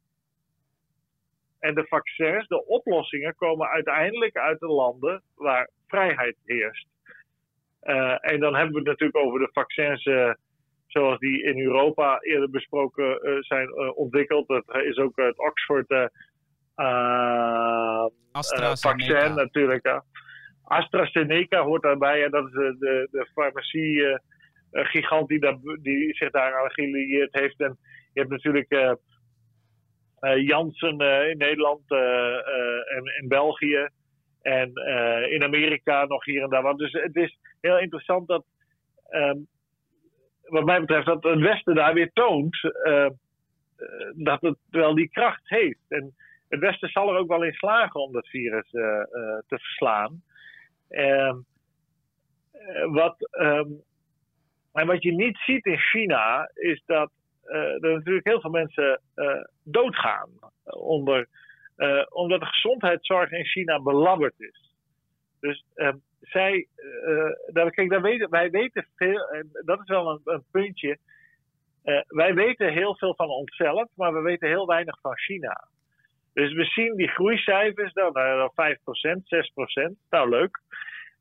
En 1.59 1.75
de 1.75 1.87
vaccins, 1.87 2.49
de 2.49 2.67
oplossingen, 2.67 3.35
komen 3.35 3.69
uiteindelijk 3.69 4.37
uit 4.37 4.61
de 4.61 4.67
landen 4.67 5.23
waar 5.35 5.71
vrijheid 5.87 6.37
heerst. 6.45 6.87
Uh, 7.83 8.17
en 8.21 8.41
dan 8.41 8.55
hebben 8.55 8.73
we 8.73 8.79
het 8.79 8.89
natuurlijk 8.89 9.17
over 9.17 9.39
de 9.39 9.49
vaccins 9.53 10.03
zoals 10.87 11.19
die 11.19 11.43
in 11.43 11.61
Europa 11.61 12.21
eerder 12.21 12.51
besproken 12.51 13.29
uh, 13.29 13.37
zijn 13.41 13.95
ontwikkeld. 13.95 14.49
Dat 14.49 14.65
is 14.75 14.97
ook 14.97 15.17
het 15.17 15.39
Oxford 15.39 16.11
vaccin 18.81 19.35
natuurlijk. 19.35 20.03
AstraZeneca 20.73 21.63
hoort 21.63 21.83
daarbij. 21.83 22.25
En 22.25 22.31
dat 22.31 22.47
is 22.47 22.53
de, 22.53 22.77
de, 22.79 23.09
de 23.11 23.27
farmacie 23.33 24.21
gigant 24.71 25.29
die, 25.29 25.41
dat, 25.41 25.59
die 25.83 26.15
zich 26.15 26.31
daaraan 26.31 26.71
gelieerd 26.71 27.33
heeft. 27.33 27.61
En 27.61 27.79
je 28.13 28.21
hebt 28.21 28.31
natuurlijk 28.31 28.97
Janssen 30.37 31.01
in 31.31 31.37
Nederland 31.37 31.91
en 32.97 33.05
in 33.21 33.29
België. 33.29 33.89
En 34.43 34.73
in 35.31 35.43
Amerika 35.43 36.05
nog 36.05 36.25
hier 36.25 36.43
en 36.43 36.49
daar. 36.49 36.63
Want 36.63 36.79
dus 36.79 36.93
het 36.93 37.17
is 37.17 37.39
heel 37.61 37.79
interessant 37.79 38.29
dat 38.29 38.45
um, 39.11 39.47
wat 40.43 40.65
mij 40.65 40.81
betreft, 40.81 41.07
dat 41.07 41.23
het 41.23 41.41
Westen 41.41 41.75
daar 41.75 41.95
weer 41.95 42.11
toont 42.13 42.61
dat 44.15 44.41
het 44.41 44.59
wel 44.71 44.95
die 44.95 45.09
kracht 45.11 45.49
heeft. 45.49 45.85
En 45.89 46.15
het 46.49 46.61
Westen 46.61 46.89
zal 46.89 47.09
er 47.09 47.19
ook 47.19 47.29
wel 47.29 47.45
in 47.45 47.53
slagen 47.53 48.01
om 48.01 48.13
dat 48.13 48.29
virus 48.29 48.71
te 48.71 49.59
verslaan. 49.59 50.23
Ehm, 50.93 51.37
wat, 52.91 53.29
ehm, 53.31 53.69
en 54.73 54.87
wat 54.87 55.03
je 55.03 55.13
niet 55.13 55.39
ziet 55.39 55.67
in 55.67 55.79
China 55.79 56.51
is 56.55 56.83
dat 56.87 57.11
er 57.43 57.81
natuurlijk 57.81 58.27
heel 58.27 58.41
veel 58.41 58.51
mensen 58.51 59.01
doodgaan 59.63 60.29
onder, 60.65 61.29
omdat 62.09 62.41
de 62.41 62.47
gezondheidszorg 62.47 63.31
in 63.31 63.45
China 63.45 63.81
belabberd 63.81 64.41
is. 64.41 64.75
Dus 65.41 65.65
ehm, 65.75 65.97
zij, 66.21 66.67
kijk, 67.53 67.91
daar 67.91 68.03
wij 68.31 68.51
weten 68.51 68.87
veel, 68.97 69.29
en 69.29 69.51
dat 69.65 69.81
is 69.81 69.89
wel 69.89 70.11
een, 70.11 70.21
een 70.25 70.45
puntje. 70.51 70.99
Wij 72.07 72.35
weten 72.35 72.73
heel 72.73 72.97
veel 72.97 73.15
van 73.15 73.29
onszelf, 73.29 73.89
maar 73.95 74.13
we 74.13 74.21
weten 74.21 74.49
heel 74.49 74.67
weinig 74.67 75.01
van 75.01 75.19
China. 75.19 75.69
Dus 76.33 76.53
we 76.53 76.65
zien 76.65 76.97
die 76.97 77.09
groeicijfers, 77.09 77.93
nou, 77.93 78.13
nou 78.13 78.51
5%, 78.55 79.23
6%, 79.91 79.93
nou 80.11 80.29
leuk. 80.29 80.61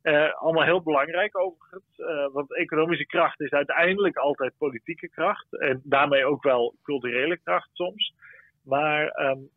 Uh, 0.04 0.34
allemaal 0.34 0.64
heel 0.64 0.82
belangrijk 0.82 1.38
overigens, 1.38 1.86
want 2.32 2.56
economische 2.56 3.06
kracht 3.06 3.42
is 3.42 3.52
uiteindelijk 3.52 4.18
altijd 4.18 4.54
politieke 4.58 5.10
kracht 5.10 5.60
en 5.60 5.82
daarmee 5.84 6.26
ook 6.26 6.44
wel 6.44 6.76
culturele 6.84 7.40
kracht 7.44 7.70
soms. 7.74 8.14
Maar 8.64 9.20
um, 9.30 9.50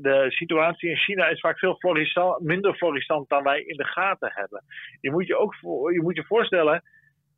de 0.00 0.26
situatie 0.28 0.90
in 0.90 0.96
China 0.96 1.28
is 1.28 1.40
vaak 1.40 1.58
veel 1.58 1.74
florissant, 1.74 2.42
minder 2.42 2.74
florissant 2.74 3.28
dan 3.28 3.42
wij 3.42 3.60
in 3.60 3.76
de 3.76 3.84
gaten 3.84 4.32
hebben. 4.34 4.64
Je 5.00 5.10
moet 5.10 5.26
je 5.26 5.36
ook 5.36 5.54
je, 5.92 6.00
moet 6.02 6.16
je 6.16 6.24
voorstellen, 6.24 6.82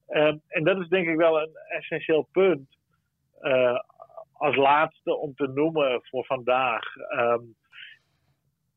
ehm, 0.07 0.37
en 0.49 0.65
dat 0.65 0.81
is 0.81 0.89
denk 0.89 1.09
ik 1.09 1.17
wel 1.17 1.41
een 1.41 1.57
essentieel 1.69 2.29
punt, 2.33 2.77
uh, 3.41 3.79
als 4.39 4.57
laatste 4.57 5.17
om 5.17 5.35
te 5.35 5.47
noemen 5.47 6.01
voor 6.03 6.25
vandaag. 6.25 6.83
Um, 7.19 7.55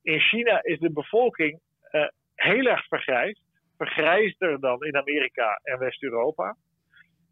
in 0.02 0.20
China 0.20 0.64
is 0.64 0.80
de 0.80 0.92
bevolking 0.92 1.60
uh, 1.92 2.08
heel 2.36 2.66
erg 2.66 2.88
vergrijsd, 2.88 3.42
vergrijsder 3.78 4.60
dan 4.60 4.84
in 4.84 4.96
Amerika 4.96 5.60
en 5.64 5.80
West-Europa. 5.80 6.58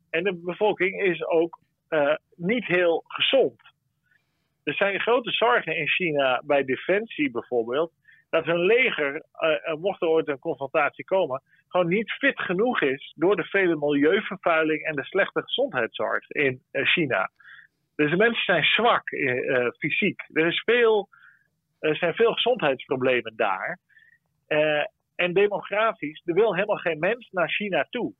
En 0.09 0.23
de 0.23 0.35
bevolking 0.35 1.01
is 1.01 1.25
ook 1.25 1.59
uh, 1.89 2.15
niet 2.35 2.65
heel 2.65 3.03
gezond. 3.07 3.61
Er 4.63 4.73
zijn 4.73 4.99
grote 4.99 5.31
zorgen 5.31 5.77
in 5.77 5.87
China 5.87 6.41
bij 6.45 6.63
defensie 6.63 7.31
bijvoorbeeld. 7.31 7.91
Dat 8.29 8.45
hun 8.45 8.59
leger, 8.59 9.15
uh, 9.15 9.73
mocht 9.73 10.01
er 10.01 10.07
ooit 10.07 10.27
een 10.27 10.39
confrontatie 10.39 11.05
komen, 11.05 11.41
gewoon 11.67 11.87
niet 11.87 12.11
fit 12.11 12.39
genoeg 12.39 12.81
is 12.81 13.13
door 13.15 13.35
de 13.35 13.43
vele 13.43 13.75
milieuvervuiling 13.75 14.83
en 14.83 14.95
de 14.95 15.03
slechte 15.03 15.41
gezondheidszorg 15.41 16.29
in 16.29 16.61
China. 16.71 17.29
Dus 17.97 18.09
de 18.09 18.17
mensen 18.17 18.43
zijn 18.43 18.63
zwak 18.63 19.11
uh, 19.11 19.67
fysiek. 19.77 20.21
Er, 20.33 20.47
is 20.47 20.61
veel, 20.65 21.09
er 21.79 21.95
zijn 21.95 22.13
veel 22.13 22.33
gezondheidsproblemen 22.33 23.35
daar. 23.35 23.79
en 25.15 25.33
demografisch, 25.33 26.21
er 26.25 26.33
wil 26.33 26.55
helemaal 26.55 26.77
geen 26.77 26.99
mens 26.99 27.29
naar 27.31 27.49
China 27.49 27.87
toe. 27.89 28.13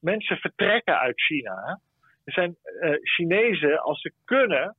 Mensen 0.00 0.36
vertrekken 0.36 0.98
uit 0.98 1.20
China. 1.20 1.80
Er 2.24 2.32
zijn 2.32 2.56
Chinezen, 3.02 3.82
als 3.82 4.00
ze 4.00 4.12
kunnen, 4.24 4.76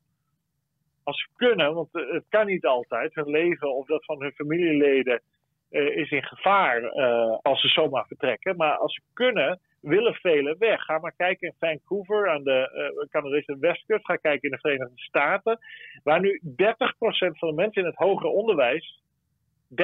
als 1.04 1.20
ze 1.20 1.28
kunnen, 1.36 1.74
want 1.74 1.96
eh, 1.96 2.12
het 2.12 2.26
kan 2.30 2.46
niet 2.46 2.66
altijd, 2.66 3.16
hun 3.16 3.30
leven 3.30 3.76
of 3.76 3.86
dat 3.86 4.06
van 4.06 4.22
hun 4.22 4.32
familieleden 4.32 5.22
uh, 5.72 5.98
is 5.98 6.12
in 6.12 6.24
gevaar 6.24 6.82
uh, 6.82 7.38
als 7.42 7.62
ze 7.62 7.68
zomaar 7.68 8.08
vertrekken. 8.08 8.56
Maar 8.56 8.78
als 8.78 8.94
ze 8.94 9.02
kunnen, 9.14 9.60
willen 9.84 10.14
velen 10.14 10.58
weg. 10.58 10.82
Ga 10.82 10.98
maar 10.98 11.16
kijken 11.18 11.48
in 11.48 11.56
Vancouver 11.60 12.30
aan 12.30 12.44
de 12.44 12.94
uh, 13.00 13.10
Canadese 13.10 13.58
westkust. 13.60 14.06
Ga 14.06 14.16
kijken 14.16 14.50
in 14.50 14.56
de 14.56 14.62
Verenigde 14.62 15.00
Staten. 15.02 15.60
Waar 16.04 16.20
nu 16.20 16.42
30% 16.44 16.54
van 17.16 17.50
de 17.50 17.56
mensen 17.56 17.82
in 17.82 17.88
het 17.88 17.98
hoger 17.98 18.30
onderwijs, 18.30 19.02
30% 19.70 19.76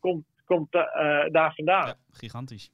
komt, 0.00 0.24
komt 0.44 0.72
daar 0.72 1.52
vandaan. 1.54 1.86
Ja, 1.86 1.96
gigantisch. 2.10 2.70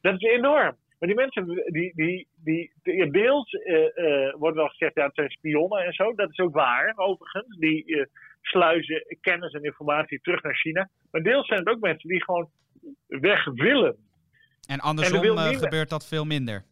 Dat 0.00 0.14
is 0.14 0.30
enorm. 0.30 0.76
Maar 0.98 1.08
die 1.08 1.14
mensen, 1.14 1.46
die, 1.46 1.92
die, 1.94 2.28
die, 2.44 2.72
die 2.82 3.10
deels 3.10 3.52
uh, 3.52 4.34
wordt 4.34 4.56
wel 4.56 4.68
gezegd, 4.68 4.94
ja, 4.94 5.04
het 5.04 5.14
zijn 5.14 5.30
spionnen 5.30 5.84
en 5.84 5.92
zo. 5.92 6.14
Dat 6.14 6.30
is 6.30 6.38
ook 6.38 6.54
waar, 6.54 6.92
overigens. 6.96 7.56
Die 7.58 8.08
sluizen 8.42 9.16
kennis 9.20 9.52
en 9.52 9.62
informatie 9.62 10.20
terug 10.20 10.42
naar 10.42 10.56
China. 10.56 10.88
Maar 11.10 11.22
deels 11.22 11.46
zijn 11.46 11.58
het 11.58 11.68
ook 11.68 11.80
mensen 11.80 12.08
die 12.08 12.24
gewoon 12.24 12.50
weg 13.06 13.44
willen. 13.44 13.96
En 14.68 14.80
andersom 14.80 15.38
en 15.38 15.54
gebeurt 15.54 15.90
dat 15.90 16.08
veel 16.08 16.24
minder. 16.24 16.64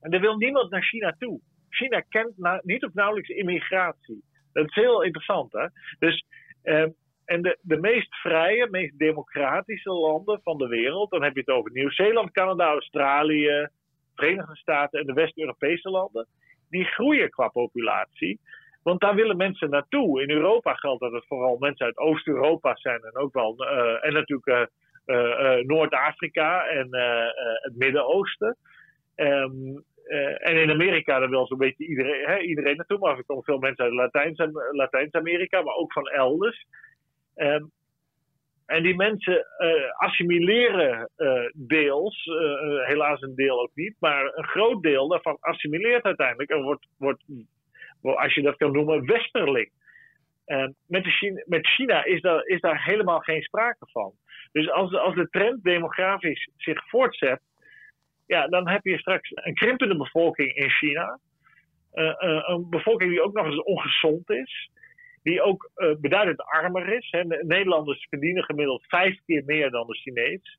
En 0.00 0.12
er 0.12 0.20
wil 0.20 0.36
niemand 0.36 0.70
naar 0.70 0.82
China 0.82 1.14
toe. 1.18 1.40
China 1.68 2.00
kent 2.00 2.62
niet 2.62 2.84
of 2.84 2.94
nauwelijks 2.94 3.28
immigratie. 3.28 4.24
Dat 4.52 4.64
is 4.68 4.74
heel 4.74 5.02
interessant, 5.02 5.52
hè? 5.52 5.66
Dus 5.98 6.24
ehm, 6.62 6.90
en 7.24 7.42
de, 7.42 7.58
de 7.60 7.76
meest 7.76 8.14
vrije, 8.14 8.68
meest 8.70 8.98
democratische 8.98 9.90
landen 9.90 10.40
van 10.42 10.58
de 10.58 10.66
wereld, 10.66 11.10
dan 11.10 11.22
heb 11.22 11.34
je 11.34 11.40
het 11.40 11.48
over 11.48 11.70
Nieuw-Zeeland, 11.72 12.30
Canada, 12.30 12.64
Australië, 12.64 13.68
Verenigde 14.14 14.56
Staten 14.56 15.00
en 15.00 15.06
de 15.06 15.12
West-Europese 15.12 15.90
landen, 15.90 16.26
die 16.68 16.84
groeien 16.84 17.30
qua 17.30 17.48
populatie. 17.48 18.40
Want 18.82 19.00
daar 19.00 19.14
willen 19.14 19.36
mensen 19.36 19.70
naartoe. 19.70 20.22
In 20.22 20.30
Europa 20.30 20.74
geldt 20.74 21.00
dat 21.00 21.12
het 21.12 21.26
vooral 21.26 21.56
mensen 21.58 21.86
uit 21.86 21.98
Oost-Europa 21.98 22.76
zijn 22.76 23.00
en 23.02 23.16
ook 23.16 23.32
wel, 23.32 23.56
uh, 23.58 24.06
en 24.06 24.12
natuurlijk 24.12 24.48
uh, 24.48 24.62
Noord-Afrika 25.66 26.66
en 26.66 26.88
het 27.62 27.76
Midden-Oosten. 27.76 28.56
Um, 29.16 29.84
en 30.36 30.56
in 30.56 30.70
Amerika, 30.70 31.18
daar 31.18 31.28
wil 31.28 31.46
zo'n 31.46 31.58
beetje 31.58 31.86
iedereen, 31.86 32.24
hè, 32.24 32.38
iedereen 32.38 32.76
naartoe. 32.76 32.98
Maar 32.98 33.16
er 33.16 33.24
komen 33.24 33.44
veel 33.44 33.58
mensen 33.58 33.84
uit 33.84 34.14
Latijns-Amerika, 34.72 35.62
maar 35.62 35.74
ook 35.74 35.92
van 35.92 36.08
elders. 36.08 36.66
Um, 37.36 37.70
en 38.66 38.82
die 38.82 38.96
mensen 38.96 39.46
assimileren 39.96 41.10
deels, 41.52 42.24
helaas 42.86 43.20
een 43.20 43.34
deel 43.34 43.60
ook 43.60 43.74
niet, 43.74 43.96
maar 43.98 44.24
een 44.34 44.46
groot 44.46 44.82
deel 44.82 45.08
daarvan 45.08 45.36
assimileert 45.40 46.04
uiteindelijk 46.04 46.50
en 46.50 46.62
wordt, 46.62 46.86
wordt 46.98 47.24
als 48.02 48.34
je 48.34 48.42
dat 48.42 48.56
kan 48.56 48.72
noemen, 48.72 49.06
westerling. 49.06 49.70
En 50.44 50.76
met, 50.86 51.06
China, 51.06 51.42
met 51.46 51.66
China 51.66 52.04
is 52.04 52.20
is 52.44 52.60
daar 52.60 52.84
helemaal 52.84 53.20
geen 53.20 53.42
sprake 53.42 53.86
van. 53.90 54.12
Dus 54.52 54.70
als, 54.70 54.94
als 54.94 55.14
de 55.14 55.28
trend 55.28 55.64
demografisch 55.64 56.50
zich 56.56 56.88
voortzet, 56.88 57.40
ja, 58.26 58.46
dan 58.46 58.68
heb 58.68 58.84
je 58.84 58.98
straks 58.98 59.30
een 59.34 59.54
krimpende 59.54 59.96
bevolking 59.96 60.54
in 60.54 60.70
China. 60.70 61.18
een 61.92 62.66
bevolking 62.70 63.10
die 63.10 63.22
ook 63.22 63.34
nog 63.34 63.46
eens 63.46 63.62
ongezond 63.62 64.30
is 64.30 64.70
die 65.22 65.42
ook 65.42 65.70
uh, 65.76 65.94
beduidend 66.00 66.42
armer 66.42 66.92
is. 66.96 67.10
Hè. 67.10 67.24
Nederlanders 67.24 68.06
verdienen 68.10 68.44
gemiddeld 68.44 68.84
vijf 68.86 69.18
keer 69.26 69.42
meer 69.44 69.70
dan 69.70 69.86
de 69.86 69.94
Chinees. 69.94 70.58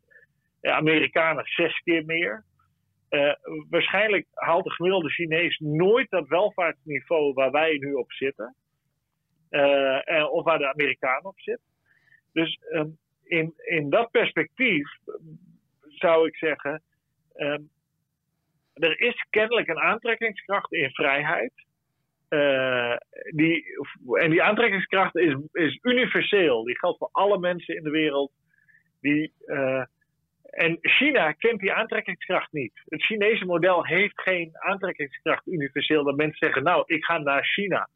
Amerikanen 0.62 1.46
zes 1.46 1.80
keer 1.80 2.06
meer. 2.06 2.44
Waarschijnlijk 3.70 4.28
haalt 4.34 4.64
de 4.64 4.72
gemiddelde 4.72 5.10
Chinees 5.10 5.58
nooit 5.60 6.10
dat 6.10 6.28
welvaartsniveau 6.28 7.34
waar 7.34 7.52
wij 7.52 7.78
nu 7.78 7.94
op 7.94 8.12
zitten. 8.12 8.56
Of 10.32 10.44
waar 10.44 10.58
de 10.58 10.72
Amerikaan 10.74 11.24
op 11.24 11.40
zit. 11.40 11.60
Dus 12.34 12.60
um, 12.72 12.98
in, 13.24 13.54
in 13.64 13.90
dat 13.90 14.12
perspectief 14.12 14.90
zou 15.88 16.28
ik 16.28 16.36
zeggen. 16.36 16.82
Um, 17.36 17.70
er 18.74 19.02
is 19.02 19.26
kennelijk 19.30 19.68
een 19.68 19.80
aantrekkingskracht 19.80 20.72
in 20.74 20.90
vrijheid. 20.90 21.54
Uh, 22.30 22.96
die, 23.30 23.66
en 24.14 24.30
die 24.30 24.44
aantrekkingskracht 24.44 25.16
is, 25.16 25.36
is 25.52 25.80
universeel. 25.82 26.64
Die 26.64 26.80
geldt 26.80 26.98
voor 26.98 27.10
alle 27.12 27.40
mensen 27.40 27.76
in 27.76 27.84
de 27.84 27.90
wereld. 27.90 28.32
Die, 29.02 29.34
uh, 29.46 29.84
en 30.42 30.78
China 30.82 31.32
kent 31.32 31.60
die 31.60 31.74
aantrekkingskracht 31.74 32.52
niet. 32.52 32.82
Het 32.86 33.04
Chinese 33.04 33.46
model 33.46 33.86
heeft 33.86 34.22
geen 34.22 34.52
aantrekkingskracht 34.54 35.48
universeel. 35.48 36.04
Dat 36.04 36.16
mensen 36.16 36.38
zeggen, 36.38 36.64
nou, 36.64 36.84
ik 36.86 37.04
ga 37.04 37.18
naar 37.18 37.46
China. 37.46 37.90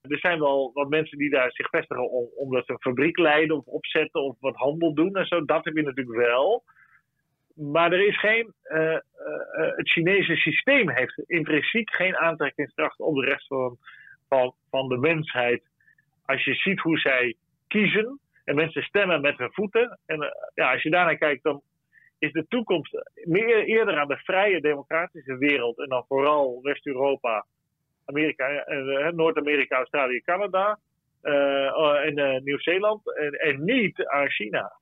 Er 0.00 0.18
zijn 0.18 0.38
wel 0.38 0.70
wat 0.74 0.88
mensen 0.88 1.18
die 1.18 1.30
daar 1.30 1.52
zich 1.52 1.68
vestigen 1.68 2.10
om, 2.10 2.28
omdat 2.36 2.66
ze 2.66 2.72
een 2.72 2.80
fabriek 2.80 3.18
leiden 3.18 3.56
of 3.56 3.66
opzetten 3.66 4.22
of 4.22 4.36
wat 4.40 4.56
handel 4.56 4.94
doen 4.94 5.16
en 5.16 5.26
zo. 5.26 5.44
Dat 5.44 5.64
heb 5.64 5.76
je 5.76 5.82
natuurlijk 5.82 6.18
wel. 6.18 6.62
Maar 7.54 7.92
er 7.92 8.06
is 8.06 8.18
geen. 8.18 8.54
Uh, 8.64 8.80
uh, 8.80 8.98
het 9.76 9.90
Chinese 9.90 10.36
systeem 10.36 10.90
heeft 10.90 11.22
intrinsiek 11.26 11.90
geen 11.90 12.16
aantrekkingskracht 12.16 13.00
op 13.00 13.14
de 13.14 13.24
rest 13.24 13.46
van, 13.46 13.76
van, 14.28 14.54
van 14.70 14.88
de 14.88 14.96
mensheid. 14.96 15.62
Als 16.24 16.44
je 16.44 16.54
ziet 16.54 16.80
hoe 16.80 16.98
zij 16.98 17.34
kiezen 17.68 18.20
en 18.44 18.54
mensen 18.54 18.82
stemmen 18.82 19.20
met 19.20 19.38
hun 19.38 19.52
voeten. 19.52 19.98
En 20.06 20.34
ja, 20.54 20.72
als 20.72 20.82
je 20.82 20.90
daarnaar 20.90 21.16
kijkt, 21.16 21.42
dan 21.42 21.62
is 22.18 22.32
de 22.32 22.46
toekomst 22.48 23.02
meer, 23.24 23.64
eerder 23.64 23.98
aan 23.98 24.08
de 24.08 24.16
vrije 24.16 24.60
democratische 24.60 25.38
wereld. 25.38 25.78
En 25.78 25.88
dan 25.88 26.04
vooral 26.08 26.62
West-Europa, 26.62 27.46
Amerika, 28.10 28.46
Noord-Amerika, 29.14 29.76
Australië, 29.76 30.20
Canada 30.20 30.78
en 32.04 32.44
Nieuw-Zeeland. 32.44 33.00
En, 33.40 33.64
niet 33.64 34.06
aan 34.06 34.28
China. 34.28 34.72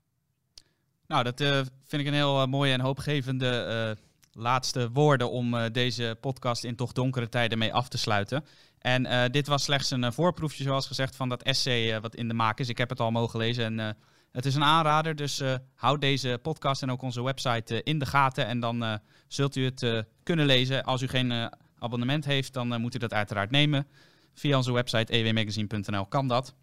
Nou, 1.07 1.25
dat 1.25 1.41
vind 1.87 2.03
ik 2.03 2.07
een 2.07 2.23
heel 2.23 2.47
mooie 2.47 2.73
en 2.73 2.81
hoopgevende 2.81 3.97
laatste 4.33 4.91
woorden 4.91 5.31
om 5.31 5.57
deze 5.73 6.17
podcast 6.21 6.65
in 6.65 6.77
toch 6.77 6.93
donkere 6.93 7.29
tijden 7.29 7.59
mee 7.59 7.73
af 7.73 7.89
te 7.89 7.99
sluiten. 7.99 8.45
En 8.79 9.31
dit 9.31 9.47
was 9.47 9.65
slechts 9.65 9.91
een 9.91 10.13
voorproefje, 10.13 10.63
zoals 10.63 10.87
gezegd, 10.87 11.17
van 11.17 11.29
dat 11.29 11.43
essay 11.43 12.01
wat 12.01 12.15
in 12.15 12.29
de 12.29 12.35
maak 12.35 12.59
is. 12.59 12.69
Ik 12.69 12.79
heb 12.79 12.89
het 12.89 13.01
al 13.01 13.11
mogen 13.11 13.39
lezen 13.39 13.65
en 13.65 13.97
het 14.33 14.45
is 14.45 14.55
een 14.55 14.65
aanrader. 14.65 15.17
Dus 15.17 15.43
houd 15.75 16.01
deze 16.01 16.39
podcast 16.43 16.83
en 16.83 16.91
ook 16.91 17.03
onze 17.03 17.25
website 17.25 17.83
in 17.83 17.99
de 17.99 18.07
gaten. 18.07 18.47
En 18.47 18.61
dan 18.61 19.01
zult 19.29 19.57
u 19.57 19.65
het 19.65 20.07
kunnen 20.23 20.47
lezen. 20.47 20.85
Als 20.85 21.03
u 21.03 21.07
geen 21.07 21.51
abonnement 21.79 22.25
heeft, 22.25 22.53
dan 22.53 22.81
moet 22.81 22.95
u 22.95 22.99
dat 22.99 23.13
uiteraard 23.13 23.51
nemen. 23.51 23.87
Via 24.35 24.57
onze 24.57 24.73
website 24.73 25.13
ewmagazine.nl 25.13 26.07
kan 26.07 26.29
dat. 26.29 26.55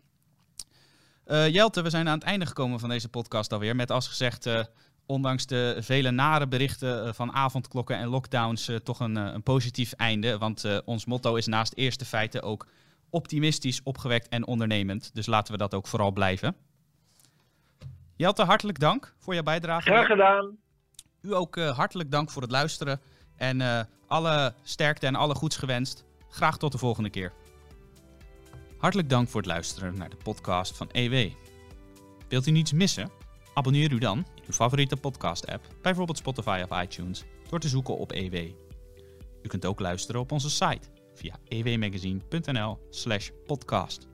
Uh, 1.28 1.48
Jelte, 1.48 1.82
we 1.82 1.90
zijn 1.90 2.08
aan 2.08 2.18
het 2.18 2.24
einde 2.24 2.46
gekomen 2.46 2.80
van 2.80 2.90
deze 2.90 3.10
podcast 3.10 3.54
alweer. 3.54 3.76
Met 3.76 3.92
als 3.92 4.08
gezegd, 4.08 4.46
uh, 4.46 4.60
ondanks 5.06 5.46
de 5.46 5.78
vele 5.80 6.12
nare 6.12 6.48
berichten 6.48 7.16
van 7.16 7.32
avondklokken 7.32 7.98
en 7.98 8.08
lockdowns, 8.08 8.72
toch 8.84 9.00
een, 9.00 9.16
een, 9.16 9.44
positief 9.44 9.92
einde. 9.92 10.38
Want 10.38 10.84
ons 10.86 11.06
motto 11.06 11.36
is 11.36 11.46
naast 11.46 11.74
eerste 11.76 12.06
feiten 12.06 12.44
ook 12.44 12.68
optimistisch, 13.10 13.82
opgewekt 13.84 14.28
en 14.28 14.48
ondernemend. 14.48 15.12
Dus 15.14 15.26
laten 15.26 15.52
we 15.52 15.58
dat 15.58 15.74
ook 15.74 15.88
vooral 15.88 16.12
blijven. 16.12 16.56
Jelte, 18.16 18.44
hartelijk 18.44 18.80
dank 18.80 19.14
voor 19.20 19.34
jouw 19.34 19.44
bijdrage. 19.44 19.90
Graag 19.90 20.06
gedaan. 20.06 20.58
U 21.22 21.36
ook 21.36 21.60
hartelijk 21.60 22.12
dank 22.12 22.30
voor 22.30 22.42
het 22.42 22.52
luisteren. 22.52 23.02
En 23.38 23.88
alle 24.08 24.54
sterkte 24.64 25.08
en 25.08 25.16
alle 25.16 25.36
goeds 25.36 25.58
gewenst. 25.58 26.04
Graag 26.30 26.58
tot 26.58 26.72
de 26.72 26.78
volgende 26.78 27.10
keer. 27.10 27.34
Hartelijk 28.78 29.10
dank 29.10 29.30
voor 29.30 29.42
het 29.42 29.50
luisteren 29.50 29.98
naar 29.98 30.10
de 30.10 30.18
podcast 30.24 30.78
van 30.78 30.90
EW. 30.92 31.32
Wilt 32.28 32.48
u 32.48 32.52
niets 32.52 32.74
missen? 32.74 33.10
Abonneer 33.54 33.92
u 33.92 33.98
dan 33.98 34.18
in 34.18 34.44
uw 34.46 34.54
favoriete 34.54 34.98
podcast-app, 34.98 35.68
bijvoorbeeld 35.82 36.18
Spotify 36.18 36.64
of 36.70 36.82
iTunes, 36.82 37.24
door 37.50 37.60
te 37.60 37.68
zoeken 37.68 37.98
op 37.98 38.12
EW. 38.12 38.36
U 39.42 39.48
kunt 39.48 39.66
ook 39.66 39.80
luisteren 39.80 40.22
op 40.22 40.32
onze 40.32 40.50
site 40.50 40.88
via 41.14 41.36
ewmagazine.nl/podcast. 41.48 44.08